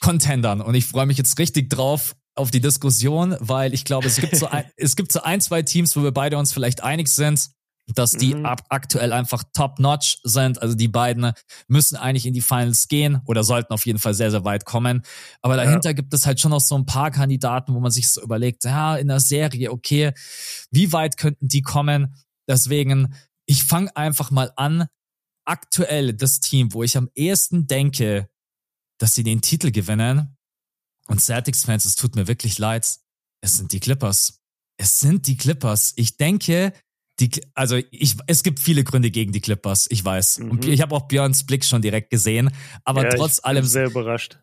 [0.00, 0.60] Contendern.
[0.60, 4.36] Und ich freue mich jetzt richtig drauf auf die Diskussion, weil ich glaube, es gibt
[4.36, 7.50] so ein, es gibt so ein, zwei Teams, wo wir beide uns vielleicht einig sind
[7.92, 8.46] dass die mhm.
[8.46, 10.60] aktuell einfach top-notch sind.
[10.62, 11.32] Also die beiden
[11.68, 15.02] müssen eigentlich in die Finals gehen oder sollten auf jeden Fall sehr, sehr weit kommen.
[15.42, 15.92] Aber dahinter ja.
[15.92, 18.96] gibt es halt schon noch so ein paar Kandidaten, wo man sich so überlegt, ja,
[18.96, 20.12] in der Serie, okay,
[20.70, 22.14] wie weit könnten die kommen?
[22.48, 23.14] Deswegen,
[23.46, 24.86] ich fange einfach mal an.
[25.46, 28.30] Aktuell das Team, wo ich am ehesten denke,
[28.98, 30.38] dass sie den Titel gewinnen.
[31.06, 32.86] Und Celtics-Fans, es tut mir wirklich leid.
[33.40, 34.40] Es sind die Clippers.
[34.76, 35.92] Es sind die Clippers.
[35.96, 36.72] Ich denke,
[37.20, 40.38] die, also ich, es gibt viele Gründe gegen die Clippers, ich weiß.
[40.38, 40.50] Mhm.
[40.50, 42.50] Und ich habe auch Björns Blick schon direkt gesehen.
[42.84, 43.64] Aber ja, trotz ich allem.
[43.64, 44.38] sehr überrascht.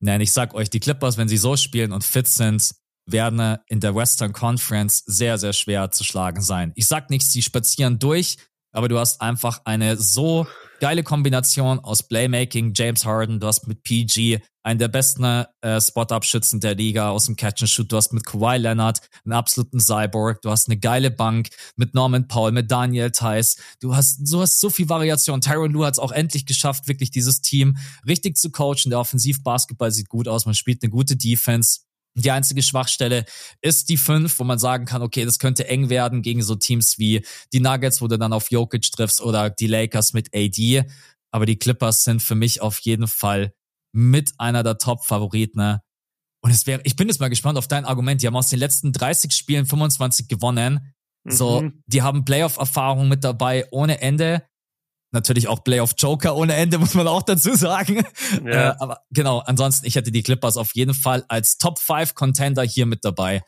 [0.00, 3.80] Nein, ich sag euch, die Clippers, wenn sie so spielen und fit sind, werden in
[3.80, 6.72] der Western Conference sehr, sehr schwer zu schlagen sein.
[6.76, 8.36] Ich sag nicht, sie spazieren durch,
[8.72, 10.46] aber du hast einfach eine so
[10.80, 15.24] geile Kombination aus Playmaking, James Harden, du hast mit PG einen der besten
[15.62, 20.42] äh, Spot-Up-Schützen der Liga aus dem Catch-and-Shoot, du hast mit Kawhi Leonard einen absoluten Cyborg,
[20.42, 24.60] du hast eine geile Bank mit Norman Paul, mit Daniel Theiss, du hast, du hast
[24.60, 25.40] so viel Variation.
[25.40, 28.90] Tyron Lue hat es auch endlich geschafft, wirklich dieses Team richtig zu coachen.
[28.90, 31.80] Der Offensivbasketball sieht gut aus, man spielt eine gute Defense.
[32.22, 33.24] Die einzige Schwachstelle
[33.60, 36.98] ist die 5, wo man sagen kann, okay, das könnte eng werden gegen so Teams
[36.98, 40.84] wie die Nuggets, wo du dann auf Jokic triffst oder die Lakers mit AD.
[41.30, 43.52] Aber die Clippers sind für mich auf jeden Fall
[43.92, 45.58] mit einer der Top-Favoriten.
[45.58, 45.82] Ne?
[46.40, 48.22] Und es wäre, ich bin jetzt mal gespannt auf dein Argument.
[48.22, 50.94] Die haben aus den letzten 30 Spielen 25 gewonnen.
[51.24, 51.82] So, mhm.
[51.86, 54.42] die haben Playoff-Erfahrung mit dabei ohne Ende
[55.10, 58.04] natürlich auch Playoff Joker ohne Ende, muss man auch dazu sagen.
[58.44, 58.70] Ja.
[58.70, 62.62] Äh, aber genau, ansonsten, ich hätte die Clippers auf jeden Fall als Top 5 Contender
[62.62, 63.42] hier mit dabei.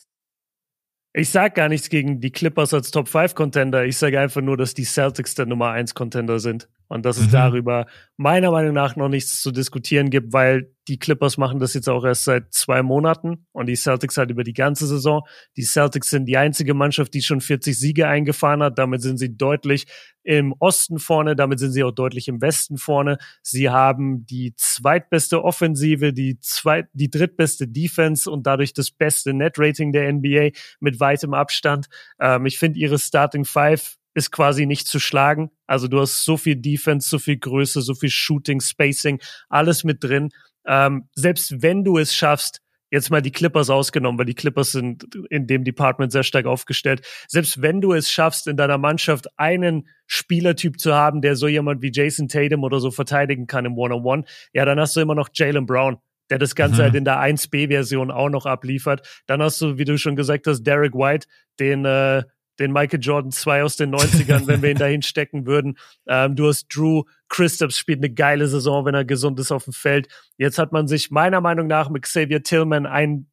[1.13, 3.85] Ich sag gar nichts gegen die Clippers als Top 5 Contender.
[3.85, 7.29] Ich sage einfach nur, dass die Celtics der Nummer 1 Contender sind und dass es
[7.29, 7.31] mhm.
[7.31, 7.87] darüber
[8.17, 12.05] meiner Meinung nach noch nichts zu diskutieren gibt, weil die Clippers machen das jetzt auch
[12.05, 15.23] erst seit zwei Monaten und die Celtics halt über die ganze Saison.
[15.57, 18.77] Die Celtics sind die einzige Mannschaft, die schon 40 Siege eingefahren hat.
[18.77, 19.87] Damit sind sie deutlich
[20.25, 23.19] im Osten vorne, damit sind sie auch deutlich im Westen vorne.
[23.41, 29.93] Sie haben die zweitbeste Offensive, die zweit, die drittbeste Defense und dadurch das beste Net-Rating
[29.93, 31.87] der NBA mit weitem Abstand.
[32.19, 35.51] Ähm, ich finde ihre Starting Five ist quasi nicht zu schlagen.
[35.67, 40.03] Also du hast so viel Defense, so viel Größe, so viel Shooting, Spacing, alles mit
[40.03, 40.31] drin.
[40.67, 45.07] Ähm, selbst wenn du es schaffst, jetzt mal die Clippers ausgenommen, weil die Clippers sind
[45.31, 47.07] in dem Department sehr stark aufgestellt.
[47.29, 51.83] Selbst wenn du es schaffst, in deiner Mannschaft einen Spielertyp zu haben, der so jemand
[51.83, 55.29] wie Jason Tatum oder so verteidigen kann im One-on-One, ja, dann hast du immer noch
[55.33, 55.99] Jalen Brown
[56.31, 56.85] der das Ganze mhm.
[56.85, 59.23] halt in der 1B-Version auch noch abliefert.
[59.27, 61.27] Dann hast du, wie du schon gesagt hast, Derek White,
[61.59, 62.23] den äh,
[62.61, 65.79] den Michael Jordan 2 aus den 90ern, wenn wir ihn dahin stecken würden.
[66.07, 69.73] Ähm, du hast Drew Christophs spielt eine geile Saison, wenn er gesund ist auf dem
[69.73, 70.09] Feld.
[70.37, 73.31] Jetzt hat man sich meiner Meinung nach mit Xavier Tillman einen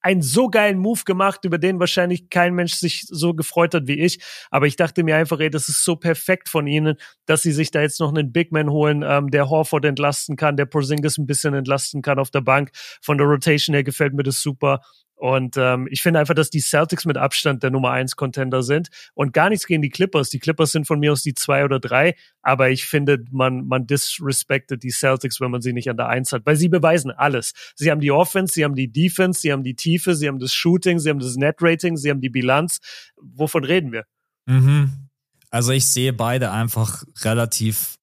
[0.00, 4.00] einen so geilen Move gemacht, über den wahrscheinlich kein Mensch sich so gefreut hat wie
[4.00, 4.22] ich.
[4.50, 6.96] Aber ich dachte mir einfach, ey, das ist so perfekt von ihnen,
[7.26, 10.56] dass sie sich da jetzt noch einen Big Man holen, ähm, der Horford entlasten kann,
[10.56, 12.70] der Porzingis ein bisschen entlasten kann auf der Bank.
[13.02, 14.80] Von der Rotation her gefällt mir das super.
[15.18, 18.88] Und ähm, ich finde einfach, dass die Celtics mit Abstand der Nummer eins Contender sind
[19.14, 20.30] und gar nichts gegen die Clippers.
[20.30, 23.88] Die Clippers sind von mir aus die zwei oder drei, aber ich finde, man, man
[23.88, 27.52] disrespectet die Celtics, wenn man sie nicht an der eins hat, weil sie beweisen alles.
[27.74, 30.52] Sie haben die Offense, sie haben die Defense, sie haben die Tiefe, sie haben das
[30.52, 32.78] Shooting, sie haben das Net-Rating, sie haben die Bilanz.
[33.20, 34.04] Wovon reden wir?
[34.46, 35.08] Mhm.
[35.50, 37.96] Also ich sehe beide einfach relativ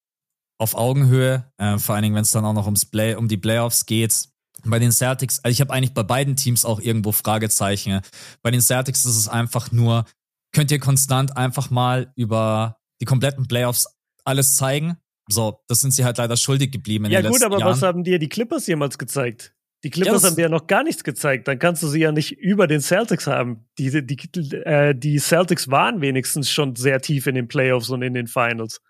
[0.57, 3.37] auf Augenhöhe, äh, vor allen Dingen, wenn es dann auch noch ums Play, um die
[3.37, 8.01] Playoffs geht bei den Celtics, also ich habe eigentlich bei beiden Teams auch irgendwo Fragezeichen.
[8.41, 10.05] Bei den Celtics ist es einfach nur,
[10.53, 13.87] könnt ihr konstant einfach mal über die kompletten Playoffs
[14.23, 14.97] alles zeigen?
[15.27, 17.05] So, das sind sie halt leider schuldig geblieben.
[17.05, 17.71] In ja, den gut, aber Jahren.
[17.71, 19.55] was haben dir die Clippers jemals gezeigt?
[19.83, 21.47] Die Clippers ja, haben dir ja noch gar nichts gezeigt.
[21.47, 23.67] Dann kannst du sie ja nicht über den Celtics haben.
[23.77, 24.17] Die, die,
[24.65, 28.81] äh, die Celtics waren wenigstens schon sehr tief in den Playoffs und in den Finals.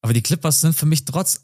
[0.00, 1.42] Aber die Clippers sind für mich trotz.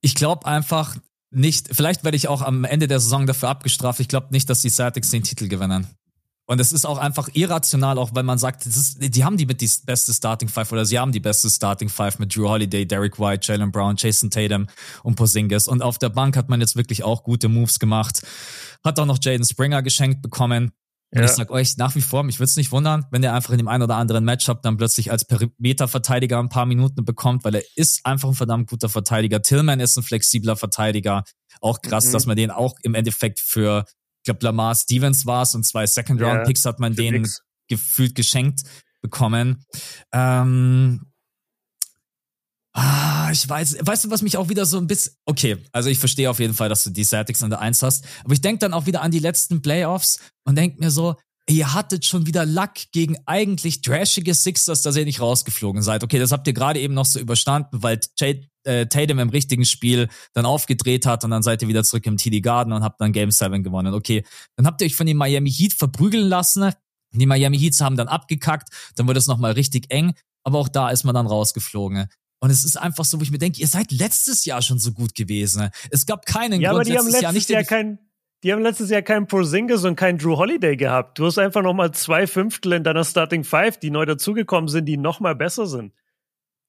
[0.00, 0.96] Ich glaube einfach,
[1.34, 4.00] nicht, vielleicht werde ich auch am Ende der Saison dafür abgestraft.
[4.00, 5.86] Ich glaube nicht, dass die Celtics den Titel gewinnen.
[6.46, 9.62] Und es ist auch einfach irrational, auch wenn man sagt, ist, die haben die mit
[9.62, 13.18] die beste Starting Five oder sie haben die beste Starting Five mit Drew Holiday, Derek
[13.18, 14.66] White, Jalen Brown, Jason Tatum
[15.02, 15.68] und Porzingis.
[15.68, 18.22] Und auf der Bank hat man jetzt wirklich auch gute Moves gemacht.
[18.84, 20.72] Hat auch noch Jaden Springer geschenkt bekommen.
[21.14, 21.26] Und ja.
[21.26, 23.58] ich sag euch nach wie vor, mich würde es nicht wundern, wenn der einfach in
[23.58, 27.62] dem einen oder anderen Matchup dann plötzlich als Perimeterverteidiger ein paar Minuten bekommt, weil er
[27.76, 29.40] ist einfach ein verdammt guter Verteidiger.
[29.40, 31.22] Tillman ist ein flexibler Verteidiger.
[31.60, 32.12] Auch krass, mhm.
[32.12, 35.86] dass man den auch im Endeffekt für, ich glaube, Lamar Stevens war es und zwei
[35.86, 37.42] Second-Round-Picks ja, hat man den nix.
[37.68, 38.62] gefühlt geschenkt
[39.00, 39.64] bekommen.
[40.12, 41.12] Ähm,
[42.76, 45.98] Ah, ich weiß, weißt du, was mich auch wieder so ein bisschen, okay, also ich
[46.00, 48.58] verstehe auf jeden Fall, dass du die Celtics an der Eins hast, aber ich denke
[48.58, 51.14] dann auch wieder an die letzten Playoffs und denke mir so,
[51.48, 56.02] ihr hattet schon wieder Luck gegen eigentlich trashige Sixers, dass ihr nicht rausgeflogen seid.
[56.02, 59.64] Okay, das habt ihr gerade eben noch so überstanden, weil Jade, äh, Tatum im richtigen
[59.64, 63.00] Spiel dann aufgedreht hat und dann seid ihr wieder zurück im TD Garden und habt
[63.00, 63.94] dann Game 7 gewonnen.
[63.94, 64.24] Okay,
[64.56, 66.72] dann habt ihr euch von den Miami Heat verprügeln lassen.
[67.12, 70.90] Die Miami Heats haben dann abgekackt, dann wurde es nochmal richtig eng, aber auch da
[70.90, 72.08] ist man dann rausgeflogen.
[72.44, 74.92] Und es ist einfach so, wo ich mir denke, ihr seid letztes Jahr schon so
[74.92, 75.70] gut gewesen.
[75.90, 77.98] Es gab keinen ja, Grund, aber die haben letztes Jahr nicht Jahr kein,
[78.42, 81.18] die haben letztes Jahr keinen Porzingis und keinen Drew Holiday gehabt.
[81.18, 84.84] Du hast einfach noch mal zwei Fünftel in deiner Starting Five, die neu dazugekommen sind,
[84.84, 85.94] die noch mal besser sind.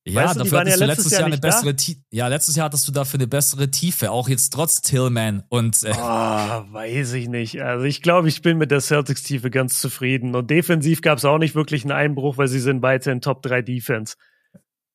[0.06, 2.00] Ja, weißt du, dafür hattest ja du letztes Jahr, Jahr eine bessere Tiefe.
[2.10, 5.92] Ja, letztes Jahr hattest du dafür eine bessere Tiefe, auch jetzt trotz Tillman und äh
[5.94, 7.62] oh, weiß ich nicht.
[7.62, 11.26] Also ich glaube, ich bin mit der Celtics Tiefe ganz zufrieden und defensiv gab es
[11.26, 14.16] auch nicht wirklich einen Einbruch, weil sie sind weiterhin Top 3 Defense.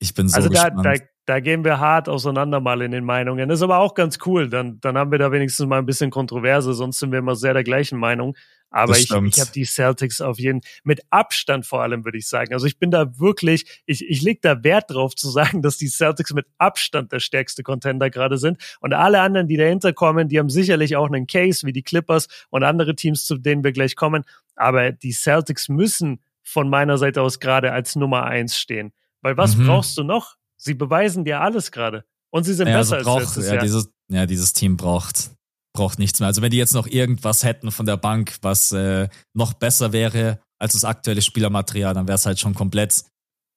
[0.00, 0.84] Ich bin so also gespannt.
[0.84, 3.48] Da, da, da gehen wir hart auseinander mal in den Meinungen.
[3.48, 4.48] Das ist aber auch ganz cool.
[4.48, 7.54] Dann, dann haben wir da wenigstens mal ein bisschen Kontroverse, sonst sind wir immer sehr
[7.54, 8.34] der gleichen Meinung.
[8.70, 12.54] Aber ich, ich habe die Celtics auf jeden mit Abstand vor allem, würde ich sagen.
[12.54, 15.88] Also ich bin da wirklich, ich, ich leg da Wert drauf zu sagen, dass die
[15.88, 18.58] Celtics mit Abstand der stärkste Contender gerade sind.
[18.80, 22.28] Und alle anderen, die dahinter kommen, die haben sicherlich auch einen Case wie die Clippers
[22.48, 24.24] und andere Teams, zu denen wir gleich kommen.
[24.56, 28.92] Aber die Celtics müssen von meiner Seite aus gerade als Nummer eins stehen.
[29.22, 29.66] Weil was mhm.
[29.66, 30.36] brauchst du noch?
[30.56, 32.04] Sie beweisen dir alles gerade.
[32.30, 33.62] Und sie sind ja, besser also braucht, als letztes ja, Jahr.
[33.62, 35.30] Dieses, ja, dieses Team braucht
[35.72, 36.26] braucht nichts mehr.
[36.26, 40.40] Also wenn die jetzt noch irgendwas hätten von der Bank, was äh, noch besser wäre
[40.58, 43.04] als das aktuelle Spielermaterial, dann wäre es halt schon komplett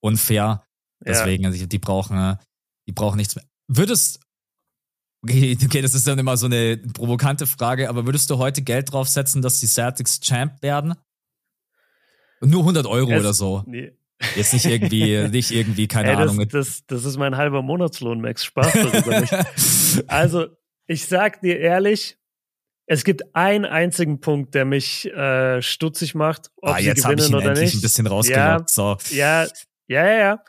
[0.00, 0.64] unfair.
[1.04, 1.50] Deswegen, ja.
[1.50, 2.38] also die brauchen,
[2.86, 3.44] die brauchen nichts mehr.
[3.68, 4.20] Würdest,
[5.22, 8.92] okay, okay, das ist dann immer so eine provokante Frage, aber würdest du heute Geld
[8.92, 10.94] draufsetzen, dass die Celtics Champ werden?
[12.40, 13.64] Nur 100 Euro es, oder so.
[13.66, 13.92] Nee.
[14.36, 16.48] Jetzt nicht irgendwie, nicht irgendwie, keine Ey, das, Ahnung.
[16.48, 18.44] Das, das ist mein halber Monatslohn, Max.
[18.44, 19.34] Spaß darüber nicht.
[20.08, 20.48] Also,
[20.86, 22.18] ich sag dir ehrlich,
[22.86, 27.28] es gibt einen einzigen Punkt, der mich äh, stutzig macht, ob ah, sie gewinnen ich
[27.28, 27.74] ihn oder endlich nicht.
[27.76, 28.76] ein bisschen rausgelockt.
[28.76, 29.14] Ja, so.
[29.14, 29.44] ja,
[29.86, 30.44] ja, ja, ja.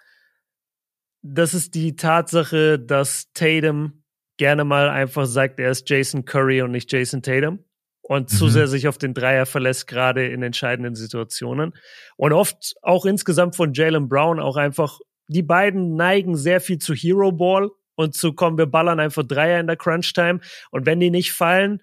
[1.22, 4.04] Das ist die Tatsache, dass Tatum
[4.38, 7.60] gerne mal einfach sagt, er ist Jason Curry und nicht Jason Tatum
[8.08, 8.36] und mhm.
[8.36, 11.74] zu sehr sich auf den Dreier verlässt, gerade in entscheidenden Situationen.
[12.18, 16.94] Und oft auch insgesamt von Jalen Brown auch einfach, die beiden neigen sehr viel zu
[16.94, 20.40] Hero Ball und zu kommen, wir ballern einfach Dreier in der Crunch Time.
[20.70, 21.82] Und wenn die nicht fallen,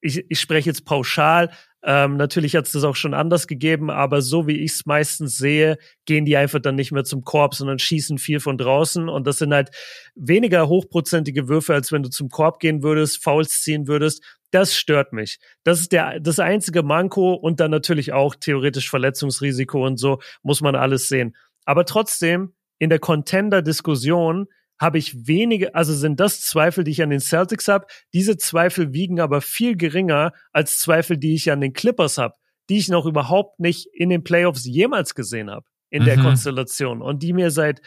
[0.00, 1.50] ich, ich spreche jetzt pauschal,
[1.84, 5.38] ähm, natürlich hat es das auch schon anders gegeben, aber so wie ich es meistens
[5.38, 9.08] sehe, gehen die einfach dann nicht mehr zum Korb, sondern schießen viel von draußen.
[9.08, 9.70] Und das sind halt
[10.16, 14.24] weniger hochprozentige Würfe, als wenn du zum Korb gehen würdest, Fouls ziehen würdest.
[14.50, 15.38] Das stört mich.
[15.62, 20.60] Das ist der, das einzige Manko und dann natürlich auch theoretisch Verletzungsrisiko und so muss
[20.60, 21.36] man alles sehen.
[21.64, 24.46] Aber trotzdem, in der Contender-Diskussion
[24.80, 27.86] habe ich wenige, also sind das Zweifel, die ich an den Celtics habe.
[28.12, 32.34] Diese Zweifel wiegen aber viel geringer als Zweifel, die ich an den Clippers habe,
[32.68, 36.06] die ich noch überhaupt nicht in den Playoffs jemals gesehen habe in mhm.
[36.06, 37.80] der Konstellation und die mir seit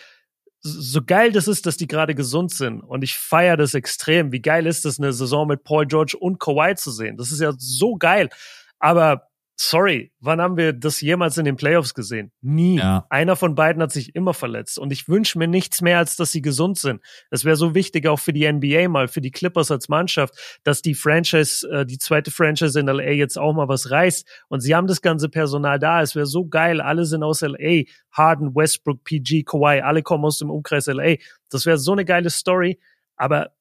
[0.63, 4.31] so geil das ist, dass die gerade gesund sind und ich feiere das extrem.
[4.31, 7.17] Wie geil ist das, eine Saison mit Paul George und Kawhi zu sehen?
[7.17, 8.29] Das ist ja so geil.
[8.77, 9.30] Aber
[9.61, 12.31] sorry, wann haben wir das jemals in den Playoffs gesehen?
[12.41, 12.79] Nie.
[12.79, 13.05] Ja.
[13.09, 14.79] Einer von beiden hat sich immer verletzt.
[14.79, 17.01] Und ich wünsche mir nichts mehr, als dass sie gesund sind.
[17.29, 20.33] Es wäre so wichtig auch für die NBA mal, für die Clippers als Mannschaft,
[20.63, 24.27] dass die Franchise, äh, die zweite Franchise in LA jetzt auch mal was reißt.
[24.47, 26.01] Und sie haben das ganze Personal da.
[26.01, 26.81] Es wäre so geil.
[26.81, 27.83] Alle sind aus LA.
[28.11, 31.17] Harden, Westbrook, PG, Kawhi, alle kommen aus dem Umkreis LA.
[31.49, 32.79] Das wäre so eine geile Story.
[33.15, 33.51] Aber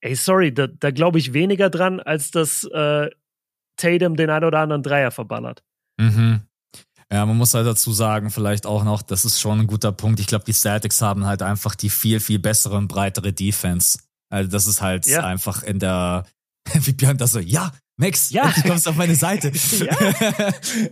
[0.00, 3.08] ey, sorry, da, da glaube ich weniger dran, als dass äh,
[3.78, 5.62] Tatum den ein oder anderen Dreier verballert.
[5.98, 6.42] Mhm.
[7.10, 10.20] Ja, man muss halt dazu sagen, vielleicht auch noch, das ist schon ein guter Punkt.
[10.20, 13.98] Ich glaube, die Celtics haben halt einfach die viel, viel bessere und breitere Defense.
[14.30, 15.24] Also das ist halt ja.
[15.24, 16.26] einfach in der,
[16.74, 18.52] wie Björn das so, ja, Max, ja.
[18.54, 19.50] du kommst auf meine Seite.
[19.78, 19.96] ja.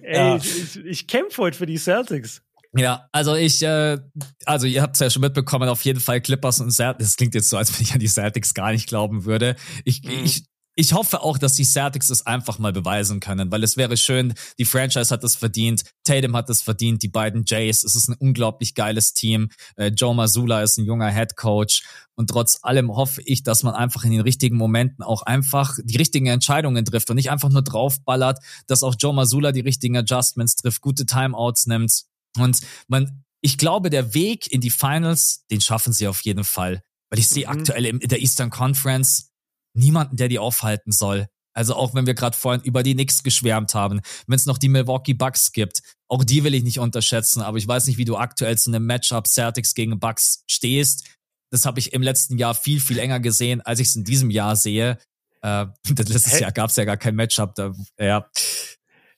[0.02, 0.36] Ey, ja.
[0.36, 2.42] ich, ich kämpfe heute für die Celtics.
[2.74, 3.98] Ja, also ich, äh,
[4.44, 7.10] also ihr habt es ja schon mitbekommen, auf jeden Fall Clippers und Celtics.
[7.10, 9.56] Das klingt jetzt so, als wenn ich an die Celtics gar nicht glauben würde.
[9.84, 10.24] Ich, mhm.
[10.24, 10.44] ich
[10.78, 14.34] ich hoffe auch, dass die Celtics es einfach mal beweisen können, weil es wäre schön,
[14.58, 18.16] die Franchise hat es verdient, Tatum hat es verdient, die beiden Jays, es ist ein
[18.18, 21.82] unglaublich geiles Team, äh, Joe Mazzulla ist ein junger Head Coach.
[22.14, 25.96] Und trotz allem hoffe ich, dass man einfach in den richtigen Momenten auch einfach die
[25.96, 30.56] richtigen Entscheidungen trifft und nicht einfach nur draufballert, dass auch Joe Mazzulla die richtigen Adjustments
[30.56, 32.04] trifft, gute Timeouts nimmt.
[32.36, 36.82] Und man, ich glaube, der Weg in die Finals, den schaffen sie auf jeden Fall,
[37.08, 37.60] weil ich sehe mhm.
[37.60, 39.30] aktuell in der Eastern Conference
[39.76, 41.26] niemanden, der die aufhalten soll.
[41.56, 44.68] Also auch wenn wir gerade vorhin über die Knicks geschwärmt haben, wenn es noch die
[44.68, 48.16] Milwaukee Bucks gibt, auch die will ich nicht unterschätzen, aber ich weiß nicht, wie du
[48.18, 51.06] aktuell zu einem Matchup Celtics gegen Bucks stehst.
[51.50, 54.30] Das habe ich im letzten Jahr viel, viel enger gesehen, als ich es in diesem
[54.30, 54.98] Jahr sehe.
[55.40, 56.42] Äh, letztes hey.
[56.42, 57.54] Jahr gab es ja gar kein Matchup.
[57.54, 58.28] Da, ja.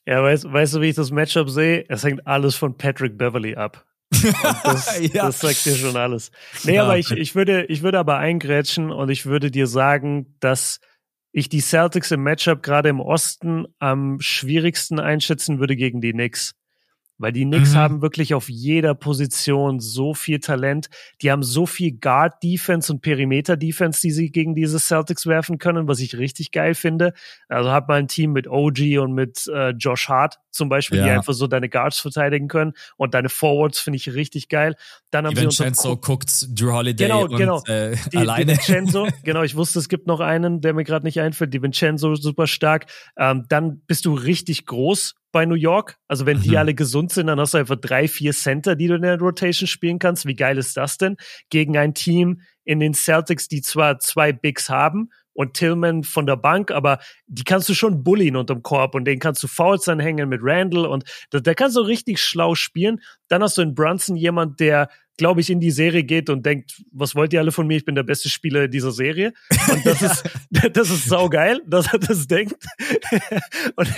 [0.07, 1.85] Ja, weißt, weißt du, wie ich das Matchup sehe?
[1.89, 3.85] Es hängt alles von Patrick Beverly ab.
[4.11, 5.27] Das, ja.
[5.27, 6.31] das, sagt dir schon alles.
[6.65, 6.85] Nee, ja.
[6.85, 10.81] aber ich, ich, würde, ich würde aber eingrätschen und ich würde dir sagen, dass
[11.33, 16.55] ich die Celtics im Matchup gerade im Osten am schwierigsten einschätzen würde gegen die Knicks.
[17.19, 17.77] Weil die Knicks mhm.
[17.77, 20.89] haben wirklich auf jeder Position so viel Talent.
[21.21, 25.99] Die haben so viel Guard-Defense und Perimeter-Defense, die sie gegen diese Celtics werfen können, was
[25.99, 27.13] ich richtig geil finde.
[27.49, 31.05] Also hat man ein Team mit OG und mit äh, Josh Hart zum Beispiel, ja.
[31.05, 32.73] die einfach so deine Guards verteidigen können.
[32.97, 34.77] Und deine Forwards finde ich richtig geil.
[35.11, 37.63] Dann haben die sie Vincenzo guckt Drew Holiday genau, und genau.
[37.65, 38.53] Äh, die, alleine.
[38.53, 41.53] Die Vincenzo, genau, ich wusste, es gibt noch einen, der mir gerade nicht einfällt.
[41.53, 42.87] Die Vincenzo super stark.
[43.17, 45.97] Ähm, dann bist du richtig groß bei New York.
[46.09, 46.57] Also wenn die mhm.
[46.57, 49.67] alle gesund sind, dann hast du einfach drei, vier Center, die du in der Rotation
[49.67, 50.27] spielen kannst.
[50.27, 51.17] Wie geil ist das denn?
[51.51, 56.35] Gegen ein Team in den Celtics, die zwar zwei Bigs haben und Tillman von der
[56.35, 56.99] Bank, aber
[57.29, 60.85] die kannst du schon bullien unterm Korb und den kannst du Fouls anhängen mit Randall
[60.85, 63.01] und da, da kannst du richtig schlau spielen.
[63.29, 66.83] Dann hast du in Brunson jemand, der glaube ich, in die Serie geht und denkt,
[66.91, 67.77] was wollt ihr alle von mir?
[67.77, 69.33] Ich bin der beste Spieler dieser Serie.
[69.69, 70.25] Und das ist,
[70.73, 72.57] das ist saugeil, dass er das denkt.
[73.77, 73.97] und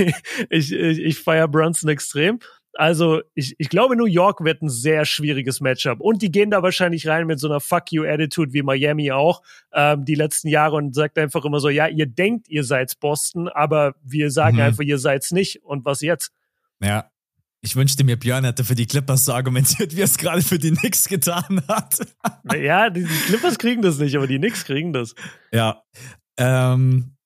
[0.50, 2.38] ich, ich, ich feiere Brunson extrem.
[2.74, 6.00] Also, ich, ich glaube, New York wird ein sehr schwieriges Matchup.
[6.00, 9.42] Und die gehen da wahrscheinlich rein mit so einer Fuck you-Attitude wie Miami auch
[9.72, 13.48] ähm, die letzten Jahre und sagt einfach immer so, ja, ihr denkt, ihr seid Boston,
[13.48, 14.62] aber wir sagen mhm.
[14.62, 15.64] einfach, ihr seid's nicht.
[15.64, 16.32] Und was jetzt?
[16.80, 17.10] Ja,
[17.62, 20.58] ich wünschte mir, Björn hätte für die Clippers so argumentiert, wie er es gerade für
[20.58, 21.98] die Knicks getan hat.
[22.56, 25.14] ja, die, Clippers kriegen das nicht, aber die Knicks kriegen das.
[25.52, 25.82] Ja.
[26.38, 27.16] Ähm,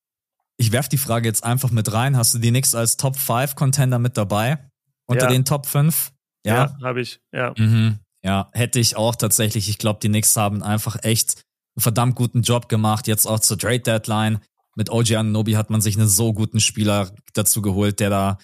[0.57, 2.17] ich werf die Frage jetzt einfach mit rein.
[2.17, 4.59] Hast du die Knicks als Top 5 Contender mit dabei?
[5.07, 5.31] Unter ja.
[5.31, 6.11] den Top 5?
[6.45, 7.53] Ja, ja habe ich, ja.
[7.57, 7.99] Mhm.
[8.23, 9.69] Ja, hätte ich auch tatsächlich.
[9.69, 11.43] Ich glaube, die Knicks haben einfach echt
[11.75, 14.39] einen verdammt guten Job gemacht, jetzt auch zur Trade Deadline
[14.75, 18.37] mit OG Ananobi hat man sich einen so guten Spieler dazu geholt, der da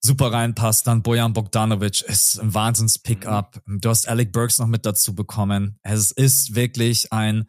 [0.00, 0.86] super reinpasst.
[0.86, 3.62] Dann Bojan Bogdanovic ist ein Wahnsinns-Pickup.
[3.66, 5.78] Du hast Alec Burks noch mit dazu bekommen.
[5.82, 7.48] Es ist wirklich ein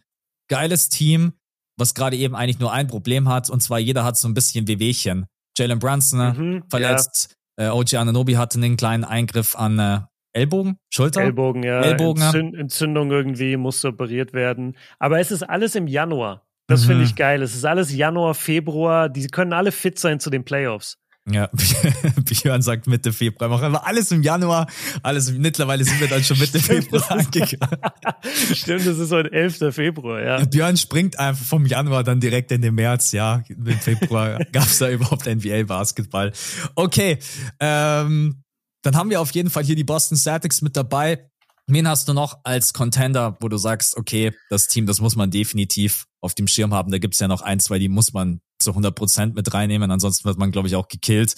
[0.50, 1.34] geiles Team,
[1.78, 4.68] was gerade eben eigentlich nur ein Problem hat, und zwar jeder hat so ein bisschen
[4.68, 5.26] Wehwehchen.
[5.58, 7.36] Jalen Brunson ne, mhm, verletzt.
[7.58, 10.00] Äh, OG Ananobi hatte einen kleinen Eingriff an äh,
[10.34, 11.22] Ellbogen, Schulter?
[11.22, 11.82] Ellbogen, ja.
[11.82, 14.76] Ellbogen, Entzünd Entzündung irgendwie muss operiert werden.
[15.00, 16.48] Aber es ist alles im Januar.
[16.68, 16.88] Das mhm.
[16.88, 17.42] finde ich geil.
[17.42, 19.10] Es ist alles Januar, Februar.
[19.10, 20.98] Die können alle fit sein zu den Playoffs.
[21.32, 21.50] Ja,
[22.26, 23.50] Björn sagt Mitte Februar.
[23.50, 24.68] Machen wir alles im Januar.
[25.04, 27.80] Alles, mittlerweile sind wir dann schon Mitte Februar angegangen.
[28.54, 29.74] Stimmt, das ist heute 11.
[29.74, 30.44] Februar, ja.
[30.44, 33.42] Björn springt einfach vom Januar dann direkt in den März, ja.
[33.48, 36.34] Im Februar gab es da überhaupt NBA-Basketball.
[36.76, 37.20] Okay,
[37.62, 38.44] ähm,
[38.82, 41.30] dann haben wir auf jeden Fall hier die Boston Celtics mit dabei.
[41.68, 45.32] Wen hast du noch als Contender, wo du sagst, okay, das Team, das muss man
[45.32, 46.92] definitiv auf dem Schirm haben.
[46.92, 49.92] Da gibt's ja noch ein, zwei, die muss man zu 100 Prozent mit reinnehmen.
[49.92, 51.36] Ansonsten wird man, glaube ich, auch gekillt.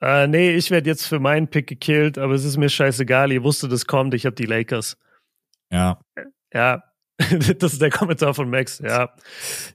[0.00, 3.32] Äh, nee, ich werde jetzt für meinen Pick gekillt, aber es ist mir scheißegal.
[3.32, 4.14] Ihr wusstet, es kommt.
[4.14, 4.96] Ich habe die Lakers.
[5.70, 6.00] Ja.
[6.52, 6.82] Ja,
[7.58, 9.10] das ist der Kommentar von Max, ja.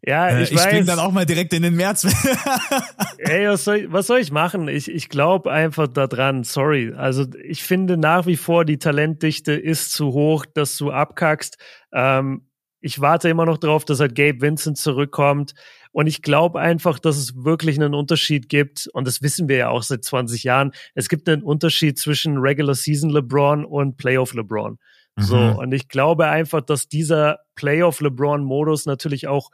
[0.05, 0.73] Ja, ich, äh, ich weiß.
[0.79, 2.05] Ich dann auch mal direkt in den März.
[3.17, 4.69] Ey, was soll, ich, was soll ich machen?
[4.69, 6.93] Ich, ich glaube einfach daran, sorry.
[6.95, 11.57] Also ich finde nach wie vor, die Talentdichte ist zu hoch, dass du abkackst.
[11.91, 12.47] Ähm,
[12.83, 15.53] ich warte immer noch drauf, dass halt Gabe Vincent zurückkommt.
[15.93, 18.87] Und ich glaube einfach, dass es wirklich einen Unterschied gibt.
[18.91, 20.73] Und das wissen wir ja auch seit 20 Jahren.
[20.93, 24.79] Es gibt einen Unterschied zwischen Regular Season LeBron und Playoff LeBron.
[25.15, 25.55] So, mhm.
[25.57, 29.49] und ich glaube einfach, dass dieser Playoff LeBron-Modus natürlich auch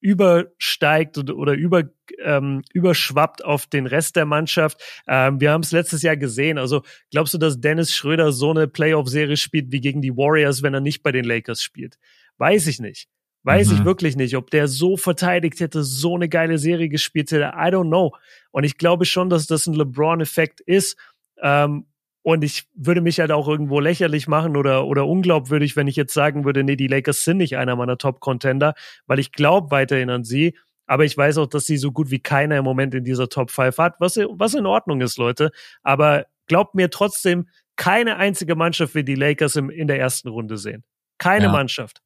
[0.00, 1.84] übersteigt oder, oder über,
[2.22, 4.80] ähm, überschwappt auf den Rest der Mannschaft.
[5.08, 6.58] Ähm, wir haben es letztes Jahr gesehen.
[6.58, 10.74] Also glaubst du, dass Dennis Schröder so eine Playoff-Serie spielt wie gegen die Warriors, wenn
[10.74, 11.98] er nicht bei den Lakers spielt?
[12.42, 13.06] Weiß ich nicht.
[13.44, 13.76] Weiß mhm.
[13.76, 17.52] ich wirklich nicht, ob der so verteidigt hätte, so eine geile Serie gespielt hätte.
[17.54, 18.16] I don't know.
[18.50, 20.96] Und ich glaube schon, dass das ein LeBron-Effekt ist.
[21.40, 21.86] Ähm,
[22.22, 26.14] und ich würde mich halt auch irgendwo lächerlich machen oder, oder unglaubwürdig, wenn ich jetzt
[26.14, 28.74] sagen würde, nee, die Lakers sind nicht einer meiner Top-Contender,
[29.06, 30.58] weil ich glaube weiterhin an sie.
[30.86, 33.52] Aber ich weiß auch, dass sie so gut wie keiner im Moment in dieser Top
[33.52, 35.52] 5 hat, was, was in Ordnung ist, Leute.
[35.84, 37.46] Aber glaubt mir trotzdem,
[37.76, 40.82] keine einzige Mannschaft wird die Lakers im, in der ersten Runde sehen.
[41.18, 41.52] Keine ja.
[41.52, 42.02] Mannschaft.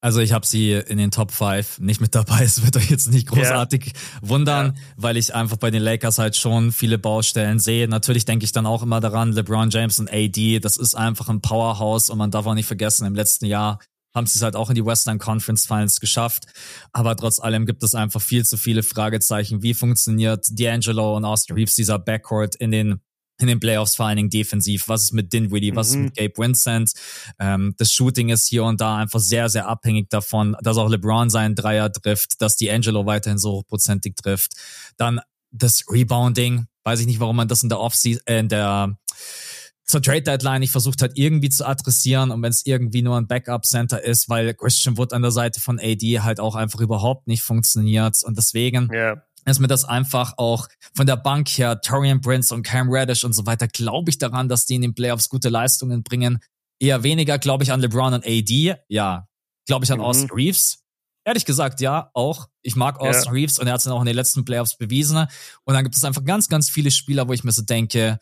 [0.00, 2.42] Also ich habe sie in den Top 5 nicht mit dabei.
[2.44, 4.28] Es wird euch jetzt nicht großartig ja.
[4.28, 4.82] wundern, ja.
[4.96, 7.88] weil ich einfach bei den Lakers halt schon viele Baustellen sehe.
[7.88, 11.40] Natürlich denke ich dann auch immer daran, LeBron James und AD, das ist einfach ein
[11.40, 13.80] Powerhouse und man darf auch nicht vergessen, im letzten Jahr
[14.14, 16.44] haben sie es halt auch in die Western Conference Finals geschafft.
[16.92, 19.62] Aber trotz allem gibt es einfach viel zu viele Fragezeichen.
[19.62, 23.00] Wie funktioniert D'Angelo und Austin Reeves, dieser Backcourt in den
[23.38, 24.88] in den Playoffs vor allen Dingen defensiv.
[24.88, 25.74] Was ist mit Dinwiddie?
[25.74, 25.94] Was mhm.
[25.94, 26.92] ist mit Gabe Vincent?
[27.38, 31.30] Ähm, das Shooting ist hier und da einfach sehr, sehr abhängig davon, dass auch LeBron
[31.30, 34.54] seinen Dreier trifft, dass D'Angelo weiterhin so hochprozentig trifft.
[34.96, 35.20] Dann
[35.50, 36.66] das Rebounding.
[36.84, 38.98] Weiß ich nicht, warum man das in der Offseason, äh, in der
[39.84, 43.26] zur Trade Deadline nicht versucht hat, irgendwie zu adressieren und wenn es irgendwie nur ein
[43.26, 47.26] Backup Center ist, weil Christian Wood an der Seite von AD halt auch einfach überhaupt
[47.26, 52.20] nicht funktioniert und deswegen yeah ist mir das einfach auch von der Bank her, Torian
[52.20, 55.28] Prince und Cam Reddish und so weiter, glaube ich daran, dass die in den Playoffs
[55.28, 56.38] gute Leistungen bringen.
[56.80, 58.76] Eher weniger glaube ich an LeBron und AD.
[58.88, 59.26] Ja,
[59.66, 60.04] glaube ich an mhm.
[60.04, 60.84] Austin Reeves.
[61.24, 62.48] Ehrlich gesagt, ja, auch.
[62.62, 63.32] Ich mag Austin ja.
[63.32, 65.26] Reeves und er hat es dann auch in den letzten Playoffs bewiesen.
[65.64, 68.18] Und dann gibt es einfach ganz, ganz viele Spieler, wo ich mir so denke,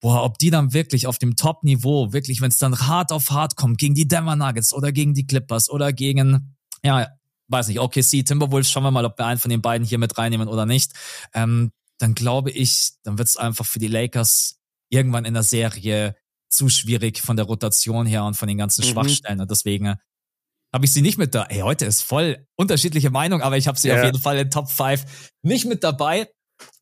[0.00, 3.56] boah, ob die dann wirklich auf dem Top-Niveau, wirklich, wenn es dann hart auf hart
[3.56, 7.06] kommt, gegen die Denver Nuggets oder gegen die Clippers oder gegen, ja,
[7.48, 10.16] weiß nicht, OKC, Timberwolves, schauen wir mal, ob wir einen von den beiden hier mit
[10.18, 10.92] reinnehmen oder nicht.
[11.34, 14.58] Ähm, dann glaube ich, dann wird es einfach für die Lakers
[14.90, 16.16] irgendwann in der Serie
[16.50, 18.90] zu schwierig von der Rotation her und von den ganzen mhm.
[18.90, 19.40] Schwachstellen.
[19.40, 19.96] Und deswegen
[20.72, 21.44] habe ich sie nicht mit da.
[21.44, 23.98] Ey, heute ist voll unterschiedliche Meinung, aber ich habe sie ja.
[23.98, 25.04] auf jeden Fall in Top 5
[25.42, 26.28] nicht mit dabei.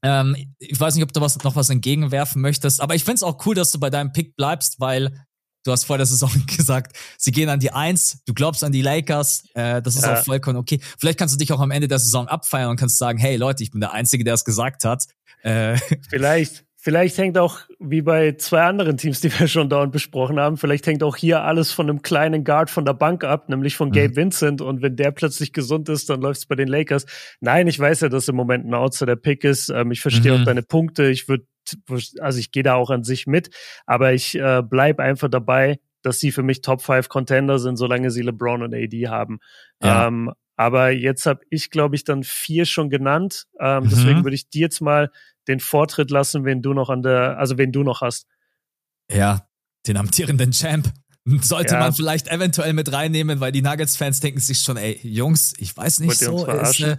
[0.03, 3.23] Ähm, ich weiß nicht, ob du was, noch was entgegenwerfen möchtest, aber ich finde es
[3.23, 5.25] auch cool, dass du bei deinem Pick bleibst, weil
[5.65, 8.83] du hast vor der Saison gesagt, sie gehen an die Eins, du glaubst an die
[8.83, 10.19] Lakers, äh, das ist ja.
[10.19, 10.81] auch vollkommen okay.
[10.99, 13.63] Vielleicht kannst du dich auch am Ende der Saison abfeiern und kannst sagen, hey Leute,
[13.63, 15.05] ich bin der Einzige, der es gesagt hat.
[15.43, 15.77] Äh,
[16.09, 16.65] Vielleicht.
[16.83, 20.87] Vielleicht hängt auch, wie bei zwei anderen Teams, die wir schon dauernd besprochen haben, vielleicht
[20.87, 24.09] hängt auch hier alles von einem kleinen Guard von der Bank ab, nämlich von Gabe
[24.09, 24.17] mhm.
[24.17, 24.63] Vincent.
[24.63, 27.05] Und wenn der plötzlich gesund ist, dann läuft es bei den Lakers.
[27.41, 29.69] Nein, ich weiß ja, dass im Moment ein Outsider-Pick ist.
[29.69, 30.41] Ähm, ich verstehe mhm.
[30.41, 31.11] auch deine Punkte.
[31.11, 31.45] Ich würde,
[32.21, 33.51] also ich gehe da auch an sich mit.
[33.87, 38.11] Aber ich äh, bleib einfach dabei, dass sie für mich Top 5 Contender sind, solange
[38.11, 39.39] sie LeBron und AD haben.
[39.83, 40.07] Ja.
[40.07, 43.47] Ähm, aber jetzt habe ich, glaube ich, dann vier schon genannt.
[43.59, 43.89] Ähm, mhm.
[43.89, 45.11] Deswegen würde ich dir jetzt mal
[45.49, 48.27] den Vortritt lassen, wenn du noch an der, also wen du noch hast.
[49.11, 49.47] Ja,
[49.87, 50.93] den amtierenden Champ.
[51.41, 51.81] Sollte ja.
[51.81, 56.01] man vielleicht eventuell mit reinnehmen, weil die Nuggets-Fans denken sich schon, ey, Jungs, ich weiß
[56.01, 56.47] nicht so.
[56.47, 56.97] Ist, äh,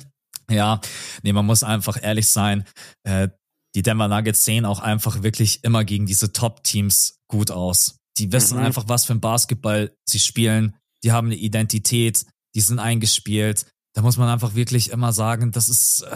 [0.50, 0.82] ja,
[1.24, 2.66] nee, man muss einfach ehrlich sein.
[3.04, 3.30] Äh,
[3.76, 8.00] die Denver Nuggets sehen auch einfach wirklich immer gegen diese Top-Teams gut aus.
[8.18, 8.66] Die wissen mhm.
[8.66, 10.76] einfach, was für ein Basketball sie spielen.
[11.04, 13.66] Die haben eine Identität, die sind eingespielt.
[13.94, 16.16] Da muss man einfach wirklich immer sagen, das ist, äh,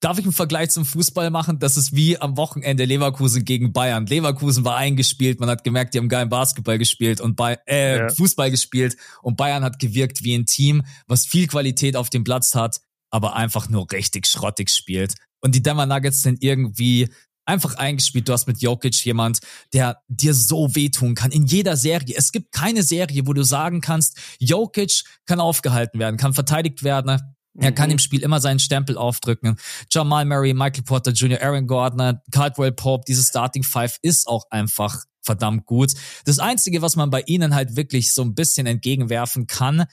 [0.00, 1.60] Darf ich einen Vergleich zum Fußball machen?
[1.60, 4.06] Das ist wie am Wochenende Leverkusen gegen Bayern.
[4.06, 8.08] Leverkusen war eingespielt, man hat gemerkt, die haben geilen Basketball gespielt und bei äh, ja.
[8.08, 12.56] Fußball gespielt und Bayern hat gewirkt wie ein Team, was viel Qualität auf dem Platz
[12.56, 12.80] hat,
[13.10, 15.14] aber einfach nur richtig schrottig spielt.
[15.40, 17.08] Und die Denver Nuggets sind irgendwie
[17.44, 18.28] einfach eingespielt.
[18.28, 19.40] Du hast mit Jokic jemand,
[19.72, 22.14] der dir so wehtun kann in jeder Serie.
[22.16, 27.36] Es gibt keine Serie, wo du sagen kannst, Jokic kann aufgehalten werden, kann verteidigt werden
[27.58, 27.92] er kann mhm.
[27.92, 29.56] im Spiel immer seinen Stempel aufdrücken.
[29.90, 35.04] Jamal Murray, Michael Porter Jr., Aaron Gardner, Caldwell Pope, dieses Starting Five ist auch einfach
[35.22, 35.92] verdammt gut.
[36.24, 39.84] Das Einzige, was man bei ihnen halt wirklich so ein bisschen entgegenwerfen kann,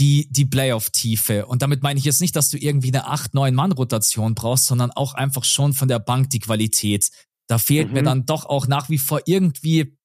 [0.00, 1.46] die, die Playoff-Tiefe.
[1.46, 5.44] Und damit meine ich jetzt nicht, dass du irgendwie eine 8-9-Mann-Rotation brauchst, sondern auch einfach
[5.44, 7.10] schon von der Bank die Qualität.
[7.46, 7.94] Da fehlt mhm.
[7.94, 9.96] mir dann doch auch nach wie vor irgendwie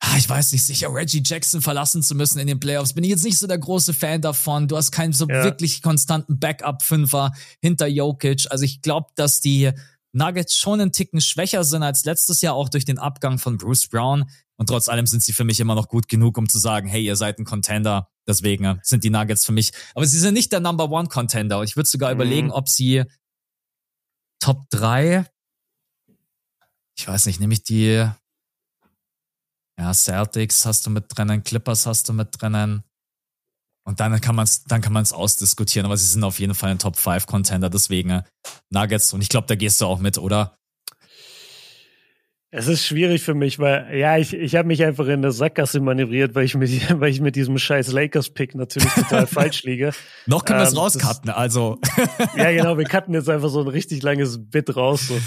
[0.00, 2.92] Ah, ich weiß nicht, sicher Reggie Jackson verlassen zu müssen in den Playoffs.
[2.92, 4.68] Bin ich jetzt nicht so der große Fan davon.
[4.68, 5.42] Du hast keinen so ja.
[5.42, 8.46] wirklich konstanten Backup-Fünfer hinter Jokic.
[8.50, 9.72] Also ich glaube, dass die
[10.12, 13.88] Nuggets schon einen Ticken schwächer sind als letztes Jahr, auch durch den Abgang von Bruce
[13.88, 14.30] Brown.
[14.56, 17.04] Und trotz allem sind sie für mich immer noch gut genug, um zu sagen, hey,
[17.04, 18.08] ihr seid ein Contender.
[18.28, 19.72] Deswegen äh, sind die Nuggets für mich.
[19.94, 21.62] Aber sie sind nicht der Number One Contender.
[21.62, 22.20] Ich würde sogar mhm.
[22.20, 23.04] überlegen, ob sie
[24.40, 25.26] Top 3,
[26.96, 28.08] ich weiß nicht, nehme ich die
[29.78, 32.82] ja, Celtics hast du mit drinnen, Clippers hast du mit drinnen.
[33.84, 36.54] Und dann kann man es dann kann man es ausdiskutieren, aber sie sind auf jeden
[36.54, 38.22] Fall ein Top 5 Contender, deswegen äh,
[38.70, 40.58] Nuggets und ich glaube, da gehst du auch mit, oder?
[42.50, 45.80] Es ist schwierig für mich, weil ja, ich, ich habe mich einfach in der Sackgasse
[45.80, 46.70] manövriert, weil ich mit,
[47.00, 49.92] weil ich mit diesem scheiß Lakers-Pick natürlich total falsch liege.
[50.24, 51.78] Noch können ähm, wir es rauscutten, also.
[52.36, 55.08] ja, genau, wir cutten jetzt einfach so ein richtig langes Bit raus.
[55.08, 55.18] So.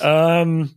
[0.00, 0.70] Ähm,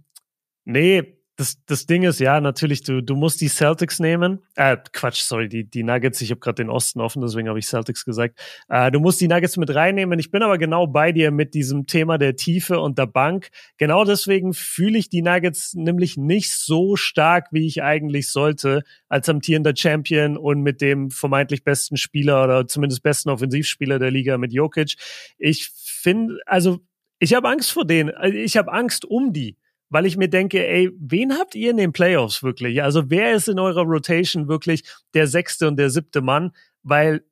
[0.65, 4.39] nee, das, das Ding ist, ja, natürlich, du, du musst die Celtics nehmen.
[4.55, 6.21] Äh, Quatsch, sorry, die, die Nuggets.
[6.21, 8.39] Ich habe gerade den Osten offen, deswegen habe ich Celtics gesagt.
[8.69, 10.19] Äh, du musst die Nuggets mit reinnehmen.
[10.19, 13.49] Ich bin aber genau bei dir mit diesem Thema der Tiefe und der Bank.
[13.77, 19.27] Genau deswegen fühle ich die Nuggets nämlich nicht so stark, wie ich eigentlich sollte, als
[19.27, 24.53] amtierender Champion und mit dem vermeintlich besten Spieler oder zumindest besten Offensivspieler der Liga mit
[24.53, 24.95] Jokic.
[25.39, 26.81] Ich finde, also
[27.17, 28.11] ich habe Angst vor denen.
[28.11, 29.57] Also ich habe Angst um die
[29.93, 32.81] weil ich mir denke, ey, wen habt ihr in den Playoffs wirklich?
[32.81, 34.83] Also wer ist in eurer Rotation wirklich
[35.13, 36.51] der sechste und der siebte Mann?
[36.81, 37.23] Weil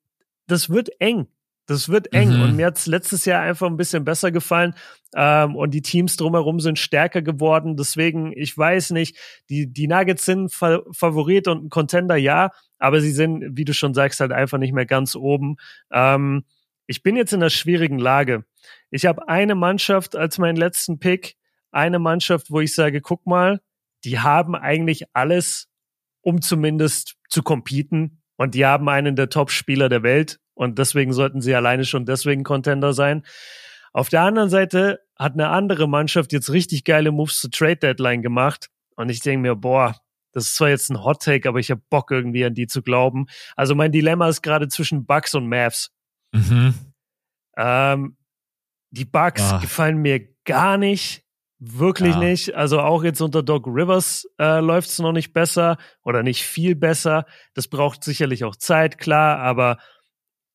[0.46, 1.26] das wird eng.
[1.66, 2.38] Das wird eng.
[2.38, 2.42] Mhm.
[2.44, 4.76] Und mir hat's letztes Jahr einfach ein bisschen besser gefallen.
[5.16, 7.78] Ähm, und die Teams drumherum sind stärker geworden.
[7.78, 9.18] Deswegen, ich weiß nicht,
[9.50, 12.52] die, die Nuggets sind Fa Favorit und ein Contender, ja.
[12.78, 15.56] Aber sie sind, wie du schon sagst, halt einfach nicht mehr ganz oben.
[15.92, 16.44] Ähm,
[16.86, 18.46] ich bin jetzt in einer schwierigen Lage.
[18.92, 21.38] Ich habe eine Mannschaft als meinen letzten Pick
[21.72, 23.62] eine Mannschaft, wo ich sage, guck mal,
[24.04, 25.70] die haben eigentlich alles,
[26.22, 28.22] um zumindest zu competen.
[28.38, 30.40] Und die haben einen der Top-Spieler der Welt.
[30.54, 33.24] Und deswegen sollten sie alleine schon deswegen Contender sein.
[33.94, 38.22] Auf der anderen Seite hat eine andere Mannschaft jetzt richtig geile Moves zur Trade Deadline
[38.22, 38.70] gemacht.
[38.96, 39.96] Und ich denke mir, boah,
[40.32, 42.82] das ist zwar jetzt ein Hot Take, aber ich habe Bock irgendwie an die zu
[42.82, 43.28] glauben.
[43.56, 45.92] Also mein Dilemma ist gerade zwischen Bucks und Mavs.
[46.32, 46.74] Mhm.
[47.58, 48.18] Ähm,
[48.92, 49.60] die Bucks ah.
[49.60, 51.24] gefallen mir gar nicht.
[51.64, 52.20] Wirklich ja.
[52.20, 52.56] nicht.
[52.56, 56.76] Also auch jetzt unter Doc Rivers äh, läuft es noch nicht besser oder nicht viel
[56.76, 57.28] besser.
[57.54, 59.78] Das braucht sicherlich auch Zeit, klar, aber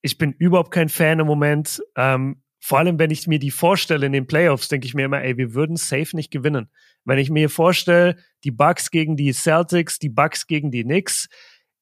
[0.02, 1.80] ich bin überhaupt kein Fan im Moment.
[1.94, 5.22] Ähm, vor allem, wenn ich mir die vorstelle in den Playoffs, denke ich mir immer,
[5.22, 6.72] ey, wir würden safe nicht gewinnen.
[7.04, 11.28] Wenn ich mir vorstelle, die Bucks gegen die Celtics, die Bucks gegen die Knicks,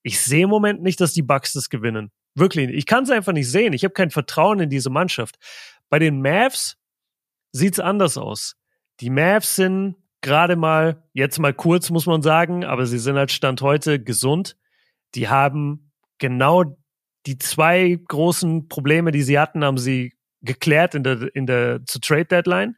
[0.02, 2.12] ich sehe im Moment nicht, dass die Bucks das gewinnen.
[2.34, 3.72] Wirklich, ich kann es einfach nicht sehen.
[3.72, 5.36] Ich habe kein Vertrauen in diese Mannschaft.
[5.88, 6.76] Bei den Mavs
[7.52, 8.56] sieht's anders aus.
[9.00, 13.32] Die Mavs sind gerade mal, jetzt mal kurz muss man sagen, aber sie sind als
[13.32, 14.56] Stand heute gesund.
[15.14, 16.78] Die haben genau
[17.26, 22.00] die zwei großen Probleme, die sie hatten, haben sie geklärt in der, in der, zur
[22.00, 22.76] Trade Deadline.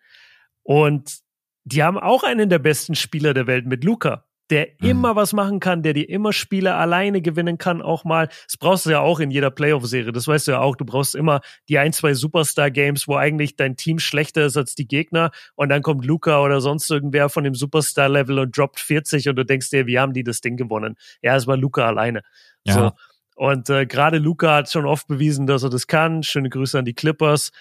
[0.63, 1.19] Und
[1.65, 4.89] die haben auch einen der besten Spieler der Welt mit Luca, der mhm.
[4.89, 8.29] immer was machen kann, der dir immer Spiele alleine gewinnen kann, auch mal.
[8.47, 10.13] Das brauchst du ja auch in jeder Playoff-Serie.
[10.13, 10.77] Das weißt du ja auch.
[10.77, 14.87] Du brauchst immer die ein, zwei Superstar-Games, wo eigentlich dein Team schlechter ist als die
[14.87, 15.31] Gegner.
[15.55, 19.45] Und dann kommt Luca oder sonst irgendwer von dem Superstar-Level und droppt 40 und du
[19.45, 20.97] denkst dir, wie haben die das Ding gewonnen?
[21.23, 22.23] Ja, es war Luca alleine.
[22.65, 22.75] Ja.
[22.75, 22.93] So.
[23.37, 26.23] Und äh, gerade Luca hat schon oft bewiesen, dass er das kann.
[26.23, 27.53] Schöne Grüße an die Clippers.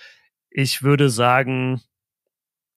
[0.50, 1.82] Ich würde sagen,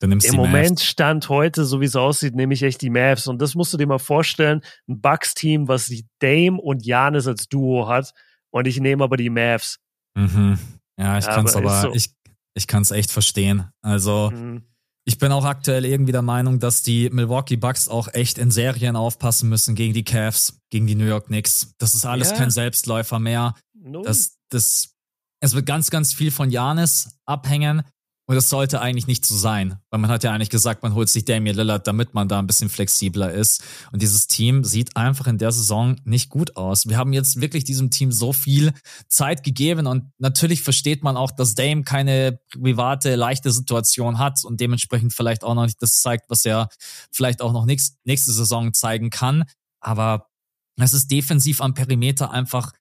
[0.01, 0.85] Im Moment Mavs.
[0.85, 3.27] Stand heute, so wie es aussieht, nehme ich echt die Mavs.
[3.27, 4.63] Und das musst du dir mal vorstellen.
[4.89, 8.13] Ein Bucks-Team, was die Dame und Janis als Duo hat.
[8.51, 9.79] Und ich nehme aber die Mavs.
[10.17, 10.59] Mhm.
[10.99, 11.95] Ja, ich kann es aber, aber so.
[11.95, 12.11] ich,
[12.55, 13.71] ich kann es echt verstehen.
[13.83, 14.63] Also, mhm.
[15.09, 18.95] Ich bin auch aktuell irgendwie der Meinung, dass die Milwaukee Bucks auch echt in Serien
[18.95, 21.73] aufpassen müssen gegen die Cavs, gegen die New York Knicks.
[21.79, 22.37] Das ist alles ja.
[22.37, 23.55] kein Selbstläufer mehr.
[24.03, 24.95] Das, das,
[25.41, 27.85] es wird ganz, ganz viel von Janis abhängen.
[28.29, 31.09] Und das sollte eigentlich nicht so sein, weil man hat ja eigentlich gesagt, man holt
[31.09, 33.65] sich Damian Lillard, damit man da ein bisschen flexibler ist.
[33.91, 36.87] Und dieses Team sieht einfach in der Saison nicht gut aus.
[36.87, 38.75] Wir haben jetzt wirklich diesem Team so viel
[39.09, 44.61] Zeit gegeben und natürlich versteht man auch, dass Dame keine private, leichte Situation hat und
[44.61, 46.69] dementsprechend vielleicht auch noch nicht das zeigt, was er
[47.11, 49.45] vielleicht auch noch nächste, nächste Saison zeigen kann.
[49.81, 50.29] Aber
[50.77, 52.73] es ist defensiv am Perimeter einfach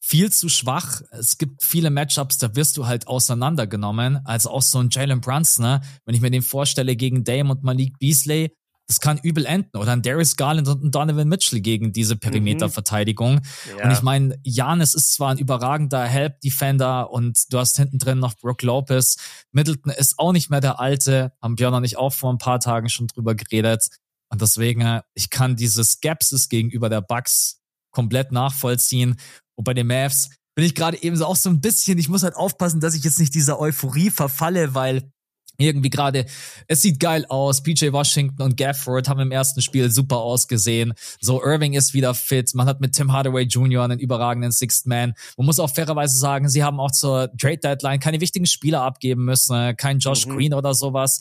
[0.00, 1.02] viel zu schwach.
[1.10, 4.20] Es gibt viele Matchups, da wirst du halt auseinandergenommen.
[4.24, 5.80] Also auch so ein Jalen Brunson, ne?
[6.04, 8.50] wenn ich mir den vorstelle gegen Dame und Malik Beasley,
[8.90, 9.76] das kann übel enden.
[9.76, 13.34] Oder ein Darius Garland und ein Donovan Mitchell gegen diese Perimeterverteidigung.
[13.34, 13.78] Mhm.
[13.78, 13.84] Ja.
[13.84, 18.34] Und ich meine, Janis ist zwar ein überragender Help-Defender und du hast hinten drin noch
[18.34, 19.16] Brook Lopez.
[19.52, 21.32] Middleton ist auch nicht mehr der Alte.
[21.40, 23.86] Haben Björn und ich auch vor ein paar Tagen schon drüber geredet.
[24.28, 27.60] Und deswegen, ich kann diese Skepsis gegenüber der Bucks
[27.92, 29.20] komplett nachvollziehen.
[29.60, 32.22] Und bei den Mavs bin ich gerade eben so auch so ein bisschen, ich muss
[32.22, 35.12] halt aufpassen, dass ich jetzt nicht dieser Euphorie verfalle, weil
[35.58, 36.24] irgendwie gerade,
[36.66, 37.62] es sieht geil aus.
[37.62, 40.94] PJ Washington und Gafford haben im ersten Spiel super ausgesehen.
[41.20, 42.54] So, Irving ist wieder fit.
[42.54, 43.84] Man hat mit Tim Hardaway Jr.
[43.84, 45.12] einen überragenden Sixth Man.
[45.36, 49.26] Man muss auch fairerweise sagen, sie haben auch zur Trade Deadline keine wichtigen Spieler abgeben
[49.26, 49.76] müssen.
[49.76, 50.36] Kein Josh mhm.
[50.36, 51.20] Green oder sowas.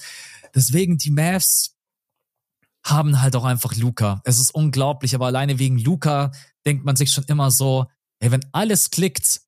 [0.55, 1.75] Deswegen die Mavs
[2.85, 4.21] haben halt auch einfach Luca.
[4.23, 6.31] Es ist unglaublich, aber alleine wegen Luca
[6.65, 7.87] denkt man sich schon immer so,
[8.19, 9.41] Ey, wenn alles klickt,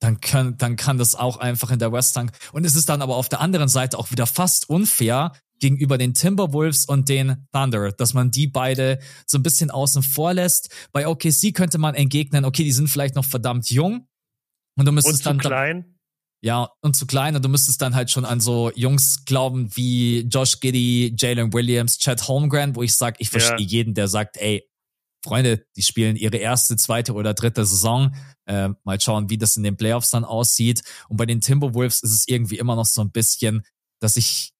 [0.00, 2.30] dann kann, dann kann das auch einfach in der Western.
[2.52, 6.14] Und es ist dann aber auf der anderen Seite auch wieder fast unfair gegenüber den
[6.14, 10.68] Timberwolves und den Thunder, dass man die beide so ein bisschen außen vor lässt.
[10.92, 14.06] Bei OKC könnte man entgegnen, okay, die sind vielleicht noch verdammt jung.
[14.76, 15.52] Und du müsstest und zu dann.
[15.52, 15.96] Klein.
[16.42, 17.34] Ja, und zu klein.
[17.34, 21.96] Und du müsstest dann halt schon an so Jungs glauben wie Josh Giddy, Jalen Williams,
[21.96, 23.66] Chad Holmgren, wo ich sage, ich verstehe ja.
[23.66, 24.68] jeden, der sagt, ey,
[25.24, 28.14] Freunde, die spielen ihre erste, zweite oder dritte Saison.
[28.44, 30.82] Äh, mal schauen, wie das in den Playoffs dann aussieht.
[31.08, 33.64] Und bei den Timberwolves ist es irgendwie immer noch so ein bisschen,
[34.00, 34.52] dass ich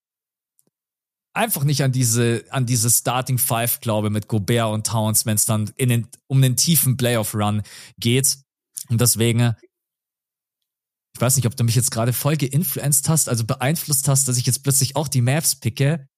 [1.35, 5.45] einfach nicht an diese, an diese Starting Five glaube mit Gobert und Towns, wenn es
[5.45, 7.63] dann in den, um den tiefen Playoff-Run
[7.99, 8.39] geht.
[8.89, 9.55] Und deswegen,
[11.15, 14.39] ich weiß nicht, ob du mich jetzt gerade voll geinfluenced hast, also beeinflusst hast, dass
[14.39, 16.09] ich jetzt plötzlich auch die Mavs picke.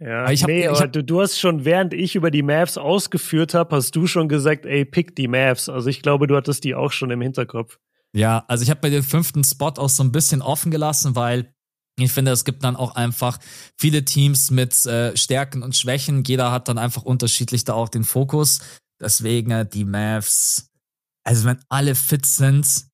[0.00, 2.78] Ja, ich hab, nee, ich hab, du, du hast schon, während ich über die Mavs
[2.78, 5.68] ausgeführt habe, hast du schon gesagt, ey, pick die Mavs.
[5.68, 7.78] Also ich glaube, du hattest die auch schon im Hinterkopf.
[8.12, 11.52] Ja, also ich habe bei dem fünften Spot auch so ein bisschen offen gelassen, weil
[11.98, 13.38] ich finde, es gibt dann auch einfach
[13.76, 16.22] viele Teams mit äh, Stärken und Schwächen.
[16.24, 18.60] Jeder hat dann einfach unterschiedlich da auch den Fokus.
[19.00, 20.70] Deswegen äh, die Mavs.
[21.24, 22.86] Also wenn alle fit sind,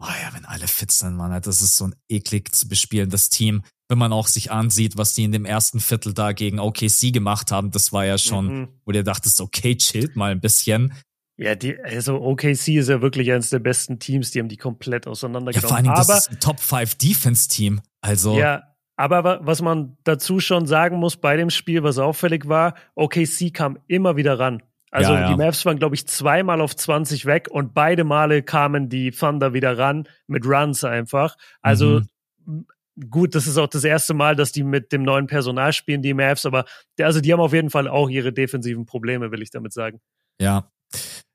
[0.00, 3.62] oh ja, wenn alle fit sind, Mann, das ist so ein eklig zu bespielendes Team
[3.90, 7.50] wenn man auch sich ansieht, was die in dem ersten Viertel da gegen OKC gemacht
[7.50, 8.68] haben, das war ja schon, mhm.
[8.84, 10.94] wo du dachtest, okay, chillt mal ein bisschen.
[11.36, 15.08] Ja, die, also OKC ist ja wirklich eines der besten Teams, die haben die komplett
[15.08, 15.68] auseinandergenommen.
[15.68, 17.80] Ja, vor Dingen, aber, das ist ein Top 5 Defense Team.
[18.00, 18.38] Also.
[18.38, 18.62] Ja,
[18.96, 23.78] aber was man dazu schon sagen muss bei dem Spiel, was auffällig war, OKC kam
[23.88, 24.62] immer wieder ran.
[24.92, 25.28] Also ja, ja.
[25.30, 29.52] die Mavs waren, glaube ich, zweimal auf 20 weg und beide Male kamen die Thunder
[29.52, 31.36] wieder ran mit Runs einfach.
[31.60, 32.00] Also
[32.46, 32.66] mhm
[33.08, 36.14] gut, das ist auch das erste Mal, dass die mit dem neuen Personal spielen, die
[36.14, 36.64] Mavs, aber
[37.00, 40.00] also die haben auf jeden Fall auch ihre defensiven Probleme, will ich damit sagen.
[40.40, 40.70] Ja.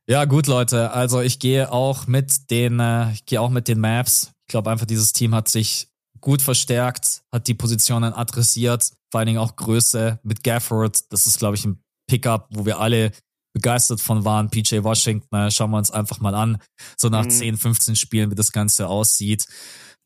[0.08, 0.92] Ja, gut, Leute.
[0.92, 4.32] Also ich gehe auch mit den, äh, ich gehe auch mit den Mavs.
[4.48, 5.90] Ich glaube einfach, dieses Team hat sich
[6.22, 11.12] gut verstärkt, hat die Positionen adressiert, vor allen Dingen auch Größe mit Gafford.
[11.12, 13.12] Das ist, glaube ich, ein Pickup, wo wir alle
[13.54, 14.50] begeistert von waren.
[14.50, 16.62] PJ Washington, schauen wir uns einfach mal an,
[16.98, 17.32] so nach mhm.
[17.32, 19.48] 10, 15 Spielen, wie das Ganze aussieht.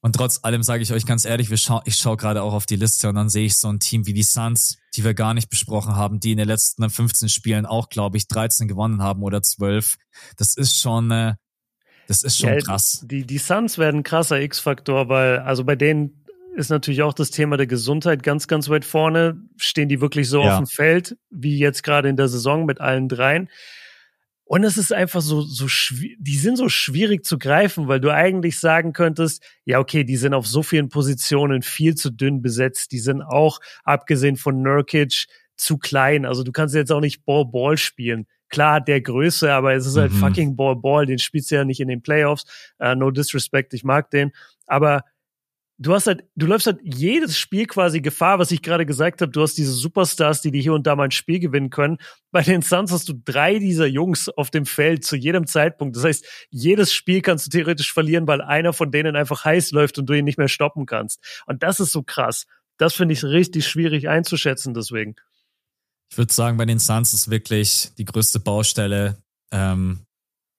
[0.02, 2.66] Und trotz allem sage ich euch ganz ehrlich, wir schau, ich schaue gerade auch auf
[2.66, 5.34] die Liste und dann sehe ich so ein Team wie die Suns, die wir gar
[5.34, 9.24] nicht besprochen haben, die in den letzten 15 Spielen auch, glaube ich, 13 gewonnen haben
[9.24, 9.96] oder 12.
[10.38, 11.34] Das ist schon, äh,
[12.08, 13.04] das ist schon ja, krass.
[13.04, 17.30] Die, die Suns werden ein krasser X-Faktor, weil, also bei denen ist natürlich auch das
[17.30, 19.42] Thema der Gesundheit ganz, ganz weit vorne.
[19.58, 20.54] Stehen die wirklich so ja.
[20.54, 23.50] auf dem Feld, wie jetzt gerade in der Saison mit allen dreien.
[24.50, 28.60] Und es ist einfach so, so die sind so schwierig zu greifen, weil du eigentlich
[28.60, 32.92] sagen könntest, ja, okay, die sind auf so vielen Positionen viel zu dünn besetzt.
[32.92, 36.26] Die sind auch, abgesehen von Nurkic, zu klein.
[36.26, 38.26] Also du kannst jetzt auch nicht Ball-Ball spielen.
[38.50, 40.18] Klar, der Größe, aber es ist halt mhm.
[40.18, 41.06] fucking Ball-Ball.
[41.06, 42.46] Den spielst du ja nicht in den Playoffs.
[42.84, 44.32] Uh, no disrespect, ich mag den.
[44.66, 45.04] Aber
[45.80, 49.32] du hast halt, du läufst halt jedes Spiel quasi Gefahr, was ich gerade gesagt habe.
[49.32, 51.98] Du hast diese Superstars, die dir hier und da mal ein Spiel gewinnen können.
[52.32, 55.96] Bei den Suns hast du drei dieser Jungs auf dem Feld zu jedem Zeitpunkt.
[55.96, 59.98] Das heißt, jedes Spiel kannst du theoretisch verlieren, weil einer von denen einfach heiß läuft
[59.98, 61.44] und du ihn nicht mehr stoppen kannst.
[61.48, 62.46] Und das ist so krass.
[62.78, 65.16] Das finde ich richtig schwierig einzuschätzen, deswegen.
[66.12, 69.22] Ich würde sagen, bei den Suns ist wirklich die größte Baustelle.
[69.52, 70.06] Ähm,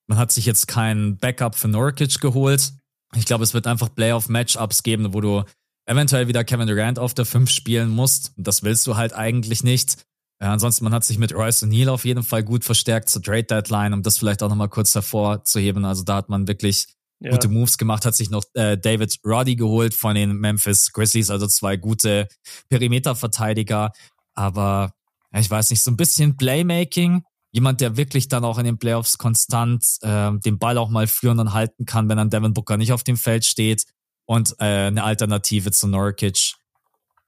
[0.06, 2.72] man hat sich jetzt kein Backup für Norkic geholt.
[3.16, 5.44] Ich glaube, es wird einfach Playoff-Matchups geben, wo du
[5.86, 8.32] eventuell wieder Kevin Durant auf der 5 spielen musst.
[8.36, 10.04] Und das willst du halt eigentlich nicht.
[10.38, 13.44] Äh, ansonsten, man hat sich mit Royce O'Neill auf jeden Fall gut verstärkt zur Trade
[13.44, 15.84] Deadline, um das vielleicht auch nochmal kurz hervorzuheben.
[15.84, 16.86] Also da hat man wirklich
[17.20, 17.30] ja.
[17.32, 21.46] gute Moves gemacht, hat sich noch äh, David Roddy geholt von den Memphis Grizzlies, also
[21.46, 22.28] zwei gute
[22.68, 23.92] Perimeterverteidiger.
[24.34, 24.92] Aber
[25.36, 29.18] ich weiß nicht, so ein bisschen Playmaking jemand, der wirklich dann auch in den Playoffs
[29.18, 32.92] konstant äh, den Ball auch mal führen und halten kann, wenn dann Devin Booker nicht
[32.92, 33.84] auf dem Feld steht
[34.26, 36.54] und äh, eine Alternative zu Norkic.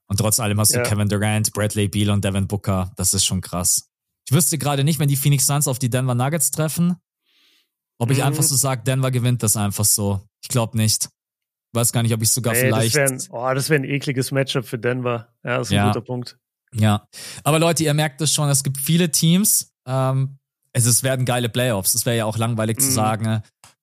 [0.06, 0.82] Und trotz allem hast ja.
[0.82, 2.92] du Kevin Durant, Bradley Beal und Devin Booker.
[2.96, 3.88] Das ist schon krass.
[4.28, 6.96] Ich wüsste gerade nicht, wenn die Phoenix Suns auf die Denver Nuggets treffen,
[7.98, 8.24] ob ich mhm.
[8.24, 10.20] einfach so sage, Denver gewinnt das einfach so.
[10.42, 11.08] Ich glaube nicht.
[11.72, 12.94] Weiß gar nicht, ob ich sogar nee, vielleicht.
[12.94, 15.28] Das wäre oh, wär ein ekliges Matchup für Denver.
[15.42, 15.86] Ja, das ist ein ja.
[15.88, 16.38] guter Punkt.
[16.74, 17.06] Ja.
[17.44, 20.38] Aber Leute, ihr merkt es schon, es gibt viele Teams, ähm,
[20.72, 21.94] es, es werden geile Playoffs.
[21.94, 22.82] Es wäre ja auch langweilig mhm.
[22.82, 23.40] zu sagen, äh,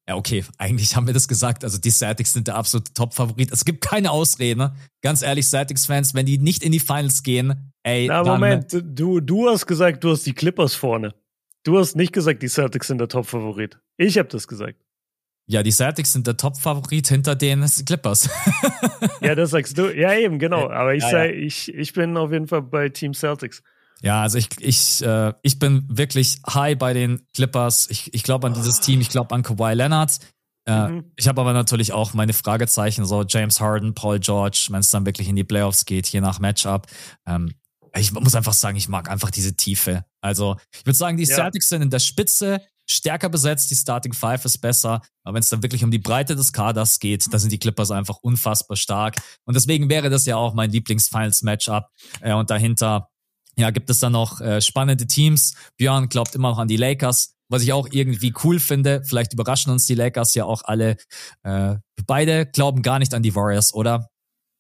[0.08, 1.64] ja, okay, eigentlich haben wir das gesagt.
[1.64, 3.52] Also die Celtics sind der absolute Top-Favorit.
[3.52, 4.74] Es gibt keine Ausrede.
[5.02, 8.08] Ganz ehrlich, Celtics-Fans, wenn die nicht in die Finals gehen, ey.
[8.08, 11.14] Na, dann, Moment, du, du hast gesagt, du hast die Clippers vorne.
[11.64, 13.80] Du hast nicht gesagt, die Celtics sind der Top-Favorit.
[13.98, 14.80] Ich habe das gesagt.
[15.46, 18.30] Ja, die Celtics sind der Top-Favorit hinter den Clippers.
[19.22, 19.90] ja, das sagst du.
[19.96, 20.70] Ja, eben, genau.
[20.70, 21.34] Aber ich, ja, sei, ja.
[21.34, 23.64] ich, ich bin auf jeden Fall bei Team Celtics.
[24.02, 27.90] Ja, also ich, ich, äh, ich bin wirklich high bei den Clippers.
[27.90, 30.20] Ich, ich glaube an dieses Team, ich glaube an Kawhi Leonard.
[30.66, 31.12] Äh, mhm.
[31.16, 35.06] Ich habe aber natürlich auch meine Fragezeichen, so James Harden, Paul George, wenn es dann
[35.06, 36.88] wirklich in die Playoffs geht, je nach Matchup.
[37.28, 37.54] Ähm,
[37.96, 40.06] ich muss einfach sagen, ich mag einfach diese Tiefe.
[40.22, 41.36] Also ich würde sagen, die ja.
[41.36, 45.02] Celtics sind in der Spitze stärker besetzt, die Starting Five ist besser.
[45.24, 47.92] Aber wenn es dann wirklich um die Breite des Kaders geht, da sind die Clippers
[47.92, 49.16] einfach unfassbar stark.
[49.46, 51.88] Und deswegen wäre das ja auch mein Lieblings-Finals-Matchup.
[52.22, 53.09] Äh, und dahinter
[53.60, 55.56] ja, gibt es dann noch äh, spannende Teams.
[55.78, 59.04] Björn glaubt immer noch an die Lakers, was ich auch irgendwie cool finde.
[59.04, 60.98] Vielleicht überraschen uns die Lakers ja auch alle.
[61.44, 61.76] Äh,
[62.08, 64.10] beide glauben gar nicht an die Warriors, oder?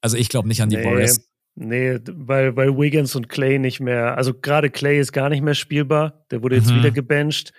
[0.01, 1.27] Also ich glaube nicht an die nee, Warriors.
[1.55, 5.55] Nee, weil, weil Wiggins und Clay nicht mehr, also gerade Clay ist gar nicht mehr
[5.55, 6.25] spielbar.
[6.31, 6.77] Der wurde jetzt mhm.
[6.77, 7.51] wieder gebencht.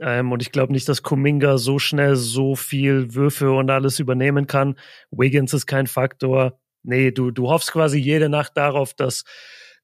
[0.00, 4.46] Ähm, und ich glaube nicht, dass Kuminga so schnell so viel Würfe und alles übernehmen
[4.46, 4.76] kann.
[5.10, 6.58] Wiggins ist kein Faktor.
[6.82, 9.24] Nee, du, du hoffst quasi jede Nacht darauf, dass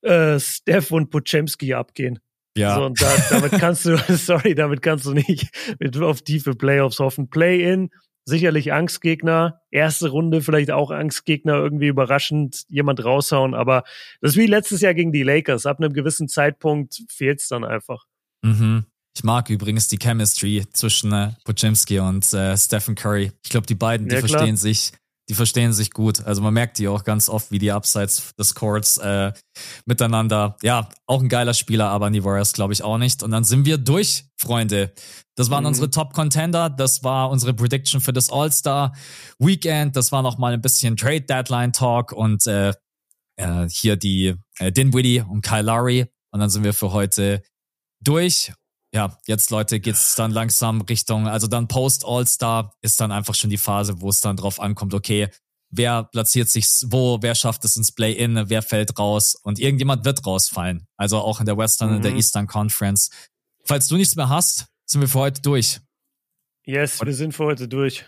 [0.02, 2.18] äh, Steph und Pochemski abgehen.
[2.56, 2.76] Ja.
[2.76, 6.98] So, und da, damit kannst du, sorry, damit kannst du nicht mit auf tiefe Playoffs
[6.98, 7.30] hoffen.
[7.30, 7.90] Play-in,
[8.24, 9.60] sicherlich Angstgegner.
[9.70, 13.54] Erste Runde vielleicht auch Angstgegner, irgendwie überraschend jemand raushauen.
[13.54, 13.84] Aber
[14.20, 15.66] das ist wie letztes Jahr gegen die Lakers.
[15.66, 18.04] Ab einem gewissen Zeitpunkt fehlt's dann einfach.
[18.42, 18.84] Mhm.
[19.14, 23.32] Ich mag übrigens die Chemistry zwischen äh, Pochemski und äh, Stephen Curry.
[23.44, 24.92] Ich glaube, die beiden, die ja, verstehen sich
[25.28, 26.24] die verstehen sich gut.
[26.24, 29.32] Also man merkt die auch ganz oft, wie die abseits des Courts äh,
[29.86, 30.56] miteinander.
[30.62, 33.22] Ja, auch ein geiler Spieler, aber an die Warriors glaube ich auch nicht.
[33.22, 34.92] Und dann sind wir durch, Freunde.
[35.36, 35.68] Das waren mhm.
[35.68, 36.68] unsere Top Contender.
[36.70, 38.92] Das war unsere Prediction für das All-Star
[39.38, 39.96] Weekend.
[39.96, 42.72] Das war noch mal ein bisschen Trade Deadline Talk und äh,
[43.36, 46.06] äh, hier die äh, Dinwiddie und Kyle Lowry.
[46.32, 47.42] Und dann sind wir für heute
[48.02, 48.52] durch
[48.92, 53.50] ja, jetzt Leute geht's dann langsam Richtung, also dann Post All-Star ist dann einfach schon
[53.50, 55.28] die Phase, wo es dann drauf ankommt, okay,
[55.70, 60.24] wer platziert sich wo, wer schafft es ins Play-In, wer fällt raus und irgendjemand wird
[60.24, 60.86] rausfallen.
[60.96, 61.96] Also auch in der Western mhm.
[61.96, 63.10] und der Eastern Conference.
[63.64, 65.80] Falls du nichts mehr hast, sind wir für heute durch.
[66.64, 68.04] Yes, wir sind für heute durch.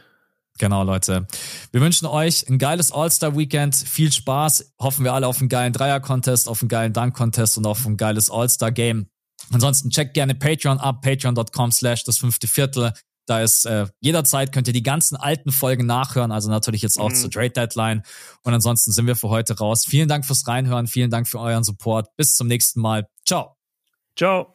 [0.59, 1.27] Genau, Leute.
[1.73, 3.75] Wir wünschen euch ein geiles All-Star-Weekend.
[3.75, 4.75] Viel Spaß.
[4.79, 8.31] Hoffen wir alle auf einen geilen Dreier-Contest, auf einen geilen Dunk-Contest und auf ein geiles
[8.31, 9.09] All-Star-Game.
[9.53, 12.93] Ansonsten checkt gerne Patreon ab, patreon.com slash das fünfte Viertel.
[13.27, 17.11] Da ist äh, jederzeit könnt ihr die ganzen alten Folgen nachhören, also natürlich jetzt auch
[17.11, 17.15] mhm.
[17.15, 18.03] zur Trade Deadline.
[18.43, 19.85] Und ansonsten sind wir für heute raus.
[19.87, 22.15] Vielen Dank fürs Reinhören, vielen Dank für euren Support.
[22.17, 23.09] Bis zum nächsten Mal.
[23.25, 23.57] Ciao.
[24.17, 24.54] Ciao.